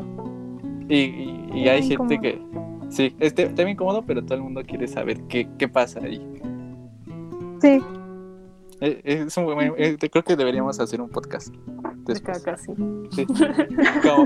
Y, 0.89 1.67
hay 1.67 1.83
gente 1.83 2.19
que... 2.19 2.41
Sí, 2.89 3.15
es 3.19 3.33
tema 3.33 3.71
incómodo, 3.71 4.03
pero 4.03 4.23
todo 4.23 4.35
el 4.35 4.43
mundo 4.43 4.61
quiere 4.63 4.87
saber 4.87 5.21
qué, 5.23 5.47
qué 5.57 5.67
pasa 5.67 5.99
ahí. 6.01 6.21
Sí. 7.61 7.81
Eh, 8.81 9.01
eh, 9.05 10.09
creo 10.11 10.23
que 10.23 10.35
deberíamos 10.35 10.79
hacer 10.79 10.99
un 10.99 11.09
podcast. 11.09 11.55
De 12.05 12.19
caca, 12.19 12.57
sí. 12.57 12.73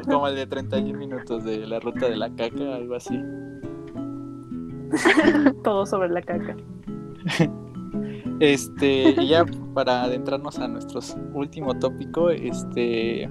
Como, 0.07 0.27
el 0.27 0.35
de 0.35 0.47
31 0.47 0.97
minutos 0.97 1.43
de 1.43 1.59
la 1.59 1.79
ruta 1.79 2.09
de 2.09 2.17
la 2.17 2.29
caca, 2.29 2.75
algo 2.75 2.95
así. 2.95 3.21
Todo 5.63 5.85
sobre 5.85 6.09
la 6.09 6.21
caca. 6.23 6.55
Este, 8.39 9.15
y 9.19 9.29
ya 9.29 9.45
para 9.73 10.03
adentrarnos 10.03 10.59
a 10.59 10.67
nuestro 10.67 10.99
último 11.33 11.77
tópico, 11.77 12.29
este, 12.29 13.29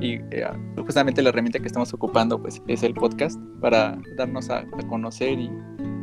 y 0.00 0.14
eh, 0.14 0.46
justamente 0.76 1.22
la 1.22 1.28
herramienta 1.28 1.58
que 1.60 1.66
estamos 1.66 1.92
ocupando 1.94 2.40
pues 2.40 2.62
es 2.66 2.82
el 2.82 2.94
podcast 2.94 3.40
para 3.60 3.98
darnos 4.16 4.50
a, 4.50 4.64
conocer 4.88 5.38
y, 5.38 5.50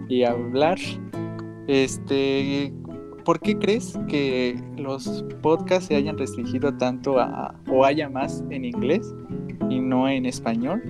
y, 0.10 0.24
hablar. 0.24 0.78
Este, 1.68 2.74
¿por 3.26 3.40
qué 3.40 3.58
crees 3.58 4.00
que 4.08 4.62
los 4.78 5.26
podcasts 5.42 5.88
se 5.88 5.96
hayan 5.96 6.18
restringido 6.18 6.74
tanto 6.78 7.20
a, 7.20 7.56
o 7.70 7.84
haya 7.84 8.08
más 8.10 8.44
en 8.52 8.66
inglés 8.66 9.14
y 9.70 9.80
no 9.80 10.08
en 10.08 10.26
español? 10.26 10.82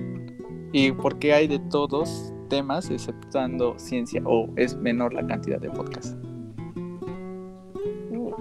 ¿Y 0.72 0.92
por 0.92 1.18
qué 1.18 1.32
hay 1.32 1.48
de 1.48 1.58
todos 1.70 2.32
temas 2.48 2.90
exceptuando 2.90 3.76
ciencia 3.78 4.22
o 4.24 4.48
es 4.56 4.76
menor 4.76 5.14
la 5.14 5.26
cantidad 5.26 5.60
de 5.60 5.70
podcasts? 5.70 6.16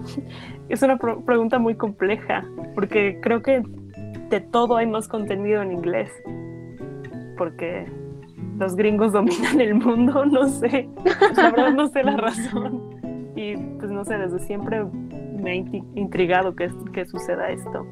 Es 0.70 0.82
una 0.82 0.97
pregunta 0.97 1.60
muy 1.60 1.76
compleja 1.76 2.43
porque 2.74 3.20
creo 3.22 3.43
que 3.43 3.62
de 4.30 4.41
todo 4.41 4.78
hay 4.78 4.88
más 4.88 5.08
contenido 5.08 5.62
en 5.62 5.72
inglés 5.72 6.12
porque 7.38 7.86
los 8.58 8.76
gringos 8.76 9.12
dominan 9.12 9.60
el 9.62 9.76
mundo, 9.76 10.26
no 10.32 10.47
sé, 10.47 10.89
la 11.36 11.51
verdad 11.51 11.74
no 11.74 11.88
sé 11.88 12.03
la 12.03 12.18
razón. 12.18 12.95
Y 13.36 13.58
pues 13.58 13.91
no 13.91 14.06
sé, 14.06 14.18
desde 14.18 14.39
siempre 14.39 14.84
me 14.84 15.51
ha 15.51 15.56
intrigado 15.56 16.56
que, 16.56 16.72
que 16.93 17.06
suceda 17.06 17.49
esto. 17.49 17.86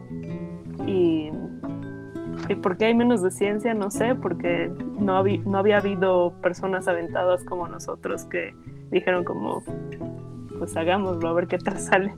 Y, 0.88 1.30
y 2.47 2.55
por 2.55 2.78
qué 2.78 2.86
hay 2.86 2.95
menos 2.95 3.22
de 3.22 3.30
ciencia, 3.30 3.74
no 3.74 3.91
sé, 3.91 4.16
porque 4.16 4.72
no, 4.97 5.24
no 5.24 5.57
había 5.57 5.78
habido 5.78 6.34
personas 6.41 6.88
aventadas 6.88 7.43
como 7.43 7.68
nosotros 7.68 8.24
que 8.26 8.55
dijeron 8.89 9.26
como, 9.26 9.61
pues 10.64 10.78
hagámoslo, 10.78 11.28
a 11.28 11.34
ver 11.34 11.47
qué 11.47 11.57
tal 11.57 11.78
sale. 11.78 12.14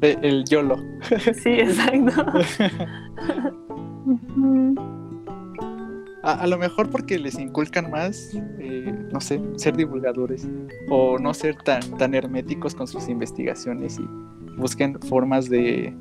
El 0.00 0.44
YOLO. 0.44 0.76
Sí, 1.42 1.50
exacto. 1.50 2.22
A, 6.22 6.46
lo 6.46 6.58
mejor 6.58 6.90
porque 6.90 7.18
les 7.18 7.36
inculcan 7.40 7.90
más, 7.90 8.38
eh, 8.60 8.94
no 9.12 9.20
sé, 9.20 9.40
ser 9.56 9.76
divulgadores 9.76 10.48
o 10.88 11.18
no 11.18 11.34
ser 11.34 11.56
tan, 11.56 11.80
tan 11.96 12.14
herméticos 12.14 12.76
con 12.76 12.86
sus 12.86 13.08
investigaciones 13.08 13.98
y 13.98 14.04
busquen 14.56 15.00
formas 15.00 15.50
de, 15.50 15.92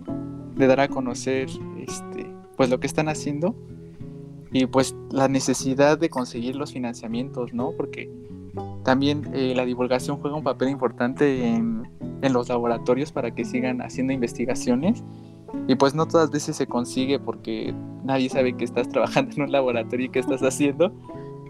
dar 0.55 0.79
a 0.81 0.87
conocer 0.87 1.49
este, 1.79 2.27
pues 2.57 2.69
lo 2.69 2.79
que 2.79 2.85
están 2.85 3.09
haciendo 3.09 3.55
y 4.51 4.67
pues 4.67 4.95
la 5.09 5.27
necesidad 5.27 5.97
de 5.97 6.09
conseguir 6.09 6.57
los 6.57 6.73
financiamientos, 6.73 7.53
¿no? 7.53 7.71
Porque 7.71 8.07
también 8.87 9.29
eh, 9.33 9.53
la 9.53 9.65
divulgación 9.65 10.15
juega 10.15 10.37
un 10.37 10.45
papel 10.45 10.69
importante 10.69 11.45
en, 11.45 11.83
en 12.21 12.31
los 12.31 12.47
laboratorios 12.47 13.11
para 13.11 13.31
que 13.31 13.43
sigan 13.43 13.81
haciendo 13.81 14.13
investigaciones. 14.13 15.03
Y 15.67 15.75
pues 15.75 15.93
no 15.93 16.05
todas 16.05 16.31
veces 16.31 16.55
se 16.55 16.67
consigue 16.67 17.19
porque 17.19 17.75
nadie 18.05 18.29
sabe 18.29 18.55
que 18.55 18.63
estás 18.63 18.87
trabajando 18.87 19.35
en 19.35 19.41
un 19.41 19.51
laboratorio 19.51 20.05
y 20.05 20.09
qué 20.09 20.19
estás 20.19 20.41
haciendo. 20.41 20.93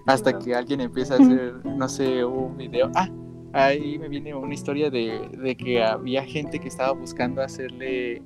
Hasta 0.07 0.39
que 0.39 0.55
alguien 0.55 0.81
empieza 0.81 1.13
a 1.13 1.17
hacer, 1.17 1.63
no 1.63 1.87
sé, 1.87 2.25
un 2.25 2.57
video. 2.57 2.89
Ah, 2.95 3.07
ahí 3.53 3.99
me 3.99 4.09
viene 4.09 4.33
una 4.33 4.55
historia 4.55 4.89
de, 4.89 5.55
que 5.59 5.83
había 5.83 6.23
gente 6.23 6.57
que 6.57 6.67
estaba 6.67 6.93
buscando 6.93 7.43
hacerle 7.43 8.23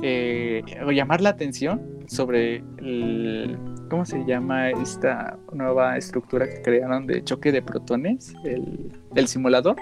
eh, 0.00 0.62
o 0.86 0.92
llamar 0.92 1.20
la 1.20 1.28
atención 1.28 1.82
sobre 2.06 2.64
el, 2.78 3.58
¿cómo 3.90 4.06
se 4.06 4.24
llama 4.24 4.70
esta 4.70 5.36
nueva 5.52 5.96
estructura 5.96 6.48
que 6.48 6.62
crearon 6.62 7.06
de 7.06 7.22
choque 7.22 7.52
de 7.52 7.60
protones? 7.60 8.32
El, 8.44 8.92
el 9.14 9.28
simulador 9.28 9.76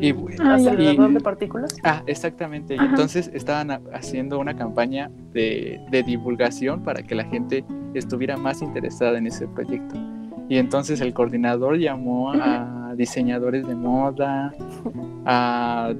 el 0.00 0.40
acelerador 0.40 1.12
de 1.12 1.20
partículas. 1.20 1.76
Ah, 1.82 2.02
exactamente. 2.06 2.74
Y 2.74 2.78
entonces 2.78 3.30
estaban 3.32 3.70
haciendo 3.92 4.38
una 4.38 4.56
campaña 4.56 5.10
de, 5.32 5.80
divulgación 6.06 6.82
para 6.82 7.02
que 7.02 7.14
la 7.14 7.24
gente 7.24 7.64
estuviera 7.94 8.36
más 8.36 8.62
interesada 8.62 9.18
en 9.18 9.26
ese 9.26 9.46
proyecto. 9.48 9.94
Y 10.48 10.58
entonces 10.58 11.00
el 11.00 11.14
coordinador 11.14 11.78
llamó 11.78 12.32
a 12.32 12.94
diseñadores 12.96 13.66
de 13.66 13.74
moda, 13.74 14.52
a 15.24 15.94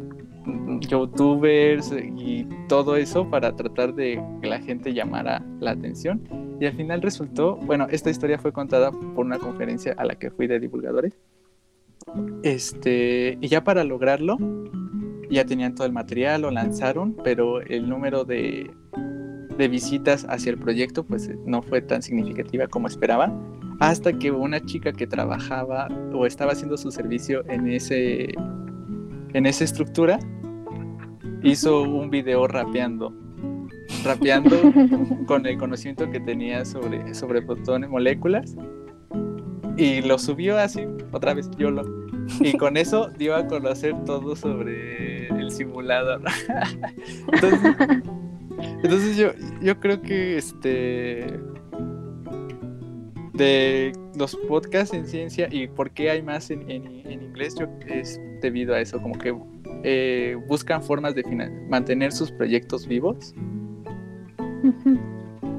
youtubers 0.80 1.92
y 1.92 2.46
todo 2.68 2.96
eso 2.96 3.28
para 3.28 3.54
tratar 3.54 3.94
de 3.94 4.22
que 4.40 4.48
la 4.48 4.60
gente 4.60 4.92
llamara 4.92 5.44
la 5.60 5.72
atención. 5.72 6.22
Y 6.60 6.66
al 6.66 6.74
final 6.74 7.02
resultó, 7.02 7.56
bueno, 7.56 7.86
esta 7.90 8.10
historia 8.10 8.38
fue 8.38 8.52
contada 8.52 8.90
por 8.90 9.26
una 9.26 9.38
conferencia 9.38 9.94
a 9.96 10.04
la 10.04 10.14
que 10.14 10.30
fui 10.30 10.46
de 10.46 10.60
divulgadores 10.60 11.12
este, 12.42 13.38
y 13.40 13.48
ya 13.48 13.64
para 13.64 13.84
lograrlo, 13.84 14.36
ya 15.30 15.44
tenían 15.44 15.74
todo 15.74 15.86
el 15.86 15.92
material, 15.92 16.42
lo 16.42 16.50
lanzaron, 16.50 17.16
pero 17.24 17.60
el 17.62 17.88
número 17.88 18.24
de, 18.24 18.70
de 19.56 19.68
visitas 19.68 20.26
hacia 20.28 20.50
el 20.50 20.58
proyecto 20.58 21.04
pues 21.04 21.30
no 21.46 21.62
fue 21.62 21.80
tan 21.80 22.02
significativa 22.02 22.66
como 22.66 22.88
esperaban, 22.88 23.40
hasta 23.80 24.12
que 24.12 24.30
una 24.30 24.60
chica 24.60 24.92
que 24.92 25.06
trabajaba 25.06 25.88
o 26.12 26.26
estaba 26.26 26.52
haciendo 26.52 26.76
su 26.76 26.90
servicio 26.90 27.44
en 27.48 27.68
ese 27.68 28.34
en 29.34 29.46
esa 29.46 29.64
estructura 29.64 30.18
hizo 31.42 31.82
un 31.82 32.10
video 32.10 32.46
rapeando 32.46 33.12
rapeando 34.04 34.56
con 35.26 35.46
el 35.46 35.58
conocimiento 35.58 36.10
que 36.10 36.20
tenía 36.20 36.64
sobre 36.64 37.14
sobre 37.14 37.42
protones 37.42 37.90
moléculas 37.90 38.56
y 39.76 40.02
lo 40.02 40.18
subió 40.18 40.58
así, 40.58 40.86
otra 41.12 41.34
vez 41.34 41.50
yo 41.56 41.70
lo. 41.70 41.82
Y 42.40 42.56
con 42.56 42.76
eso 42.76 43.08
dio 43.18 43.34
a 43.34 43.46
conocer 43.46 43.94
todo 44.04 44.36
sobre 44.36 45.28
el 45.28 45.50
simulador. 45.50 46.22
entonces, 48.82 49.16
yo, 49.16 49.30
yo 49.60 49.80
creo 49.80 50.02
que 50.02 50.36
este 50.36 51.40
de 53.32 53.92
los 54.16 54.36
podcasts 54.36 54.94
en 54.94 55.06
ciencia 55.06 55.48
y 55.50 55.66
por 55.66 55.90
qué 55.90 56.10
hay 56.10 56.22
más 56.22 56.50
en, 56.50 56.70
inglés 56.70 57.54
yo, 57.58 57.66
es 57.86 58.20
debido 58.40 58.74
a 58.74 58.80
eso, 58.80 59.00
como 59.00 59.16
que 59.18 59.34
eh, 59.84 60.36
buscan 60.48 60.82
formas 60.82 61.14
de 61.14 61.22
mantener 61.68 62.12
sus 62.12 62.30
proyectos 62.30 62.86
vivos. 62.86 63.34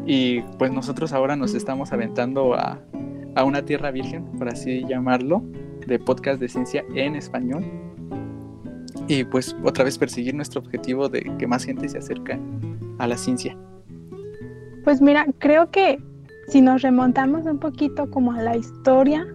Y 0.06 0.42
pues 0.60 0.72
nosotros 0.72 1.14
ahora 1.14 1.36
nos 1.36 1.54
estamos 1.54 1.92
aventando 1.94 2.54
a, 2.54 2.80
a 3.36 3.44
una 3.44 3.64
tierra 3.64 3.92
virgen, 3.92 4.26
por 4.38 4.50
así 4.50 4.84
llamarlo, 4.88 5.42
de 5.88 6.00
podcast 6.00 6.40
de 6.40 6.50
ciencia 6.50 6.84
en 6.96 7.16
español. 7.16 7.64
Y 9.08 9.24
pues 9.24 9.56
otra 9.64 9.84
vez 9.84 9.98
perseguir 9.98 10.36
nuestro 10.36 10.62
objetivo 10.62 11.10
de 11.10 11.24
que 11.38 11.48
más 11.48 11.66
gente 11.66 11.90
se 11.90 11.98
acerque 11.98 12.40
a 13.00 13.08
la 13.08 13.18
ciencia. 13.18 13.58
Pues 14.84 15.02
mira, 15.02 15.26
creo 15.40 15.72
que 15.72 16.00
si 16.48 16.62
nos 16.62 16.82
remontamos 16.82 17.46
un 17.46 17.60
poquito 17.60 18.10
como 18.10 18.34
a 18.34 18.42
la 18.42 18.56
historia 18.56 19.26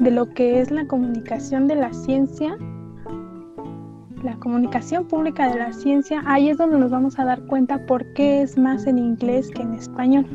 de 0.00 0.10
lo 0.10 0.32
que 0.34 0.60
es 0.60 0.70
la 0.70 0.86
comunicación 0.86 1.68
de 1.68 1.76
la 1.76 1.92
ciencia, 1.92 2.56
la 4.22 4.36
comunicación 4.36 5.06
pública 5.06 5.50
de 5.50 5.58
la 5.58 5.72
ciencia, 5.72 6.22
ahí 6.26 6.48
es 6.48 6.58
donde 6.58 6.78
nos 6.78 6.90
vamos 6.90 7.18
a 7.18 7.24
dar 7.24 7.42
cuenta 7.46 7.84
por 7.86 8.12
qué 8.14 8.42
es 8.42 8.56
más 8.56 8.86
en 8.86 8.98
inglés 8.98 9.50
que 9.50 9.62
en 9.62 9.74
español 9.74 10.26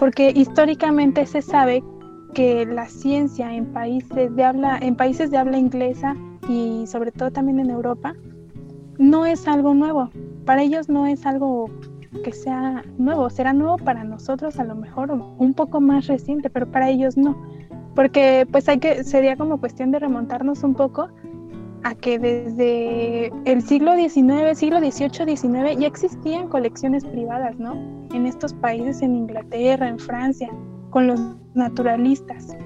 porque 0.00 0.32
históricamente 0.34 1.26
se 1.26 1.42
sabe 1.42 1.84
que 2.32 2.64
la 2.64 2.86
ciencia 2.86 3.54
en 3.54 3.66
países 3.66 4.34
de 4.34 4.44
habla, 4.44 4.78
en 4.80 4.96
países 4.96 5.30
de 5.30 5.36
habla 5.36 5.58
inglesa 5.58 6.16
y 6.48 6.86
sobre 6.86 7.12
todo 7.12 7.30
también 7.30 7.60
en 7.60 7.68
Europa, 7.68 8.14
no 8.98 9.26
es 9.26 9.46
algo 9.46 9.74
nuevo. 9.74 10.08
Para 10.46 10.62
ellos 10.62 10.88
no 10.88 11.06
es 11.06 11.26
algo 11.26 11.68
que 12.24 12.32
sea 12.32 12.84
nuevo, 12.98 13.30
será 13.30 13.52
nuevo 13.52 13.76
para 13.76 14.04
nosotros 14.04 14.58
a 14.58 14.64
lo 14.64 14.74
mejor 14.74 15.10
un 15.10 15.54
poco 15.54 15.80
más 15.80 16.06
reciente, 16.06 16.50
pero 16.50 16.70
para 16.70 16.90
ellos 16.90 17.16
no. 17.16 17.36
Porque 17.94 18.46
pues 18.50 18.68
hay 18.68 18.78
que, 18.78 19.04
sería 19.04 19.36
como 19.36 19.58
cuestión 19.58 19.90
de 19.90 19.98
remontarnos 19.98 20.62
un 20.62 20.74
poco 20.74 21.08
a 21.82 21.94
que 21.94 22.18
desde 22.18 23.32
el 23.44 23.62
siglo 23.62 23.94
XIX, 23.96 24.56
siglo 24.56 24.78
XVIII, 24.78 25.36
XIX 25.36 25.78
ya 25.78 25.86
existían 25.86 26.48
colecciones 26.48 27.04
privadas, 27.04 27.58
¿no? 27.58 27.74
En 28.12 28.26
estos 28.26 28.52
países, 28.54 29.02
en 29.02 29.16
Inglaterra, 29.16 29.88
en 29.88 29.98
Francia, 29.98 30.50
con 30.90 31.06
los 31.06 31.20
naturalistas. 31.54 32.56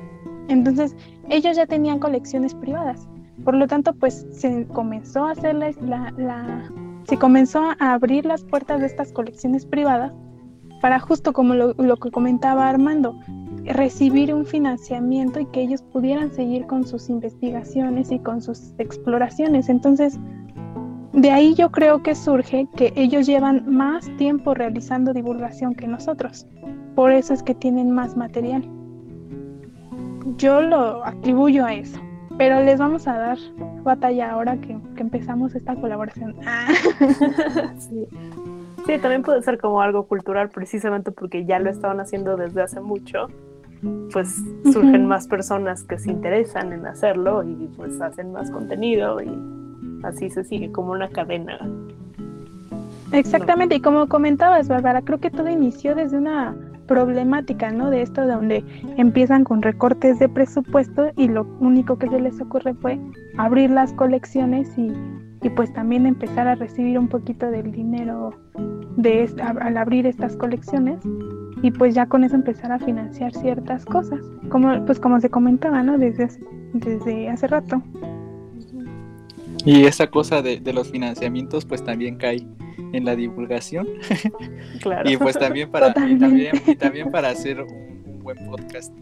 Entonces, 0.49 0.97
ellos 1.29 1.57
ya 1.57 1.67
tenían 1.67 1.99
colecciones 1.99 2.55
privadas. 2.55 3.09
Por 3.45 3.55
lo 3.55 3.67
tanto, 3.67 3.95
pues 3.95 4.27
se 4.31 4.67
comenzó 4.69 5.27
a 5.27 5.33
hacer 5.33 5.55
la, 5.55 5.73
la, 6.17 6.71
se 7.05 7.19
comenzó 7.19 7.63
a 7.79 7.93
abrir 7.93 8.27
las 8.27 8.45
puertas 8.45 8.81
de 8.81 8.87
estas 8.87 9.13
colecciones 9.13 9.67
privadas 9.67 10.13
para 10.81 11.01
justo 11.01 11.33
como 11.33 11.55
lo, 11.55 11.75
lo 11.75 11.97
que 11.97 12.11
comentaba 12.11 12.69
Armando, 12.69 13.19
recibir 13.65 14.35
un 14.35 14.45
financiamiento 14.45 15.41
y 15.41 15.47
que 15.47 15.63
ellos 15.63 15.83
pudieran 15.83 16.31
seguir 16.33 16.67
con 16.67 16.87
sus 16.87 17.09
investigaciones 17.09 18.11
y 18.11 18.19
con 18.19 18.43
sus 18.43 18.75
exploraciones. 18.79 19.69
Entonces, 19.69 20.19
de 21.13 21.31
ahí 21.31 21.55
yo 21.55 21.71
creo 21.71 22.03
que 22.03 22.15
surge 22.15 22.69
que 22.77 22.93
ellos 22.97 23.27
llevan 23.27 23.65
más 23.67 24.05
tiempo 24.17 24.53
realizando 24.53 25.13
divulgación 25.13 25.75
que 25.75 25.87
nosotros. 25.87 26.47
Por 26.95 27.13
eso 27.13 27.33
es 27.33 27.43
que 27.43 27.55
tienen 27.55 27.91
más 27.91 28.17
material. 28.17 28.69
Yo 30.37 30.61
lo 30.61 31.05
atribuyo 31.05 31.65
a 31.65 31.75
eso. 31.75 32.01
Pero 32.37 32.62
les 32.62 32.78
vamos 32.78 33.07
a 33.07 33.16
dar 33.16 33.39
batalla 33.82 34.32
ahora 34.32 34.57
que, 34.57 34.76
empezamos 34.97 35.55
esta 35.55 35.74
colaboración. 35.76 36.35
sí. 37.78 38.07
sí, 38.87 38.99
también 38.99 39.22
puede 39.22 39.43
ser 39.43 39.59
como 39.59 39.80
algo 39.80 40.07
cultural 40.07 40.51
precisamente 40.51 41.12
porque 41.12 41.45
ya 41.45 41.59
lo 41.59 41.70
estaban 41.70 42.01
haciendo 42.01 42.37
desde 42.37 42.62
hace 42.62 42.80
mucho. 42.80 43.28
Pues 44.12 44.43
surgen 44.72 45.07
más 45.07 45.28
personas 45.28 45.85
que 45.85 45.99
se 45.99 46.11
interesan 46.11 46.72
en 46.72 46.87
hacerlo 46.87 47.43
y 47.43 47.68
pues 47.76 48.01
hacen 48.01 48.32
más 48.32 48.51
contenido 48.51 49.20
y 49.20 49.30
así 50.03 50.30
se 50.30 50.43
sigue 50.45 50.72
como 50.72 50.93
una 50.93 51.09
cadena. 51.11 51.59
Exactamente, 53.12 53.76
y 53.76 53.80
como 53.80 54.09
comentabas, 54.09 54.68
Bárbara, 54.68 55.03
creo 55.03 55.20
que 55.20 55.30
todo 55.30 55.49
inició 55.49 55.95
desde 55.95 56.16
una 56.16 56.57
problemática, 56.87 57.70
¿no? 57.70 57.91
De 57.91 58.03
esto 58.03 58.22
de 58.22 58.32
donde 58.32 58.64
empiezan 58.97 59.45
con 59.45 59.62
recortes 59.62 60.18
de 60.18 60.28
presupuesto 60.28 61.11
y 61.16 61.28
lo 61.28 61.47
único 61.61 61.99
que 61.99 62.09
se 62.09 62.20
les 62.20 62.41
ocurre 62.41 62.74
fue 62.74 62.99
abrir 63.37 63.70
las 63.70 63.93
colecciones 63.95 64.76
y, 64.78 64.93
y 65.43 65.51
pues 65.51 65.72
también 65.72 66.07
empezar 66.07 66.47
a 66.47 66.55
recibir 66.55 66.99
un 66.99 67.09
poquito 67.09 67.51
del 67.51 67.72
dinero 67.72 68.30
de 68.97 69.28
al 69.41 69.76
abrir 69.76 70.07
estas 70.07 70.37
colecciones 70.37 71.01
y 71.62 71.70
pues 71.70 71.95
ya 71.95 72.07
con 72.07 72.24
eso 72.24 72.37
empezar 72.37 72.72
a 72.72 72.78
financiar 72.78 73.32
ciertas 73.32 73.85
cosas, 73.87 74.20
como 74.51 74.85
pues 74.85 75.01
como 75.01 75.20
se 75.20 75.30
comentaba, 75.30 75.82
¿no? 75.82 75.99
Desde 75.99 76.28
desde 76.74 77.28
hace 77.28 77.47
rato. 77.47 77.82
Y 79.65 79.85
esa 79.85 80.07
cosa 80.09 80.43
de, 80.43 80.61
los 80.73 80.91
financiamientos 80.91 81.65
pues 81.65 81.83
también 81.83 82.17
cae 82.17 82.47
en 82.93 83.05
la 83.05 83.17
divulgación. 83.17 83.89
Claro. 84.81 85.09
y 85.09 85.17
pues 85.17 85.39
también 85.39 85.71
para, 85.71 85.89
y 86.07 86.19
también, 86.19 86.53
y 86.67 86.75
también 86.75 87.11
para 87.11 87.31
hacer 87.31 87.62
un, 87.62 88.21
buen 88.23 88.37
podcast. 88.47 88.95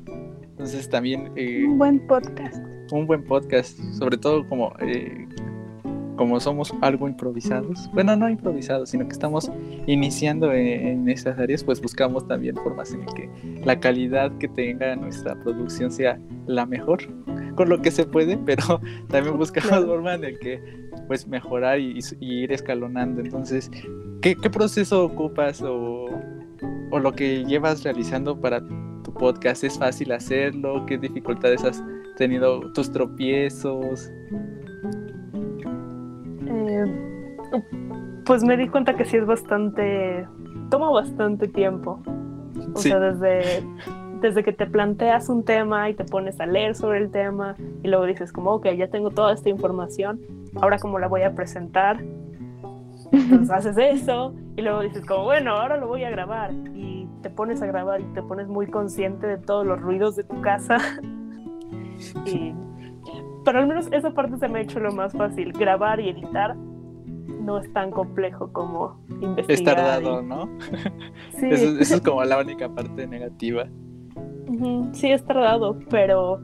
Entonces 0.42 0.88
también... 0.88 1.32
Eh, 1.36 1.64
un 1.66 1.78
buen 1.78 2.06
podcast. 2.06 2.56
Un 2.92 3.06
buen 3.06 3.24
podcast, 3.24 3.78
sobre 3.98 4.16
todo 4.16 4.46
como 4.48 4.72
eh, 4.80 5.26
como 6.16 6.40
somos 6.40 6.72
algo 6.80 7.08
improvisados, 7.08 7.90
bueno, 7.92 8.14
no 8.16 8.28
improvisados, 8.28 8.90
sino 8.90 9.06
que 9.06 9.12
estamos 9.12 9.50
iniciando 9.86 10.52
en, 10.52 11.08
estas 11.08 11.38
áreas, 11.38 11.64
pues 11.64 11.80
buscamos 11.80 12.26
también 12.26 12.56
formas 12.56 12.92
en 12.92 13.04
que 13.06 13.28
la 13.64 13.78
calidad 13.80 14.30
que 14.38 14.48
tenga 14.48 14.94
nuestra 14.96 15.34
producción 15.42 15.90
sea 15.90 16.18
la 16.46 16.66
mejor, 16.66 17.00
con 17.54 17.68
lo 17.68 17.80
que 17.80 17.90
se 17.90 18.04
puede, 18.04 18.36
pero 18.44 18.80
también 19.08 19.36
buscamos 19.36 19.84
formas 19.84 20.22
en 20.22 20.38
que 20.38 20.82
pues 21.06 21.26
mejorar 21.26 21.80
y, 21.80 21.98
ir 22.20 22.52
escalonando. 22.52 23.20
Entonces, 23.20 23.70
¿qué, 24.20 24.36
proceso 24.36 25.04
ocupas 25.04 25.62
o, 25.62 26.06
o 26.90 26.98
lo 26.98 27.12
que 27.12 27.44
llevas 27.44 27.82
realizando 27.82 28.38
para 28.38 28.60
tu 29.02 29.12
podcast? 29.14 29.64
¿Es 29.64 29.78
fácil 29.78 30.12
hacerlo? 30.12 30.84
¿Qué 30.86 30.98
dificultades 30.98 31.64
has 31.64 31.82
tenido? 32.16 32.72
¿Tus 32.72 32.92
tropiezos? 32.92 34.10
Pues 38.24 38.42
me 38.44 38.56
di 38.56 38.68
cuenta 38.68 38.96
que 38.96 39.04
sí 39.04 39.16
es 39.16 39.26
bastante, 39.26 40.26
toma 40.70 40.90
bastante 40.90 41.48
tiempo. 41.48 42.00
O 42.74 42.78
sea, 42.78 42.98
desde, 43.00 43.62
desde 44.20 44.44
que 44.44 44.52
te 44.52 44.66
planteas 44.66 45.28
un 45.28 45.44
tema 45.44 45.90
y 45.90 45.94
te 45.94 46.04
pones 46.04 46.40
a 46.40 46.46
leer 46.46 46.74
sobre 46.74 46.98
el 46.98 47.10
tema 47.10 47.56
y 47.82 47.88
luego 47.88 48.06
dices 48.06 48.32
como, 48.32 48.52
ok, 48.52 48.68
ya 48.76 48.88
tengo 48.88 49.10
toda 49.10 49.32
esta 49.32 49.48
información, 49.48 50.20
ahora 50.60 50.78
cómo 50.78 50.98
la 50.98 51.08
voy 51.08 51.22
a 51.22 51.34
presentar. 51.34 52.02
Entonces 53.12 53.50
haces 53.50 53.76
eso 53.76 54.34
y 54.56 54.62
luego 54.62 54.80
dices 54.80 55.04
como, 55.04 55.24
bueno, 55.24 55.52
ahora 55.52 55.76
lo 55.76 55.88
voy 55.88 56.04
a 56.04 56.10
grabar 56.10 56.52
y 56.74 57.08
te 57.22 57.30
pones 57.30 57.62
a 57.62 57.66
grabar 57.66 58.00
y 58.00 58.04
te 58.14 58.22
pones 58.22 58.48
muy 58.48 58.66
consciente 58.66 59.26
de 59.26 59.38
todos 59.38 59.66
los 59.66 59.80
ruidos 59.80 60.16
de 60.16 60.24
tu 60.24 60.40
casa. 60.40 60.78
y, 62.26 62.54
pero 63.45 63.59
al 63.59 63.66
menos 63.66 63.88
esa 63.93 64.11
parte 64.12 64.36
se 64.38 64.49
me 64.49 64.61
ha 64.61 64.62
hecho 64.62 64.80
lo 64.80 64.93
más 64.93 65.12
fácil, 65.12 65.53
grabar 65.53 66.01
y 66.01 66.11
editar 66.11 66.57
no 67.43 67.59
es 67.59 67.72
tan 67.72 67.90
complejo 67.90 68.53
como 68.53 69.01
investigar. 69.20 69.51
Es 69.51 69.64
tardado, 69.64 70.22
¿no? 70.22 70.49
Sí. 71.38 71.49
eso, 71.51 71.78
es 71.80 72.01
como 72.03 72.22
la 72.24 72.38
única 72.38 72.68
parte 72.68 73.07
negativa. 73.07 73.66
Sí, 74.93 75.11
es 75.11 75.24
tardado, 75.24 75.78
pero 75.88 76.40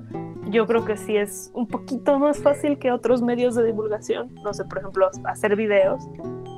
yo 0.50 0.66
creo 0.66 0.84
que 0.84 0.96
sí 0.96 1.16
es 1.16 1.50
un 1.54 1.66
poquito 1.66 2.18
más 2.18 2.40
fácil 2.42 2.78
que 2.78 2.90
otros 2.90 3.22
medios 3.22 3.54
de 3.54 3.64
divulgación. 3.66 4.34
No 4.42 4.54
sé, 4.54 4.64
por 4.64 4.78
ejemplo, 4.78 5.10
hacer 5.24 5.56
videos, 5.56 6.08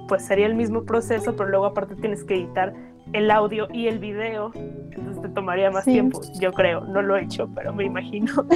pues 0.08 0.24
sería 0.24 0.46
el 0.46 0.54
mismo 0.54 0.84
proceso, 0.84 1.34
pero 1.36 1.50
luego 1.50 1.66
aparte 1.66 1.96
tienes 1.96 2.24
que 2.24 2.34
editar 2.34 2.72
el 3.12 3.30
audio 3.30 3.68
y 3.72 3.86
el 3.86 3.98
video, 3.98 4.52
entonces 4.54 5.22
te 5.22 5.28
tomaría 5.30 5.70
más 5.70 5.84
tiempo, 5.84 6.20
yo 6.40 6.52
creo. 6.52 6.84
No 6.84 7.02
lo 7.02 7.16
he 7.16 7.24
hecho, 7.24 7.48
pero 7.54 7.72
me 7.72 7.84
imagino. 7.84 8.44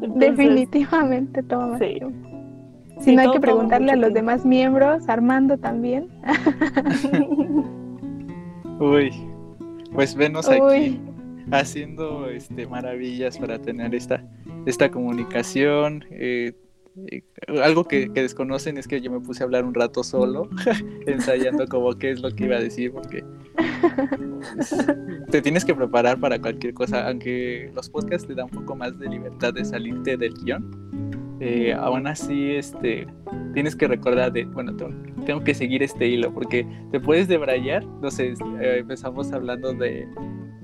Definitivamente 0.00 1.42
toma 1.42 1.66
más 1.68 1.80
tiempo. 1.80 2.28
Si 3.00 3.14
no 3.14 3.22
hay 3.22 3.30
que 3.30 3.40
preguntarle 3.40 3.92
a 3.92 3.96
los 3.96 4.14
demás 4.14 4.46
miembros, 4.46 5.08
Armando 5.08 5.58
también. 5.58 6.08
Uy, 8.80 9.10
pues 9.92 10.14
venos 10.14 10.48
aquí 10.48 11.00
haciendo 11.50 12.28
este 12.28 12.66
maravillas 12.66 13.38
para 13.38 13.58
tener 13.58 13.94
esta, 13.94 14.24
esta 14.64 14.90
comunicación. 14.90 16.04
Eh, 16.10 16.52
eh, 16.52 16.54
algo 17.62 17.84
que, 17.84 18.08
desconocen 18.08 18.78
es 18.78 18.88
que 18.88 19.00
yo 19.00 19.10
me 19.10 19.20
puse 19.20 19.42
a 19.42 19.46
hablar 19.46 19.64
un 19.64 19.74
rato 19.74 20.02
solo, 20.02 20.48
ensayando 21.06 21.66
como 21.66 21.92
qué 21.98 22.10
es 22.10 22.20
lo 22.20 22.30
que 22.30 22.44
iba 22.44 22.56
a 22.56 22.60
decir, 22.60 22.92
porque 22.92 23.24
te 25.30 25.42
tienes 25.42 25.64
que 25.64 25.74
preparar 25.74 26.18
para 26.18 26.40
cualquier 26.40 26.74
cosa, 26.74 27.08
aunque 27.08 27.70
los 27.74 27.90
podcasts 27.90 28.26
te 28.26 28.34
dan 28.34 28.46
un 28.46 28.62
poco 28.62 28.76
más 28.76 28.98
de 28.98 29.08
libertad 29.08 29.54
de 29.54 29.64
salirte 29.64 30.16
del 30.16 30.34
guion 30.34 30.86
eh, 31.40 31.74
aún 31.74 32.06
así 32.06 32.52
este, 32.52 33.06
tienes 33.52 33.76
que 33.76 33.86
recordar 33.86 34.32
de, 34.32 34.44
bueno, 34.44 34.74
tengo, 35.26 35.44
que 35.44 35.54
seguir 35.54 35.82
este 35.82 36.06
hilo, 36.06 36.32
porque 36.32 36.66
te 36.92 36.98
puedes 36.98 37.28
debrayar, 37.28 37.84
no 37.84 38.10
sé, 38.10 38.34
eh, 38.60 38.78
empezamos 38.78 39.32
hablando 39.32 39.74
de, 39.74 40.08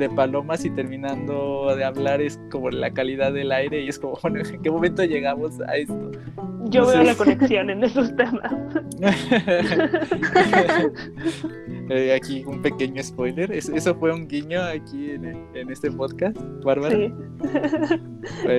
de, 0.03 0.11
palomas 0.11 0.65
y 0.65 0.71
terminando 0.71 1.75
de 1.77 1.85
hablar 1.85 2.21
es 2.21 2.41
como 2.51 2.71
la 2.71 2.93
calidad 2.93 3.33
del 3.33 3.53
aire 3.53 3.83
y 3.83 3.89
es 3.89 3.99
como, 3.99 4.19
bueno, 4.23 4.41
¿en 4.41 4.63
qué 4.63 4.71
momento 4.71 5.05
llegamos 5.05 5.61
a 5.61 5.77
esto? 5.77 6.11
Yo 6.65 6.87
veo 6.87 7.03
la 7.03 7.15
conexión 7.15 7.71
en 7.71 7.85
esos 7.85 8.15
temas. 8.17 8.53
Eh, 11.91 12.15
aquí 12.15 12.43
un 12.47 12.63
pequeño 12.63 13.03
spoiler. 13.03 13.53
eso 13.53 13.95
fue 13.97 14.15
un 14.15 14.27
guiño 14.27 14.63
aquí 14.63 15.11
en, 15.11 15.71
este 15.71 15.91
podcast, 15.91 16.39
Bárbara. 16.65 16.97
Sí. 16.97 17.13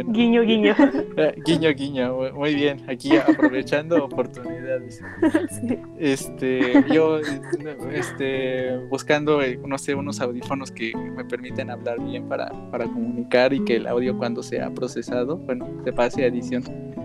Guiño, 0.10 0.44
guiño. 0.44 0.76
Eh, 1.18 1.34
guiño, 1.46 1.74
guiño. 1.74 2.34
Muy 2.34 2.54
bien. 2.54 2.84
Aquí 2.88 3.16
aprovechando 3.16 4.04
oportunidades. 4.04 5.02
Este, 5.98 6.84
yo, 6.91 7.20
este, 7.91 8.78
buscando, 8.89 9.41
eh, 9.41 9.60
no 9.66 9.78
sé, 9.78 9.96
unos 9.96 10.20
audífonos 10.20 10.72
que 10.72 10.96
me 10.96 11.24
permiten 11.34 11.71
hablar 11.71 11.99
bien 11.99 12.29
para, 12.29 12.51
para 12.69 12.86
comunicar 12.86 13.53
y 13.53 13.65
que 13.65 13.77
el 13.77 13.88
audio 13.88 14.15
cuando 14.15 14.43
sea 14.43 14.71
procesado, 14.71 15.38
bueno, 15.38 15.67
se 15.84 15.91
pase 15.91 16.23
a 16.23 16.27
edición, 16.27 16.63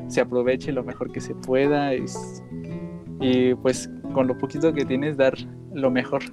se 0.08 0.20
aproveche 0.20 0.70
lo 0.70 0.84
mejor 0.84 1.10
que 1.10 1.18
se 1.18 1.34
pueda. 1.34 1.94
Es, 1.94 2.42
y 3.22 3.54
pues 3.54 3.88
con 4.12 4.26
lo 4.26 4.36
poquito 4.36 4.74
que 4.74 4.84
tienes 4.84 5.16
dar 5.16 5.34
lo 5.72 5.90
mejor. 5.90 6.22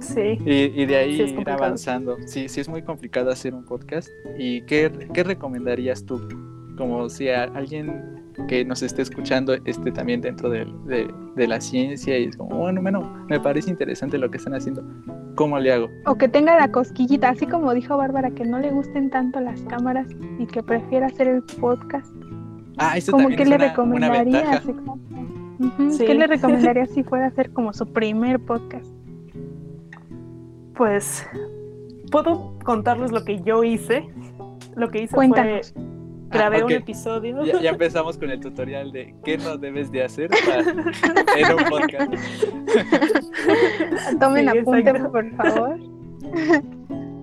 Sí. 0.00 0.38
y, 0.44 0.86
de 0.86 0.96
ahí 0.96 1.20
ir 1.20 1.50
avanzando. 1.50 2.16
Sí, 2.26 2.48
sí 2.48 2.60
es 2.60 2.68
muy 2.68 2.82
complicado 2.82 3.30
hacer 3.30 3.54
un 3.54 3.64
podcast. 3.64 4.08
¿Y 4.38 4.62
qué, 4.62 4.90
qué 5.12 5.22
recomendarías 5.22 6.04
tú? 6.04 6.26
Como 6.78 7.08
si 7.08 7.28
alguien 7.28 8.15
que 8.48 8.64
nos 8.64 8.82
esté 8.82 9.02
escuchando 9.02 9.54
esté 9.64 9.92
también 9.92 10.20
dentro 10.20 10.50
de, 10.50 10.66
de, 10.84 11.48
la 11.48 11.60
ciencia 11.60 12.18
y 12.18 12.24
es 12.24 12.36
como, 12.36 12.56
bueno, 12.56 12.82
bueno, 12.82 13.26
me 13.28 13.40
parece 13.40 13.70
interesante 13.70 14.18
lo 14.18 14.30
que 14.30 14.36
están 14.36 14.54
haciendo. 14.54 14.84
¿Cómo 15.34 15.58
le 15.58 15.72
hago? 15.72 15.88
O 16.06 16.16
que 16.16 16.28
tenga 16.28 16.56
la 16.56 16.70
cosquillita, 16.70 17.30
así 17.30 17.46
como 17.46 17.72
dijo 17.74 17.96
Bárbara, 17.96 18.30
que 18.30 18.44
no 18.44 18.58
le 18.58 18.70
gusten 18.70 19.10
tanto 19.10 19.40
las 19.40 19.60
cámaras 19.62 20.06
y 20.38 20.46
que 20.46 20.62
prefiera 20.62 21.06
hacer 21.06 21.28
el 21.28 21.42
podcast. 21.42 22.12
Ah, 22.78 22.96
eso 22.96 23.12
también 23.12 23.40
es 23.40 23.48
le 23.48 23.56
una, 23.56 23.68
recomendarías? 23.68 24.62
¿Qué 25.98 26.14
le 26.14 26.26
recomendaría 26.26 26.86
si 26.94 27.02
fuera 27.02 27.26
hacer 27.26 27.52
como 27.52 27.72
su 27.72 27.86
primer 27.86 28.40
podcast? 28.40 28.86
Pues 30.74 31.26
puedo 32.10 32.58
contarles 32.64 33.12
lo 33.12 33.24
que 33.24 33.40
yo 33.42 33.64
hice. 33.64 34.08
Lo 34.74 34.90
que 34.90 35.02
hice 35.02 35.14
Cuéntanos. 35.14 35.72
fue 35.72 35.95
grabé 36.36 36.56
Ah, 36.56 36.60
ok. 36.64 36.66
un 36.66 36.72
episodio. 36.72 37.44
Ya, 37.44 37.60
ya 37.60 37.70
empezamos 37.70 38.18
con 38.18 38.30
el 38.30 38.40
tutorial 38.40 38.92
de 38.92 39.14
qué 39.24 39.38
no 39.38 39.56
debes 39.56 39.90
de 39.90 40.04
hacer 40.04 40.30
para- 40.30 40.60
en 41.36 41.52
un 41.52 41.64
podcast. 41.68 42.12
Tomen 44.20 44.48
Sí, 44.50 44.58
apunte, 44.58 44.90
exacto. 44.90 45.12
por 45.12 45.30
favor. 45.36 45.76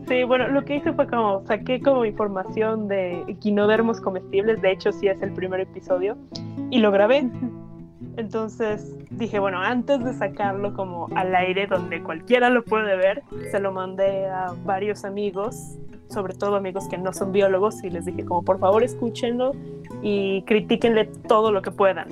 Sí, 0.05 0.21
bueno, 0.25 0.49
lo 0.49 0.65
que 0.65 0.75
hice 0.75 0.91
fue 0.91 1.07
como 1.07 1.45
saqué 1.47 1.81
como 1.81 2.03
información 2.03 2.89
de 2.89 3.21
equinodermos 3.29 4.01
comestibles, 4.01 4.61
de 4.61 4.73
hecho 4.73 4.91
sí 4.91 5.07
es 5.07 5.21
el 5.21 5.31
primer 5.31 5.61
episodio, 5.61 6.17
y 6.71 6.79
lo 6.79 6.91
grabé. 6.91 7.29
Entonces 8.17 8.97
dije, 9.11 9.39
bueno, 9.39 9.59
antes 9.61 10.03
de 10.03 10.13
sacarlo 10.13 10.73
como 10.73 11.07
al 11.15 11.33
aire 11.33 11.67
donde 11.67 12.03
cualquiera 12.03 12.49
lo 12.49 12.65
puede 12.65 12.97
ver, 12.97 13.23
se 13.49 13.61
lo 13.61 13.71
mandé 13.71 14.25
a 14.27 14.53
varios 14.65 15.05
amigos, 15.05 15.77
sobre 16.13 16.33
todo 16.35 16.55
amigos 16.55 16.87
que 16.87 16.97
no 16.97 17.11
son 17.13 17.31
biólogos, 17.31 17.83
y 17.83 17.89
les 17.89 18.05
dije 18.05 18.23
como 18.23 18.43
por 18.43 18.59
favor 18.59 18.83
escúchenlo 18.83 19.51
y 20.01 20.43
critíquenle 20.43 21.05
todo 21.27 21.51
lo 21.51 21.61
que 21.61 21.71
puedan. 21.71 22.07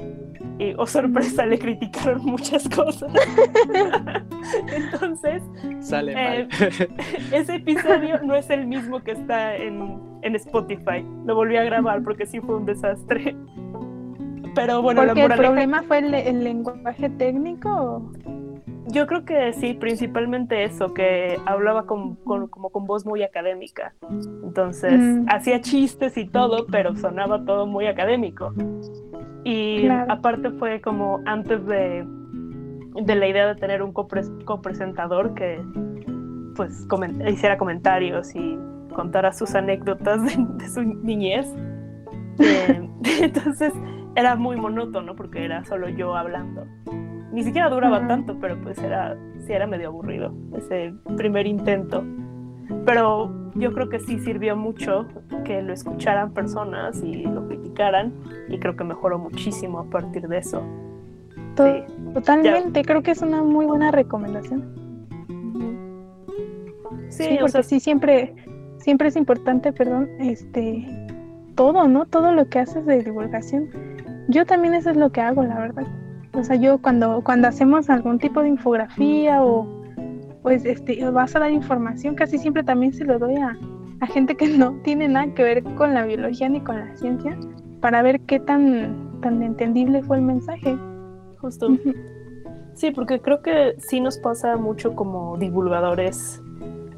Y, 0.59 0.73
oh 0.77 0.85
sorpresa, 0.85 1.45
le 1.45 1.57
criticaron 1.59 2.23
muchas 2.25 2.67
cosas. 2.69 3.11
Entonces, 4.73 5.41
Sale 5.79 6.11
Eh, 6.13 6.47
mal. 6.47 6.47
ese 7.31 7.55
episodio 7.55 8.21
no 8.23 8.35
es 8.35 8.49
el 8.49 8.67
mismo 8.67 9.01
que 9.01 9.11
está 9.11 9.55
en, 9.55 9.99
en 10.21 10.35
Spotify. 10.35 11.05
Lo 11.25 11.35
volví 11.35 11.57
a 11.57 11.63
grabar 11.63 12.03
porque 12.03 12.25
sí 12.25 12.39
fue 12.41 12.55
un 12.57 12.65
desastre. 12.65 13.35
Pero 14.53 14.81
bueno, 14.81 15.01
la 15.05 15.13
Porque 15.13 15.25
el 15.33 15.39
problema 15.39 15.81
fue 15.83 15.99
el, 15.99 16.13
el 16.13 16.43
lenguaje 16.43 17.09
técnico. 17.09 17.69
o- 17.69 18.11
yo 18.91 19.07
creo 19.07 19.25
que 19.25 19.53
sí, 19.53 19.73
principalmente 19.73 20.63
eso, 20.63 20.93
que 20.93 21.37
hablaba 21.45 21.85
con, 21.85 22.15
con- 22.17 22.47
como 22.47 22.69
con 22.69 22.85
voz 22.85 23.05
muy 23.05 23.23
académica. 23.23 23.93
Entonces, 24.43 24.99
Mm. 24.99 25.25
hacía 25.29 25.61
chistes 25.61 26.17
y 26.17 26.25
todo, 26.27 26.65
pero 26.71 26.95
sonaba 26.95 27.43
todo 27.45 27.65
muy 27.67 27.87
académico. 27.87 28.53
Y 29.43 29.81
Claro. 29.85 30.11
aparte 30.11 30.51
fue 30.51 30.81
como 30.81 31.19
antes 31.25 31.65
de, 31.65 32.05
de 33.03 33.15
la 33.15 33.27
idea 33.27 33.47
de 33.47 33.55
tener 33.55 33.81
un 33.81 33.93
copres- 33.93 34.31
copresentador 34.45 35.33
que 35.33 35.61
pues 36.55 36.85
comen- 36.87 37.27
hiciera 37.31 37.57
comentarios 37.57 38.35
y 38.35 38.59
contara 38.93 39.31
sus 39.31 39.55
anécdotas 39.55 40.23
de, 40.25 40.45
de 40.57 40.69
su 40.69 40.81
niñez. 40.83 41.47
Eh, 42.39 42.89
entonces 43.21 43.71
era 44.15 44.35
muy 44.35 44.55
monótono 44.55 45.15
porque 45.15 45.43
era 45.45 45.63
solo 45.65 45.89
yo 45.89 46.15
hablando. 46.15 46.65
Ni 47.31 47.43
siquiera 47.43 47.69
duraba 47.69 48.07
tanto, 48.07 48.37
pero 48.39 48.59
pues 48.61 48.77
era, 48.79 49.17
sí 49.39 49.53
era 49.53 49.67
medio 49.67 49.89
aburrido 49.89 50.33
ese 50.57 50.93
primer 51.15 51.47
intento. 51.47 52.03
Pero 52.85 53.51
yo 53.55 53.73
creo 53.73 53.89
que 53.89 53.99
sí 53.99 54.19
sirvió 54.19 54.55
mucho 54.55 55.05
que 55.43 55.61
lo 55.61 55.73
escucharan 55.73 56.33
personas 56.33 57.01
y 57.03 57.23
lo 57.23 57.47
criticaran 57.47 58.13
y 58.49 58.57
creo 58.59 58.75
que 58.75 58.83
mejoró 58.83 59.19
muchísimo 59.19 59.79
a 59.79 59.85
partir 59.85 60.27
de 60.27 60.37
eso. 60.37 60.63
Sí. 61.57 61.83
Totalmente, 62.13 62.83
creo 62.83 63.03
que 63.03 63.11
es 63.11 63.21
una 63.21 63.43
muy 63.43 63.65
buena 63.65 63.91
recomendación. 63.91 64.81
Sí, 67.09 67.23
Sí, 67.23 67.35
o 67.35 67.39
porque 67.39 67.51
sea, 67.51 67.63
sí, 67.63 67.79
siempre, 67.79 68.33
siempre 68.77 69.09
es 69.09 69.15
importante, 69.15 69.73
perdón, 69.73 70.09
este, 70.19 70.85
todo, 71.55 71.87
¿no? 71.87 72.05
Todo 72.05 72.31
lo 72.31 72.47
que 72.47 72.59
haces 72.59 72.85
de 72.85 73.03
divulgación. 73.03 73.69
Yo 74.27 74.45
también 74.45 74.73
eso 74.73 74.89
es 74.89 74.97
lo 74.97 75.11
que 75.11 75.21
hago, 75.21 75.43
la 75.43 75.59
verdad. 75.59 75.85
O 76.33 76.43
sea, 76.43 76.55
yo 76.55 76.77
cuando, 76.77 77.21
cuando 77.23 77.47
hacemos 77.47 77.89
algún 77.89 78.19
tipo 78.19 78.41
de 78.41 78.49
infografía 78.49 79.43
o 79.43 79.67
pues 80.41 80.65
este, 80.65 81.07
vas 81.11 81.35
a 81.35 81.39
dar 81.39 81.51
información, 81.51 82.15
casi 82.15 82.37
siempre 82.37 82.63
también 82.63 82.93
se 82.93 83.05
lo 83.05 83.19
doy 83.19 83.35
a, 83.35 83.57
a 83.99 84.07
gente 84.07 84.35
que 84.35 84.47
no 84.57 84.73
tiene 84.83 85.07
nada 85.07 85.33
que 85.33 85.43
ver 85.43 85.63
con 85.75 85.93
la 85.93 86.05
biología 86.05 86.49
ni 86.49 86.61
con 86.61 86.79
la 86.79 86.95
ciencia, 86.97 87.37
para 87.79 88.01
ver 88.01 88.21
qué 88.21 88.39
tan, 88.39 89.19
tan 89.21 89.41
entendible 89.43 90.03
fue 90.03 90.17
el 90.17 90.23
mensaje. 90.23 90.77
justo. 91.39 91.69
Sí, 92.73 92.91
porque 92.91 93.19
creo 93.19 93.41
que 93.41 93.75
sí 93.79 93.99
nos 93.99 94.17
pasa 94.17 94.55
mucho 94.55 94.95
como 94.95 95.37
divulgadores 95.37 96.41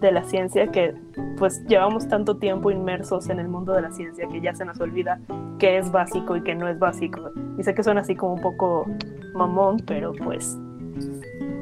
de 0.07 0.13
la 0.13 0.23
ciencia 0.23 0.67
que 0.67 0.93
pues 1.37 1.63
llevamos 1.67 2.07
tanto 2.07 2.37
tiempo 2.37 2.71
inmersos 2.71 3.29
en 3.29 3.39
el 3.39 3.47
mundo 3.47 3.73
de 3.73 3.81
la 3.81 3.91
ciencia 3.91 4.27
que 4.27 4.41
ya 4.41 4.53
se 4.53 4.65
nos 4.65 4.79
olvida 4.79 5.19
qué 5.59 5.77
es 5.77 5.91
básico 5.91 6.35
y 6.35 6.41
qué 6.41 6.55
no 6.55 6.67
es 6.67 6.79
básico. 6.79 7.31
Y 7.57 7.63
sé 7.63 7.73
que 7.73 7.83
suena 7.83 8.01
así 8.01 8.15
como 8.15 8.33
un 8.33 8.41
poco 8.41 8.85
mamón, 9.33 9.77
pero 9.85 10.13
pues 10.13 10.57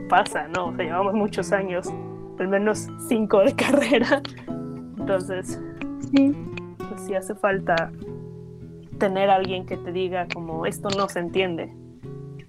pasa, 0.09 0.47
¿no? 0.47 0.67
O 0.67 0.75
sea, 0.75 0.85
llevamos 0.85 1.13
muchos 1.13 1.51
años, 1.51 1.89
al 2.39 2.47
menos 2.47 2.87
cinco 3.07 3.39
de 3.39 3.55
carrera. 3.55 4.21
Entonces, 4.97 5.59
Sí, 6.11 6.35
pues 6.77 7.01
sí 7.01 7.15
hace 7.15 7.35
falta 7.35 7.91
tener 8.97 9.29
a 9.29 9.35
alguien 9.35 9.65
que 9.65 9.77
te 9.77 9.91
diga 9.91 10.27
como 10.33 10.65
esto 10.65 10.89
no 10.97 11.07
se 11.07 11.19
entiende. 11.19 11.73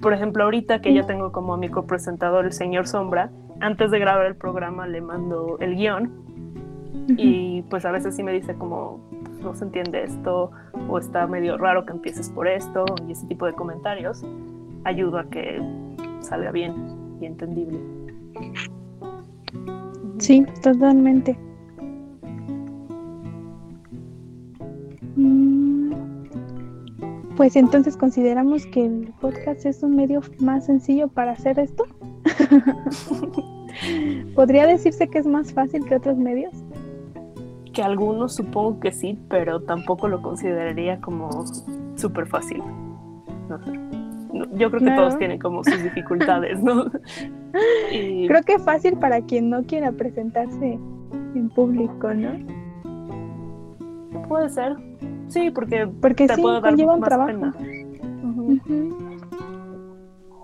Por 0.01 0.12
ejemplo, 0.12 0.45
ahorita 0.45 0.80
que 0.80 0.93
yo 0.93 1.07
tengo 1.07 1.30
como 1.30 1.57
mi 1.57 1.68
copresentador 1.68 2.45
el 2.45 2.53
señor 2.53 2.88
Sombra, 2.88 3.30
antes 3.63 3.91
de 3.91 3.99
grabar 3.99 4.27
el 4.27 4.35
programa 4.35 4.87
le 4.87 5.01
mando 5.01 5.57
el 5.61 5.77
guion 5.77 6.11
y 7.17 7.63
pues 7.71 7.85
a 7.85 7.91
veces 7.93 8.15
sí 8.15 8.23
me 8.23 8.33
dice 8.33 8.55
como 8.55 9.01
"Pues, 9.25 9.41
no 9.41 9.55
se 9.55 9.65
entiende 9.65 10.03
esto 10.05 10.51
o 10.89 10.99
está 10.99 11.27
medio 11.27 11.57
raro 11.57 11.87
que 11.87 11.93
empieces 11.93 12.29
por 12.31 12.47
esto 12.49 12.85
y 13.09 13.13
ese 13.13 13.27
tipo 13.27 13.47
de 13.47 13.53
comentarios 13.55 14.25
ayuda 14.85 15.21
a 15.23 15.25
que 15.25 15.63
salga 16.21 16.51
bien 16.51 16.75
y 17.21 17.27
entendible. 17.27 17.79
Sí, 20.19 20.45
totalmente. 20.63 21.37
Mm, 25.17 25.93
Pues 27.37 27.57
entonces 27.57 27.97
consideramos 27.97 28.67
que 28.67 28.85
el 28.85 29.13
podcast 29.21 29.65
es 29.67 29.83
un 29.83 29.97
medio 29.97 30.21
más 30.41 30.67
sencillo 30.67 31.09
para 31.09 31.33
hacer 31.33 31.59
esto. 31.59 31.87
¿Podría 34.34 34.66
decirse 34.66 35.09
que 35.09 35.18
es 35.18 35.26
más 35.26 35.53
fácil 35.53 35.84
que 35.84 35.96
otros 35.96 36.16
medios? 36.16 36.53
Que 37.72 37.82
algunos 37.82 38.34
supongo 38.34 38.80
que 38.80 38.92
sí, 38.92 39.18
pero 39.28 39.62
tampoco 39.62 40.09
lo 40.09 40.20
consideraría 40.20 41.00
como 41.00 41.44
súper 41.96 42.26
fácil. 42.26 42.62
No 43.48 43.59
sé. 43.64 43.70
No, 44.32 44.46
Yo 44.57 44.70
creo 44.70 44.82
que 44.82 44.90
todos 44.96 45.18
tienen 45.18 45.38
como 45.38 45.62
sus 45.64 45.82
dificultades, 45.82 46.62
¿no? 46.62 46.86
Y 47.92 48.26
Creo 48.28 48.42
que 48.42 48.55
es 48.55 48.64
fácil 48.64 48.96
para 48.96 49.20
quien 49.20 49.50
no 49.50 49.62
quiera 49.64 49.92
presentarse 49.92 50.78
en 51.34 51.50
público, 51.50 52.14
¿no? 52.14 52.30
puede 54.26 54.48
ser. 54.48 54.76
Sí, 55.28 55.50
porque 55.50 55.86
Porque 56.00 56.26
te 56.26 56.34
sí, 56.34 56.40
puede 56.40 56.62
dar 56.62 56.74
más 56.74 57.00
trabajo. 57.00 57.26
pena. 57.26 57.55
Ujú. 58.24 59.01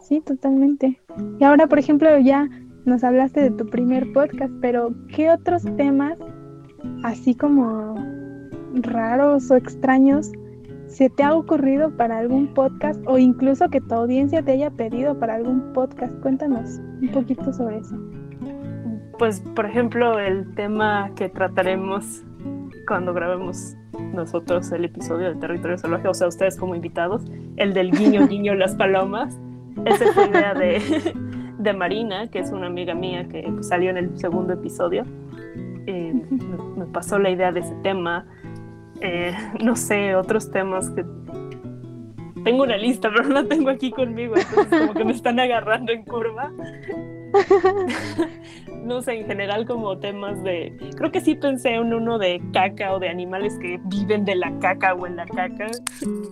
Sí, 0.09 0.23
totalmente. 0.23 0.99
Y 1.39 1.45
ahora, 1.45 1.67
por 1.67 1.79
ejemplo, 1.79 2.09
ya 2.19 2.49
nos 2.87 3.05
hablaste 3.05 3.43
de 3.43 3.51
tu 3.51 3.67
primer 3.67 4.11
podcast, 4.15 4.51
pero 4.63 4.95
¿qué 5.15 5.31
otros 5.31 5.65
temas, 5.77 6.19
así 7.05 7.35
como 7.35 7.95
raros 8.73 9.51
o 9.51 9.57
extraños, 9.57 10.33
se 10.87 11.11
te 11.11 11.23
ha 11.23 11.35
ocurrido 11.35 11.95
para 11.95 12.17
algún 12.17 12.55
podcast 12.55 12.99
o 13.07 13.19
incluso 13.19 13.69
que 13.69 13.83
tu 13.83 13.95
audiencia 13.95 14.43
te 14.43 14.53
haya 14.53 14.71
pedido 14.71 15.19
para 15.19 15.35
algún 15.35 15.75
podcast? 15.75 16.19
Cuéntanos 16.23 16.81
un 17.03 17.11
poquito 17.13 17.53
sobre 17.53 17.77
eso. 17.77 17.95
Pues, 19.19 19.41
por 19.55 19.67
ejemplo, 19.67 20.19
el 20.19 20.55
tema 20.55 21.11
que 21.17 21.29
trataremos 21.29 22.25
cuando 22.87 23.13
grabemos 23.13 23.77
nosotros 24.15 24.73
el 24.73 24.87
episodio 24.87 25.29
de 25.29 25.35
Territorio 25.35 25.77
Salvaje, 25.77 26.09
o 26.09 26.15
sea, 26.15 26.29
ustedes 26.29 26.57
como 26.57 26.75
invitados, 26.75 27.27
el 27.57 27.75
del 27.75 27.91
guiño, 27.91 28.27
guiño, 28.29 28.55
las 28.55 28.75
palomas. 28.75 29.39
Esa 29.85 30.13
fue 30.13 30.29
idea 30.29 30.55
de, 30.55 31.15
de 31.59 31.73
Marina, 31.73 32.29
que 32.29 32.39
es 32.41 32.51
una 32.51 32.67
amiga 32.67 32.95
mía 32.95 33.29
que 33.29 33.43
pues, 33.43 33.69
salió 33.69 33.91
en 33.91 33.99
el 33.99 34.19
segundo 34.19 34.53
episodio. 34.55 35.05
Eh, 35.87 36.13
me, 36.31 36.85
me 36.85 36.87
pasó 36.87 37.19
la 37.19 37.31
idea 37.31 37.53
de 37.53 37.61
ese 37.61 37.75
tema. 37.83 38.27
Eh, 39.01 39.35
no 39.63 39.77
sé, 39.77 40.15
otros 40.15 40.51
temas 40.51 40.91
que... 40.91 41.05
Tengo 42.45 42.63
una 42.65 42.77
lista, 42.77 43.11
pero 43.15 43.25
no 43.29 43.35
la 43.35 43.45
tengo 43.45 43.71
aquí 43.71 43.91
conmigo, 43.91 44.35
entonces 44.37 44.81
como 44.81 44.95
que 44.95 45.05
me 45.05 45.13
están 45.13 45.39
agarrando 45.41 45.93
en 45.93 46.05
curva 46.05 46.53
no 48.85 49.03
sé, 49.03 49.21
en 49.21 49.27
general 49.27 49.67
como 49.67 49.99
temas 49.99 50.43
de... 50.43 50.75
Creo 50.97 51.13
que 51.13 51.21
sí 51.21 51.35
pensé 51.35 51.75
en 51.75 51.93
uno 51.93 52.19
de 52.19 52.41
caca 52.53 52.95
o 52.95 52.99
de 52.99 53.09
animales 53.09 53.59
que 53.61 53.79
viven 53.85 54.25
de 54.25 54.35
la 54.37 54.51
caca 54.61 54.95
o 54.95 55.07
en 55.07 55.17
la 55.17 55.27
caca. 55.27 55.67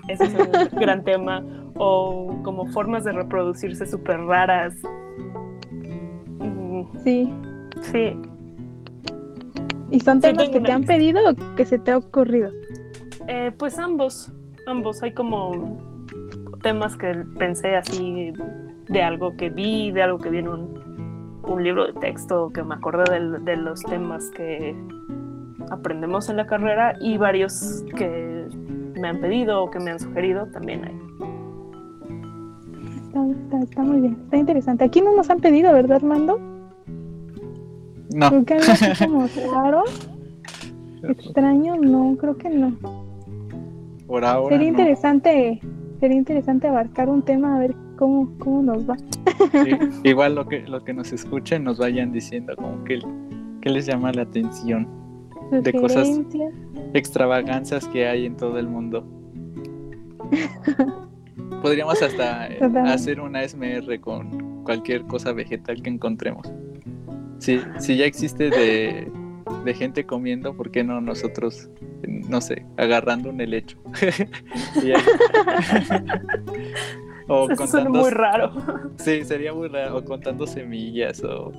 Ese 0.09 0.25
es 0.25 0.35
un 0.35 0.51
gran 0.81 1.05
tema. 1.05 1.45
O 1.75 2.41
como 2.43 2.67
formas 2.69 3.05
de 3.05 3.13
reproducirse 3.13 3.87
súper 3.87 4.21
raras. 4.21 4.75
Mm, 6.39 6.83
Sí. 7.05 7.33
Sí, 7.83 8.17
¿Y 9.91 10.01
son 10.01 10.21
temas 10.23 10.49
que 10.49 10.61
te 10.61 10.73
han 10.73 10.81
lista. 10.81 10.95
pedido 10.95 11.21
o 11.31 11.55
que 11.57 11.67
se 11.67 11.79
te 11.79 11.91
ha 11.91 11.99
ocurrido? 11.99 12.51
Eh, 13.29 13.53
pues 13.59 13.79
ambos, 13.79 14.33
ambos. 14.67 15.03
Hay 15.03 15.13
como 15.13 15.79
temas 16.67 16.97
que 16.97 17.25
pensé 17.39 17.77
así 17.77 18.33
de 18.89 19.01
algo 19.01 19.37
que 19.37 19.51
vi, 19.51 19.93
de 19.93 20.03
algo 20.03 20.19
que 20.19 20.31
vi 20.31 20.39
en 20.39 20.49
un, 20.49 21.41
un 21.47 21.63
libro 21.63 21.87
de 21.87 21.93
texto 21.93 22.51
que 22.53 22.65
me 22.65 22.75
acordé 22.75 23.05
de, 23.39 23.57
los 23.57 23.81
temas 23.83 24.29
que 24.31 24.75
aprendemos 25.71 26.29
en 26.29 26.39
la 26.39 26.47
carrera 26.49 26.97
y 27.01 27.19
varios 27.19 27.85
que 27.97 28.49
me 29.01 29.07
han 29.07 29.21
pedido 29.21 29.63
o 29.63 29.71
que 29.71 29.79
me 29.79 29.93
han 29.93 30.01
sugerido 30.01 30.47
también 30.47 30.85
hay. 30.87 30.99
Está, 33.63 33.83
muy 33.83 34.01
bien, 34.01 34.19
está 34.25 34.37
interesante. 34.37 34.83
Aquí 34.83 35.01
no 35.01 35.15
nos 35.15 35.31
han 35.31 35.39
pedido, 35.39 35.73
¿verdad, 35.73 35.99
Armando? 35.99 36.41
No. 38.13 38.29
Creo 38.29 38.45
que 38.45 38.55
algo 38.55 38.73
como 38.99 39.29
raro, 39.55 39.85
extraño, 41.05 41.77
no, 41.77 42.17
creo 42.19 42.37
que 42.37 42.51
no. 42.51 42.77
Por 44.09 44.25
ahora. 44.25 44.57
Sería 44.57 44.69
interesante, 44.69 45.61
sería 46.01 46.17
interesante 46.17 46.69
abarcar 46.69 47.09
un 47.09 47.23
tema 47.23 47.57
a 47.57 47.59
ver 47.59 47.75
cómo, 47.97 48.33
cómo 48.39 48.63
nos 48.63 48.89
va. 48.89 48.97
igual 50.05 50.35
lo 50.35 50.47
que, 50.47 50.61
lo 50.63 50.85
que 50.85 50.93
nos 50.93 51.13
escuchen 51.13 51.65
nos 51.65 51.79
vayan 51.79 52.13
diciendo 52.13 52.55
como 52.57 52.83
que, 52.85 53.01
que 53.61 53.71
les 53.71 53.87
llama 53.87 54.13
la 54.13 54.23
atención 54.23 54.89
de 55.51 55.73
cosas 55.73 56.09
extravaganzas 56.95 57.87
que 57.89 58.07
hay 58.07 58.27
en 58.27 58.37
todo 58.37 58.59
el 58.59 58.69
mundo. 58.69 59.07
Podríamos 61.63 62.03
hasta 62.03 62.49
hacer 62.93 63.21
una 63.21 63.47
SMR 63.47 64.01
con 64.01 64.63
cualquier 64.65 65.05
cosa 65.05 65.33
vegetal 65.33 65.83
que 65.83 65.91
encontremos. 65.91 66.53
Si, 67.39 67.61
si 67.79 67.97
ya 67.97 68.07
existe 68.07 68.51
de, 68.51 69.11
de 69.65 69.75
gente 69.75 70.05
comiendo, 70.05 70.57
¿por 70.57 70.71
qué 70.71 70.85
no 70.85 71.01
nosotros, 71.01 71.69
no 72.07 72.41
sé, 72.41 72.65
agarrando 72.77 73.31
un 73.31 73.41
helecho? 73.41 73.77
o 77.29 77.51
Eso 77.51 77.67
suena 77.67 77.91
muy 77.91 78.11
raro. 78.11 78.53
Sí, 78.99 79.25
sería 79.25 79.53
muy 79.53 79.67
raro. 79.69 79.97
O 79.97 80.05
contando 80.05 80.47
semillas 80.47 81.23
o 81.25 81.53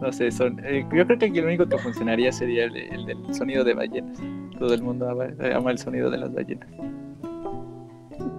no 0.00 0.12
sé, 0.12 0.30
son, 0.30 0.60
eh, 0.64 0.86
yo 0.92 1.06
creo 1.06 1.18
que 1.18 1.26
aquí 1.26 1.40
lo 1.40 1.46
único 1.46 1.66
que 1.66 1.78
funcionaría 1.78 2.30
sería 2.30 2.64
el, 2.64 3.06
del 3.06 3.34
sonido 3.34 3.64
de 3.64 3.74
ballenas. 3.74 4.18
Todo 4.58 4.74
el 4.74 4.82
mundo 4.82 5.08
ama, 5.08 5.70
el 5.70 5.78
sonido 5.78 6.10
de 6.10 6.18
las 6.18 6.34
ballenas. 6.34 6.68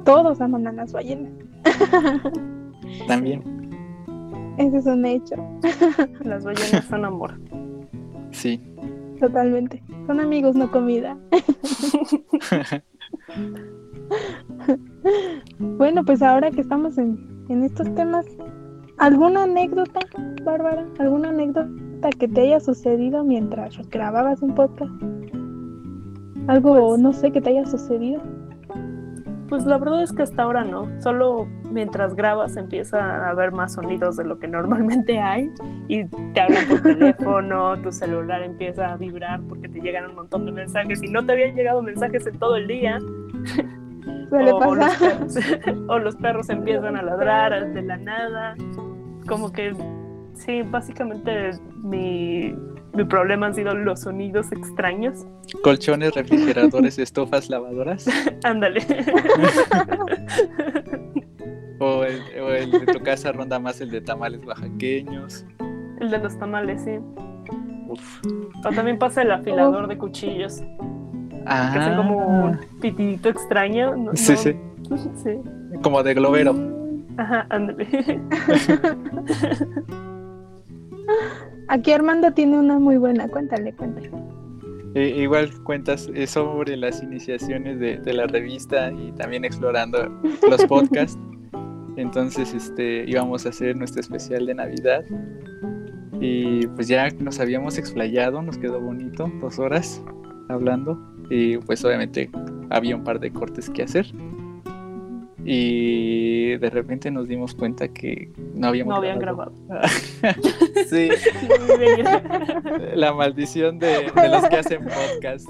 Todos 0.04 0.40
aman 0.42 0.68
a 0.68 0.72
las 0.72 0.94
ballenas. 0.94 1.32
También. 3.08 3.42
Ese 4.58 4.78
es 4.78 4.86
un 4.86 5.06
hecho. 5.06 5.36
Las 6.24 6.44
ballenas 6.44 6.86
son 6.86 7.06
amor. 7.06 7.40
Sí. 8.36 8.62
Totalmente. 9.20 9.82
Son 10.08 10.20
amigos, 10.20 10.56
no 10.56 10.70
comida. 10.70 11.18
bueno, 15.60 16.04
pues 16.04 16.22
ahora 16.22 16.52
que 16.52 16.62
estamos 16.62 16.98
en, 16.98 17.18
en 17.50 17.64
estos 17.64 17.94
temas, 17.96 18.26
¿alguna 18.98 19.44
anécdota, 19.44 20.02
Bárbara? 20.44 20.86
¿Alguna 21.00 21.30
anécdota 21.30 22.10
que 22.20 22.28
te 22.28 22.42
haya 22.42 22.60
sucedido 22.60 23.24
mientras 23.24 23.78
grababas 23.90 24.42
un 24.42 24.54
podcast? 24.54 24.92
Algo, 26.48 26.90
pues 26.90 27.02
no 27.02 27.14
sé, 27.14 27.32
que 27.32 27.40
te 27.42 27.52
haya 27.52 27.66
sucedido. 27.66 28.22
Pues 29.48 29.66
la 29.66 29.78
verdad 29.78 30.02
es 30.02 30.12
que 30.12 30.24
hasta 30.24 30.44
ahora 30.44 30.64
no, 30.64 30.90
solo 31.02 31.48
mientras 31.72 32.16
grabas 32.16 32.58
empieza 32.58 33.00
a 33.00 33.30
haber 33.30 33.52
más 33.52 33.74
sonidos 33.74 34.18
de 34.18 34.24
lo 34.24 34.40
que 34.40 34.48
normalmente 34.48 35.20
hay 35.20 35.52
y 35.88 36.06
te 36.06 36.42
hablan 36.42 36.68
por 36.68 36.82
teléfono, 36.84 37.80
tu 37.82 37.92
celular 37.92 38.42
empieza 38.42 38.94
a 38.94 38.98
vibrar 38.98 39.42
porque 39.48 39.70
te 39.70 39.80
llegan 39.82 40.10
un 40.10 40.16
montón 40.16 40.46
de 40.46 40.52
mensajes 40.52 41.04
y 41.04 41.08
no 41.08 41.24
te 41.26 41.34
habían 41.34 41.56
llegado 41.56 41.82
mensajes 41.82 42.26
en 42.26 42.40
todo 42.40 42.56
el 42.56 42.68
día. 42.68 42.98
o, 44.32 44.76
los 44.76 44.96
perros, 44.98 45.38
o 45.88 46.00
los 46.00 46.16
perros 46.16 46.50
empiezan 46.50 46.96
a 46.96 47.04
ladrar 47.04 47.72
de 47.72 47.82
la 47.84 47.98
nada, 47.98 48.56
como 49.28 49.52
que 49.52 49.76
sí, 50.36 50.64
básicamente 50.64 51.52
mi 51.84 52.54
mi 52.96 53.04
problema 53.04 53.48
han 53.48 53.54
sido 53.54 53.76
los 53.76 54.00
sonidos 54.02 54.52
extraños. 54.54 55.26
Colchones, 55.64 56.16
refrigeradores, 56.16 56.98
estofas, 56.98 57.50
lavadoras. 57.50 58.06
Ándale. 58.44 58.80
o, 61.80 62.06
el, 62.06 62.72
de 62.72 62.86
tu 62.86 63.02
casa 63.02 63.34
ronda 63.34 63.60
más 63.60 63.82
el 63.82 63.92
de 63.92 64.00
tamales 64.02 64.44
oaxaqueños. 64.46 65.46
El 66.00 66.10
de 66.10 66.20
los 66.20 66.40
tamales, 66.40 66.84
sí. 66.84 66.92
Uf. 67.90 68.22
O 68.64 68.70
también 68.72 68.98
pasa 68.98 69.24
el 69.24 69.32
afilador 69.32 69.88
de 69.88 69.98
cuchillos. 69.98 70.64
Ah. 71.46 71.72
Que 71.74 71.80
hacen 71.80 71.98
como 71.98 72.18
un 72.18 72.58
pitidito 72.80 73.28
extraño. 73.30 73.94
sí, 74.14 74.38
sí. 74.38 74.56
sí. 75.22 75.32
Como 75.82 76.02
de 76.02 76.14
globero. 76.14 76.56
Ajá, 77.18 77.46
ándale. 77.50 77.86
Aquí 81.68 81.92
Armando 81.92 82.32
tiene 82.32 82.60
una 82.60 82.80
muy 82.80 82.98
buena, 82.98 83.28
cuéntale, 83.28 83.74
cuéntale. 83.74 84.12
Eh, 84.96 85.10
igual 85.18 85.52
cuentas 85.64 86.10
eh, 86.14 86.26
sobre 86.26 86.78
las 86.78 87.04
iniciaciones 87.04 87.80
de, 87.80 88.14
la 88.14 88.28
revista 88.28 88.92
y 88.92 89.12
también 89.14 89.44
explorando 89.44 90.10
los 90.50 90.66
podcasts. 90.68 91.20
Entonces, 91.98 92.54
este, 92.54 93.04
íbamos 93.08 93.46
a 93.46 93.50
hacer 93.50 93.76
nuestro 93.76 94.02
especial 94.02 94.46
de 94.46 94.56
Navidad. 94.56 95.04
Y 96.22 96.66
pues 96.68 96.88
ya 96.88 97.10
nos 97.20 97.40
habíamos 97.40 97.78
explayado, 97.78 98.42
nos 98.42 98.58
quedó 98.58 98.80
bonito, 98.80 99.30
dos 99.42 99.60
horas 99.60 100.02
hablando. 100.50 100.98
Y 101.30 101.58
pues 101.58 101.84
obviamente 101.84 102.30
había 102.70 102.96
un 102.96 103.04
par 103.04 103.20
de 103.20 103.32
cortes 103.32 103.70
que 103.70 103.84
hacer 103.84 104.06
y 105.48 106.58
de 106.58 106.70
repente 106.72 107.12
nos 107.12 107.28
dimos 107.28 107.54
cuenta 107.54 107.88
que 107.88 108.32
no 108.56 108.68
habíamos 108.68 108.94
no 108.94 108.98
habían 108.98 109.20
grabado. 109.20 109.54
sí. 110.90 111.10
La 112.96 113.14
maldición 113.14 113.78
de, 113.78 114.12
los 114.16 114.50
que 114.50 114.56
hacen 114.56 114.84
podcast. 114.84 115.48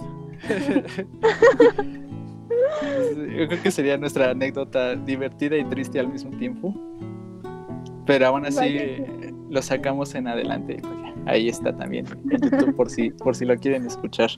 Yo 2.82 3.48
creo 3.48 3.64
que 3.64 3.72
sería 3.72 3.98
nuestra 3.98 4.32
anécdota 4.32 4.98
divertida 4.98 5.56
y 5.56 5.64
triste 5.64 5.98
al 5.98 6.10
mismo 6.10 6.32
tiempo. 6.32 6.76
Pero 8.06 8.28
aún 8.28 8.46
así 8.46 8.98
lo 9.50 9.62
sacamos 9.62 10.14
en 10.14 10.28
adelante. 10.28 10.82
Ahí 11.26 11.48
está 11.48 11.74
también 11.76 12.06
en 12.32 12.42
YouTube 12.42 12.76
por 12.76 12.90
si, 12.90 13.12
por 13.12 13.34
si 13.34 13.46
lo 13.46 13.56
quieren 13.56 13.86
escuchar. 13.86 14.30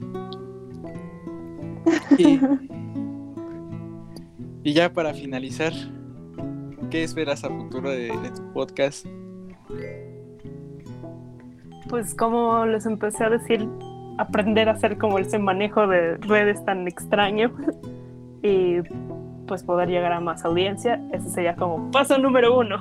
Y, 2.16 2.40
y 4.68 4.74
ya 4.74 4.92
para 4.92 5.14
finalizar, 5.14 5.72
¿qué 6.92 7.02
esperas 7.02 7.46
a 7.46 7.48
futuro 7.48 7.90
de, 7.90 8.12
tu 8.36 8.52
podcast? 8.52 9.06
Pues 11.88 12.14
como 12.14 12.66
les 12.66 12.86
empecé 12.86 13.24
a 13.24 13.30
decir, 13.30 13.66
aprender 14.18 14.68
a 14.68 14.74
hacer 14.74 14.98
como 14.98 15.20
ese 15.20 15.40
manejo 15.40 15.88
de 15.88 16.18
redes 16.18 16.66
tan 16.66 16.86
extraño 16.86 17.56
y 18.44 18.82
pues 19.48 19.64
poder 19.64 19.88
llegar 19.88 20.12
a 20.12 20.20
más 20.20 20.44
audiencia. 20.44 21.02
Ese 21.14 21.30
sería 21.30 21.56
como 21.56 21.90
paso 21.90 22.18
número 22.18 22.60
uno. 22.60 22.78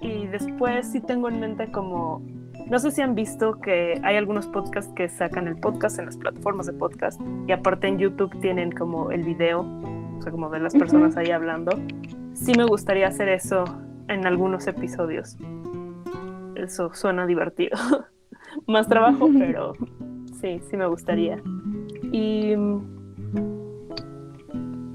Y 0.00 0.28
después 0.28 0.92
sí 0.92 1.00
tengo 1.00 1.28
en 1.28 1.40
mente 1.40 1.72
como, 1.72 2.22
no 2.68 2.78
sé 2.78 2.92
si 2.92 3.02
han 3.02 3.16
visto 3.16 3.60
que 3.60 4.00
hay 4.04 4.14
algunos 4.14 4.46
podcasts 4.46 4.92
que 4.94 5.08
sacan 5.08 5.48
el 5.48 5.56
podcast 5.56 5.98
en 5.98 6.06
las 6.06 6.16
plataformas 6.16 6.66
de 6.66 6.74
podcast 6.74 7.20
y 7.48 7.50
aparte 7.50 7.88
en 7.88 7.98
YouTube 7.98 8.38
tienen 8.40 8.70
como 8.70 9.10
el 9.10 9.24
video 9.24 9.64
como 10.30 10.50
de 10.50 10.60
las 10.60 10.74
personas 10.74 11.16
ahí 11.16 11.30
hablando. 11.30 11.72
Sí 12.34 12.52
me 12.56 12.64
gustaría 12.64 13.08
hacer 13.08 13.28
eso 13.28 13.64
en 14.08 14.26
algunos 14.26 14.66
episodios. 14.66 15.36
Eso 16.54 16.92
suena 16.94 17.26
divertido. 17.26 17.76
Más 18.66 18.88
trabajo, 18.88 19.28
pero 19.38 19.74
sí, 20.40 20.60
sí 20.68 20.76
me 20.76 20.86
gustaría. 20.86 21.42
Y 22.12 22.54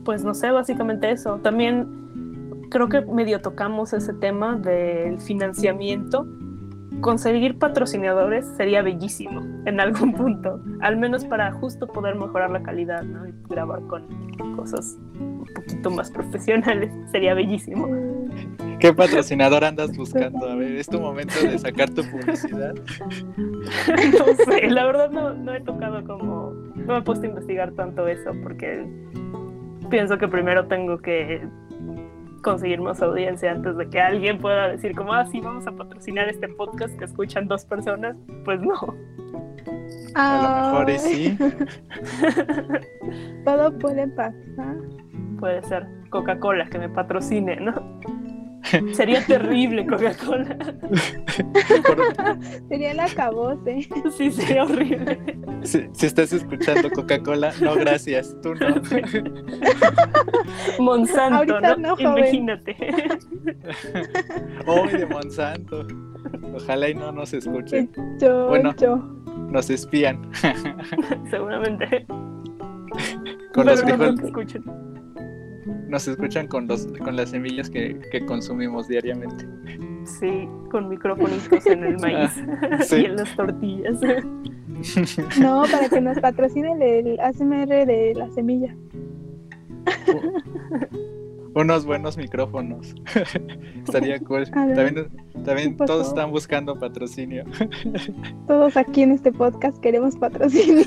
pues 0.04 0.24
no 0.24 0.34
sé, 0.34 0.52
básicamente 0.52 1.12
eso. 1.12 1.38
También 1.38 2.68
creo 2.70 2.88
que 2.90 3.02
medio 3.02 3.42
tocamos 3.42 3.94
ese 3.94 4.14
tema 4.14 4.56
del 4.56 5.20
financiamiento 5.20 6.26
conseguir 7.02 7.58
patrocinadores 7.58 8.46
sería 8.58 8.82
bellísimo 8.82 9.42
en 9.66 9.80
algún 9.80 10.14
punto, 10.14 10.62
al 10.82 10.98
menos 10.98 11.26
para 11.26 11.52
justo 11.54 11.88
poder 11.88 12.16
mejorar 12.16 12.52
la 12.52 12.62
calidad, 12.62 13.04
¿no? 13.04 13.28
Y 13.28 13.34
grabar 13.50 13.82
con 13.88 14.06
cosas 14.56 14.98
un 15.20 15.46
poquito 15.56 15.90
más 15.92 16.12
profesionales, 16.12 16.92
sería 17.12 17.34
bellísimo. 17.34 17.88
¿Qué 18.80 18.94
patrocinador 18.94 19.66
andas 19.66 19.96
buscando? 19.96 20.50
A 20.50 20.56
ver, 20.56 20.76
¿es 20.76 20.88
tu 20.88 21.00
momento 21.00 21.34
de 21.42 21.60
sacar 21.60 21.90
tu 21.90 22.02
publicidad? 22.04 22.74
no 24.20 24.46
sé, 24.46 24.70
la 24.70 24.86
verdad 24.86 25.12
no, 25.12 25.34
no 25.34 25.54
he 25.54 25.62
tocado 25.62 26.04
como, 26.06 26.54
no 26.76 26.94
me 26.94 26.98
he 26.98 27.02
puesto 27.02 27.26
a 27.26 27.30
investigar 27.30 27.72
tanto 27.74 28.08
eso 28.08 28.32
porque 28.42 28.88
pienso 29.90 30.18
que 30.18 30.28
primero 30.28 30.68
tengo 30.68 31.00
que 31.00 31.46
conseguir 32.42 32.82
más 32.82 33.02
audiencia 33.02 33.52
antes 33.52 33.78
de 33.78 33.90
que 33.90 34.00
alguien 34.00 34.40
pueda 34.40 34.70
decir 34.70 34.96
como, 34.96 35.14
ah, 35.14 35.26
sí, 35.26 35.40
vamos 35.42 35.68
a 35.68 35.72
patrocinar 35.72 36.30
este 36.30 36.48
podcast 36.50 36.98
que 36.98 37.06
escuchan 37.06 37.48
dos 37.48 37.66
personas, 37.66 38.16
pues 38.46 38.62
no. 38.62 38.76
A 40.16 40.82
lo 40.82 40.86
mejor 40.86 41.00
sí. 41.00 41.38
Todo 43.46 43.78
puede 43.78 44.08
pasar. 44.08 44.76
Puede 45.40 45.64
ser 45.64 45.88
Coca-Cola 46.10 46.68
que 46.70 46.80
me 46.80 46.90
patrocine, 46.90 47.56
¿no? 47.58 47.74
Sería 48.94 49.26
terrible 49.26 49.86
Coca-Cola. 49.86 50.58
sería 52.70 52.92
el 52.92 53.00
acabose. 53.00 53.88
Sí, 54.18 54.32
sería 54.32 54.64
horrible. 54.64 55.18
Si, 55.64 55.88
estás 56.02 56.34
escuchando 56.34 56.90
Coca-Cola, 56.92 57.54
no, 57.62 57.76
gracias. 57.76 58.36
Tú 58.42 58.56
no. 58.56 58.82
Monsanto, 60.80 61.60
¿no? 61.78 61.96
Imagínate. 62.00 62.76
Hoy 64.66 64.90
de 64.90 65.06
Monsanto. 65.06 65.88
Ojalá 66.54 66.90
y 66.90 66.96
no 66.96 67.12
nos 67.12 67.34
escuchen. 67.34 67.90
Yo, 68.20 68.48
bueno, 68.48 68.76
yo. 68.76 68.98
nos 69.50 69.70
espían. 69.70 70.30
Seguramente. 71.30 72.06
Con 73.54 73.66
los 73.66 73.82
frijoles. 73.82 74.20
escuchen 74.24 74.89
nos 75.88 76.08
escuchan 76.08 76.48
con, 76.48 76.68
los, 76.68 76.88
con 77.04 77.16
las 77.16 77.30
semillas 77.30 77.70
que, 77.70 78.00
consumimos 78.28 78.88
diariamente. 78.88 79.48
Sí, 80.06 80.48
con 80.72 80.90
micrófonos 80.90 81.48
en 81.66 81.84
el 81.84 81.98
maíz 82.02 82.32
y 82.92 83.06
en 83.06 83.16
las 83.16 83.36
tortillas. 83.36 84.00
No, 85.42 85.64
para 85.70 85.90
que 85.90 86.00
nos 86.00 86.18
patrocine 86.20 87.00
el 87.00 87.20
ASMR 87.20 87.86
de 87.86 88.14
la 88.16 88.30
semilla. 88.30 88.74
Unos 91.56 91.86
buenos 91.86 92.18
micrófonos. 92.18 92.96
Estaría 93.86 94.20
cool. 94.20 94.50
También, 94.50 95.10
también 95.44 95.78
todos 95.78 96.08
están 96.08 96.32
buscando 96.32 96.78
patrocinio. 96.80 97.44
Todos 98.48 98.78
aquí 98.78 99.02
en 99.02 99.12
este 99.12 99.32
podcast 99.32 99.78
queremos 99.80 100.16
patrocinio. 100.16 100.86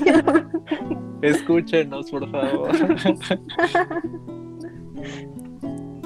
Escúchenos, 1.21 2.09
por 2.09 2.29
favor. 2.31 2.71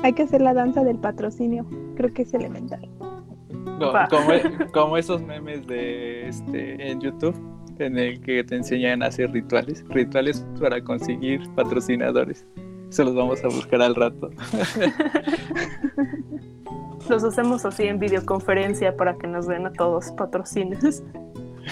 Hay 0.04 0.14
que 0.14 0.24
hacer 0.24 0.41
la 0.41 0.54
danza 0.54 0.84
del 0.84 0.98
patrocinio. 0.98 1.66
Creo 1.95 2.14
que 2.14 2.24
es 2.24 2.34
elemental. 2.34 2.88
como, 3.80 4.32
como, 4.74 4.98
esos 4.98 5.22
memes 5.22 5.66
de 5.68 6.28
este 6.28 6.91
en 6.91 7.02
YouTube 7.02 7.36
en 7.80 7.98
el 7.98 8.22
que 8.22 8.43
te 8.43 8.56
enseñan 8.56 9.04
a 9.04 9.08
hacer 9.08 9.32
rituales, 9.32 9.86
rituales 9.89 10.45
para 10.60 10.84
conseguir 10.84 11.41
patrocinadores. 11.56 12.45
Se 12.89 13.04
los 13.04 13.16
vamos 13.16 13.43
a 13.43 13.48
buscar 13.48 13.82
al 13.82 13.95
rato. 13.95 14.30
Los 17.10 17.24
hacemos 17.24 17.64
así 17.66 17.84
en 17.84 18.00
videoconferencia 18.00 18.95
para 18.98 19.18
que 19.18 19.28
nos 19.28 19.48
den 19.48 19.66
a 19.66 19.72
todos 19.72 20.12
patrocinios. 20.12 21.04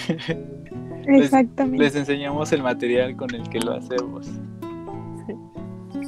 Exactamente. 1.06 1.84
Les, 1.84 1.94
enseñamos 1.94 2.52
el 2.52 2.62
material 2.62 3.16
con 3.16 3.34
el 3.34 3.48
que 3.48 3.60
lo 3.60 3.74
hacemos. 3.74 4.28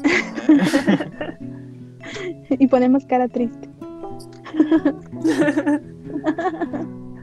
y 2.50 2.66
ponemos 2.66 3.04
cara 3.06 3.28
triste. 3.28 3.68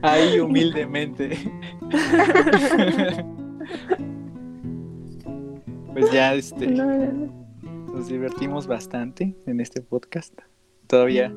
Ahí 0.02 0.40
humildemente. 0.42 1.38
pues 5.94 6.12
ya 6.12 6.34
este 6.34 6.68
nos 6.68 8.08
divertimos 8.10 8.68
bastante 8.68 9.36
en 9.46 9.62
este 9.62 9.82
podcast. 9.82 10.38
Todavía 10.88 11.34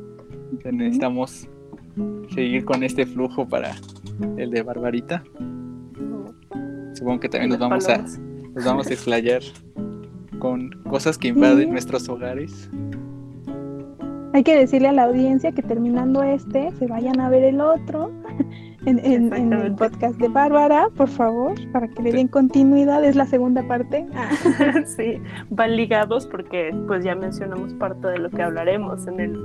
necesitamos 0.64 1.49
seguir 2.34 2.64
con 2.64 2.82
este 2.82 3.07
flujo 3.07 3.49
para 3.49 3.76
el 4.36 4.51
de 4.51 4.62
Barbarita. 4.62 5.22
Supongo 6.95 7.20
que 7.20 7.28
también 7.28 7.51
nos 7.51 7.61
vamos 7.61 7.89
a 7.89 7.99
nos 7.99 8.64
vamos 8.64 8.89
a 8.89 8.93
explayar 8.93 9.43
con 10.39 10.70
cosas 10.89 11.18
que 11.18 11.28
invaden 11.28 11.70
nuestros 11.70 12.09
hogares. 12.09 12.70
Hay 14.34 14.45
que 14.45 14.57
decirle 14.57 14.89
a 14.89 14.93
la 14.93 15.05
audiencia 15.05 15.53
que 15.53 15.62
terminando 15.62 16.22
este, 16.22 16.70
se 16.78 16.86
vayan 16.86 17.18
a 17.20 17.30
ver 17.30 17.45
el 17.45 17.61
otro 17.61 18.12
en, 18.86 19.32
el 19.32 19.74
podcast 19.74 20.16
de 20.18 20.28
Bárbara, 20.28 20.89
por 20.97 21.09
favor, 21.09 21.55
para 21.72 21.89
que 21.89 22.03
le 22.03 22.12
den 22.12 22.28
continuidad. 22.28 23.05
Es 23.05 23.16
la 23.16 23.26
segunda 23.26 23.66
parte. 23.66 24.07
Ah. 24.14 24.30
sí, 24.84 25.20
van 25.51 25.76
ligados 25.76 26.26
porque 26.26 26.74
pues 26.86 27.05
ya 27.05 27.14
mencionamos 27.14 27.72
parte 27.74 28.07
de 28.09 28.18
lo 28.18 28.30
que 28.30 28.43
hablaremos 28.43 29.07
en 29.07 29.20
el, 29.20 29.41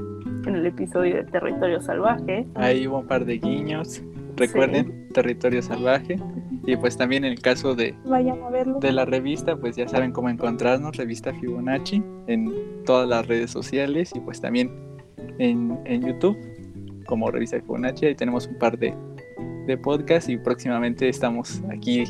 en 0.46 0.56
el 0.56 0.66
episodio 0.66 1.16
de 1.16 1.24
Territorio 1.24 1.82
Salvaje. 1.82 2.46
Ahí 2.56 2.86
hubo 2.88 3.00
un 3.00 3.08
par 3.08 3.26
de 3.26 3.38
guiños. 3.38 4.04
Recuerden, 4.36 5.08
Territorio 5.14 5.62
Salvaje. 5.62 6.20
Y 6.66 6.78
pues 6.78 6.96
también 6.98 7.26
en 7.26 7.34
el 7.34 7.42
caso 7.42 7.76
de, 7.76 7.94
de 8.80 8.92
la 8.92 9.06
revista, 9.06 9.58
pues 9.58 9.76
ya 9.76 9.88
saben 9.88 10.12
cómo 10.12 10.30
encontrarnos, 10.30 10.96
revista 10.96 11.34
Fibonacci, 11.34 12.02
en 12.28 12.54
todas 12.86 13.08
las 13.08 13.28
redes 13.28 13.52
sociales 13.52 14.12
y 14.16 14.20
pues 14.22 14.40
también 14.40 14.72
en, 15.40 16.02
YouTube 16.02 16.38
como 17.06 17.30
revista 17.32 17.60
Fibonacci. 17.60 18.06
Ahí 18.06 18.16
tenemos 18.16 18.48
un 18.48 18.58
par 18.60 18.78
de, 18.78 18.94
de 19.68 19.78
podcasts 19.78 20.30
y 20.30 20.38
próximamente 20.38 21.10
estamos 21.10 21.62
aquí 21.70 22.06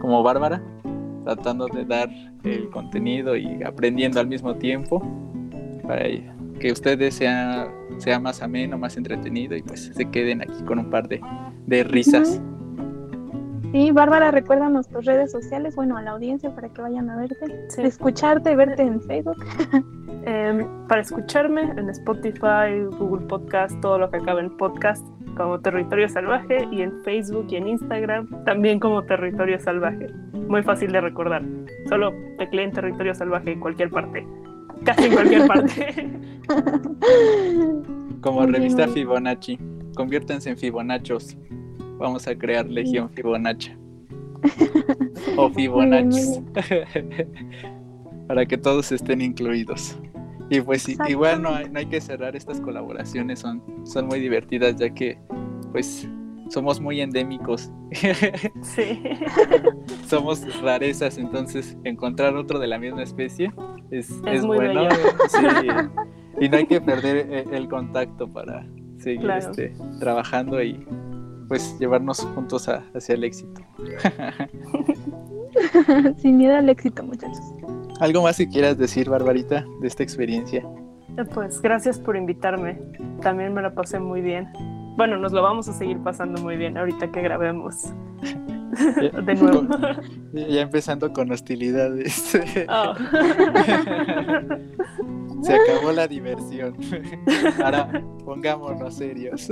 como 0.00 0.22
Bárbara, 0.22 0.62
tratando 1.24 1.66
de 1.68 1.84
dar 1.84 2.10
el 2.44 2.70
contenido 2.70 3.36
y 3.36 3.62
aprendiendo 3.62 4.20
al 4.20 4.26
mismo 4.26 4.56
tiempo 4.56 5.00
para 5.86 6.04
que 6.58 6.72
ustedes 6.72 7.14
sea, 7.14 7.72
sea 7.98 8.18
más 8.18 8.42
ameno, 8.42 8.78
más 8.78 8.96
entretenido 8.96 9.56
y 9.56 9.62
pues 9.62 9.90
se 9.94 10.04
queden 10.06 10.42
aquí 10.42 10.62
con 10.64 10.78
un 10.78 10.90
par 10.90 11.08
de, 11.08 11.20
de 11.66 11.84
risas. 11.84 12.40
Sí, 13.72 13.90
Bárbara, 13.90 14.30
recuérdanos 14.30 14.86
tus 14.88 15.06
redes 15.06 15.32
sociales, 15.32 15.74
bueno, 15.74 15.96
a 15.96 16.02
la 16.02 16.10
audiencia 16.10 16.54
para 16.54 16.68
que 16.68 16.82
vayan 16.82 17.08
a 17.08 17.16
verte, 17.16 17.66
escucharte, 17.78 18.54
verte 18.54 18.82
en 18.82 19.00
Facebook. 19.00 19.42
Em, 20.24 20.64
para 20.86 21.00
escucharme 21.00 21.62
en 21.62 21.88
Spotify, 21.88 22.84
Google 22.96 23.26
Podcast, 23.26 23.80
todo 23.80 23.98
lo 23.98 24.08
que 24.08 24.18
acabe 24.18 24.42
en 24.42 24.56
podcast, 24.56 25.04
como 25.36 25.58
Territorio 25.58 26.08
Salvaje, 26.08 26.68
y 26.70 26.82
en 26.82 27.02
Facebook 27.02 27.46
y 27.48 27.56
en 27.56 27.66
Instagram, 27.66 28.28
también 28.44 28.78
como 28.78 29.02
Territorio 29.02 29.58
Salvaje. 29.58 30.06
Muy 30.46 30.62
fácil 30.62 30.92
de 30.92 31.00
recordar. 31.00 31.42
Solo 31.88 32.12
tecleen 32.38 32.70
Territorio 32.70 33.16
Salvaje 33.16 33.52
en 33.52 33.58
cualquier 33.60 33.90
parte. 33.90 34.24
Casi 34.84 35.06
en 35.06 35.12
cualquier 35.12 35.46
parte. 35.48 36.10
como 38.20 38.46
revista 38.46 38.86
Fibonacci. 38.86 39.58
Conviértanse 39.96 40.50
en 40.50 40.56
Fibonachos. 40.56 41.36
Vamos 42.02 42.26
a 42.26 42.34
crear 42.34 42.68
Legión 42.68 43.08
Fibonacci. 43.10 43.70
o 45.36 45.48
Fibonacci. 45.50 46.42
Para 48.26 48.44
que 48.44 48.58
todos 48.58 48.90
estén 48.90 49.20
incluidos. 49.20 49.96
Y 50.50 50.60
pues 50.60 50.88
igual 51.08 51.42
no 51.42 51.50
hay, 51.50 51.70
no 51.70 51.78
hay, 51.78 51.86
que 51.86 52.00
cerrar 52.00 52.34
estas 52.34 52.60
colaboraciones, 52.60 53.38
son, 53.38 53.62
son 53.86 54.06
muy 54.06 54.18
divertidas 54.18 54.74
ya 54.76 54.90
que 54.90 55.16
pues 55.70 56.08
somos 56.50 56.80
muy 56.80 57.00
endémicos. 57.00 57.70
Sí. 58.62 59.02
somos 60.08 60.60
rarezas, 60.60 61.18
entonces 61.18 61.76
encontrar 61.84 62.34
otro 62.34 62.58
de 62.58 62.66
la 62.66 62.78
misma 62.78 63.04
especie 63.04 63.52
es, 63.90 64.10
es, 64.26 64.44
bueno. 64.44 64.88
Sí. 65.28 65.46
Y 66.40 66.48
no 66.48 66.56
hay 66.56 66.66
que 66.66 66.80
perder 66.80 67.28
eh, 67.30 67.44
el, 67.52 67.68
contacto 67.68 68.26
para 68.26 68.66
seguir 68.98 69.30
este, 69.30 69.74
trabajando 70.00 70.62
y 70.62 70.84
pues 71.48 71.76
llevarnos 71.78 72.20
juntos 72.34 72.68
hacia 72.68 73.14
el 73.14 73.24
éxito. 73.24 73.60
Sin 76.18 76.38
miedo 76.38 76.56
al 76.56 76.68
éxito, 76.68 77.02
muchachos. 77.02 77.40
¿Algo 78.00 78.22
más 78.22 78.36
que 78.36 78.48
quieras 78.48 78.78
decir, 78.78 79.08
Barbarita, 79.08 79.64
de 79.80 79.88
esta 79.88 80.02
experiencia? 80.02 80.64
Eh, 81.18 81.24
pues 81.34 81.60
gracias 81.60 81.98
por 81.98 82.16
invitarme. 82.16 82.80
También 83.20 83.52
me 83.54 83.62
la 83.62 83.74
pasé 83.74 83.98
muy 83.98 84.22
bien. 84.22 84.48
Bueno, 84.96 85.16
nos 85.18 85.32
lo 85.32 85.42
vamos 85.42 85.68
a 85.68 85.72
seguir 85.72 85.98
pasando 86.02 86.40
muy 86.42 86.56
bien 86.56 86.76
ahorita 86.76 87.10
que 87.10 87.22
grabemos. 87.22 87.92
de 89.24 89.34
nuevo. 89.34 89.66
Ya 90.32 90.62
empezando 90.62 91.12
con 91.12 91.30
hostilidades. 91.30 92.38
Oh. 92.68 92.94
Se 95.42 95.54
acabó 95.54 95.90
la 95.90 96.06
diversión. 96.06 96.76
Ahora 97.62 98.02
pongámonos 98.24 98.94
serios. 98.94 99.48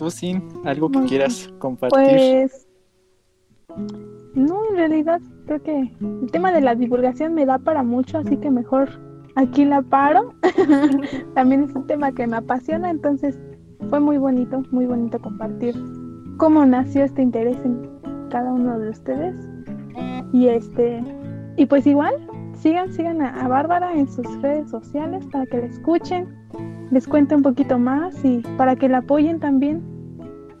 Tú, 0.00 0.10
Sin, 0.10 0.42
algo 0.64 0.90
que 0.90 1.00
quieras 1.04 1.50
compartir. 1.58 2.00
Pues. 2.02 2.66
No, 4.34 4.60
en 4.70 4.76
realidad 4.76 5.20
creo 5.46 5.62
que 5.62 5.92
el 6.00 6.30
tema 6.30 6.52
de 6.52 6.62
la 6.62 6.74
divulgación 6.74 7.34
me 7.34 7.44
da 7.44 7.58
para 7.58 7.82
mucho, 7.82 8.18
así 8.18 8.38
que 8.38 8.50
mejor 8.50 8.88
aquí 9.36 9.66
la 9.66 9.82
paro. 9.82 10.34
También 11.34 11.64
es 11.64 11.74
un 11.74 11.86
tema 11.86 12.12
que 12.12 12.26
me 12.26 12.38
apasiona, 12.38 12.90
entonces 12.90 13.38
fue 13.90 14.00
muy 14.00 14.16
bonito, 14.16 14.62
muy 14.70 14.86
bonito 14.86 15.20
compartir 15.20 15.74
cómo 16.38 16.64
nació 16.64 17.04
este 17.04 17.20
interés 17.20 17.58
en 17.64 17.86
cada 18.30 18.52
uno 18.52 18.78
de 18.78 18.88
ustedes. 18.90 19.36
Y 20.32 20.46
este, 20.46 21.04
y 21.58 21.66
pues 21.66 21.86
igual, 21.86 22.14
sigan, 22.54 22.90
sigan 22.92 23.20
a, 23.20 23.44
a 23.44 23.48
Bárbara 23.48 23.92
en 23.94 24.08
sus 24.10 24.26
redes 24.40 24.70
sociales 24.70 25.26
para 25.30 25.44
que 25.44 25.58
la 25.58 25.66
escuchen, 25.66 26.26
les 26.90 27.06
cuente 27.06 27.34
un 27.34 27.42
poquito 27.42 27.78
más 27.78 28.24
y 28.24 28.38
para 28.56 28.76
que 28.76 28.88
la 28.88 28.98
apoyen 28.98 29.38
también, 29.40 29.89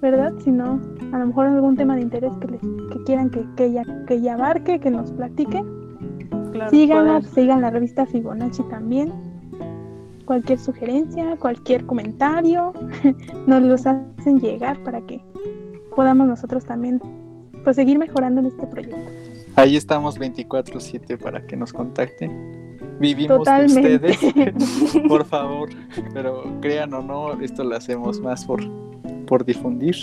¿verdad? 0.00 0.32
Si 0.42 0.50
no, 0.50 0.80
a 1.12 1.18
lo 1.18 1.26
mejor 1.26 1.46
algún 1.46 1.76
tema 1.76 1.96
de 1.96 2.02
interés 2.02 2.32
que, 2.40 2.48
les, 2.48 2.60
que 2.60 3.02
quieran 3.04 3.30
que, 3.30 3.44
que, 3.56 3.66
ella, 3.66 3.84
que 4.06 4.14
ella 4.14 4.34
abarque, 4.34 4.80
que 4.80 4.90
nos 4.90 5.12
platique. 5.12 5.62
sigan 6.70 7.60
la 7.60 7.70
revista 7.70 8.06
Fibonacci 8.06 8.62
también. 8.64 9.12
cualquier 10.24 10.58
sugerencia, 10.58 11.36
cualquier 11.36 11.84
comentario, 11.86 12.72
nos 13.46 13.62
los 13.62 13.86
hacen 13.86 14.40
llegar 14.40 14.82
para 14.84 15.00
que 15.02 15.22
podamos 15.94 16.26
nosotros 16.26 16.64
también 16.64 17.00
pues, 17.64 17.76
seguir 17.76 17.98
mejorando 17.98 18.40
en 18.40 18.46
este 18.46 18.66
proyecto. 18.66 19.10
Ahí 19.56 19.76
estamos 19.76 20.18
24/7 20.18 21.18
para 21.18 21.46
que 21.46 21.56
nos 21.56 21.72
contacten. 21.72 22.78
Vivimos 23.00 23.44
de 23.44 23.64
ustedes, 23.64 24.18
por 25.08 25.24
favor, 25.24 25.70
pero 26.12 26.44
crean 26.60 26.92
o 26.92 27.02
no, 27.02 27.40
esto 27.40 27.64
lo 27.64 27.74
hacemos 27.76 28.20
más 28.20 28.44
por, 28.44 28.60
por 29.26 29.44
difundir. 29.44 29.96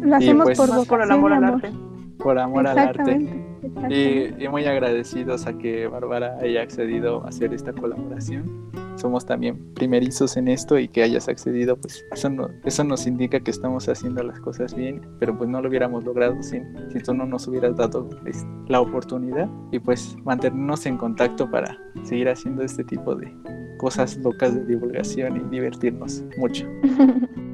Lo 0.00 0.16
hacemos 0.16 0.44
pues, 0.44 0.58
por, 0.58 0.86
por 0.86 1.02
el 1.02 1.10
amor 1.10 1.32
al 1.32 1.44
arte. 1.44 1.70
Por 2.18 2.38
amor 2.38 2.66
al 2.66 2.78
arte. 2.78 3.44
Y, 3.90 4.48
muy 4.48 4.64
agradecidos 4.66 5.46
a 5.46 5.56
que 5.56 5.86
Bárbara 5.86 6.38
haya 6.40 6.62
accedido 6.62 7.24
a 7.24 7.28
hacer 7.28 7.52
esta 7.54 7.72
colaboración. 7.72 8.70
Somos 8.96 9.26
también 9.26 9.58
primerizos 9.74 10.36
en 10.36 10.48
esto 10.48 10.78
y 10.78 10.86
que 10.88 11.02
hayas 11.02 11.28
accedido, 11.28 11.76
pues 11.76 12.04
eso, 12.12 12.30
eso 12.64 12.84
nos 12.84 13.06
indica 13.06 13.40
que 13.40 13.50
estamos 13.50 13.88
haciendo 13.88 14.22
las 14.22 14.38
cosas 14.40 14.74
bien, 14.74 15.00
pero 15.18 15.36
pues 15.36 15.50
no 15.50 15.60
lo 15.60 15.68
hubiéramos 15.68 16.04
logrado 16.04 16.40
sin, 16.42 16.64
si 16.92 17.00
tú 17.00 17.12
no 17.12 17.26
nos 17.26 17.48
hubieras 17.48 17.76
dado 17.76 18.08
pues, 18.22 18.46
la 18.68 18.80
oportunidad 18.80 19.48
y 19.72 19.80
pues 19.80 20.16
mantenernos 20.24 20.86
en 20.86 20.96
contacto 20.96 21.50
para 21.50 21.76
seguir 22.04 22.28
haciendo 22.28 22.62
este 22.62 22.84
tipo 22.84 23.14
de 23.16 23.34
cosas 23.78 24.16
locas 24.18 24.54
de 24.54 24.64
divulgación 24.64 25.36
y 25.36 25.50
divertirnos 25.50 26.22
mucho. 26.38 26.66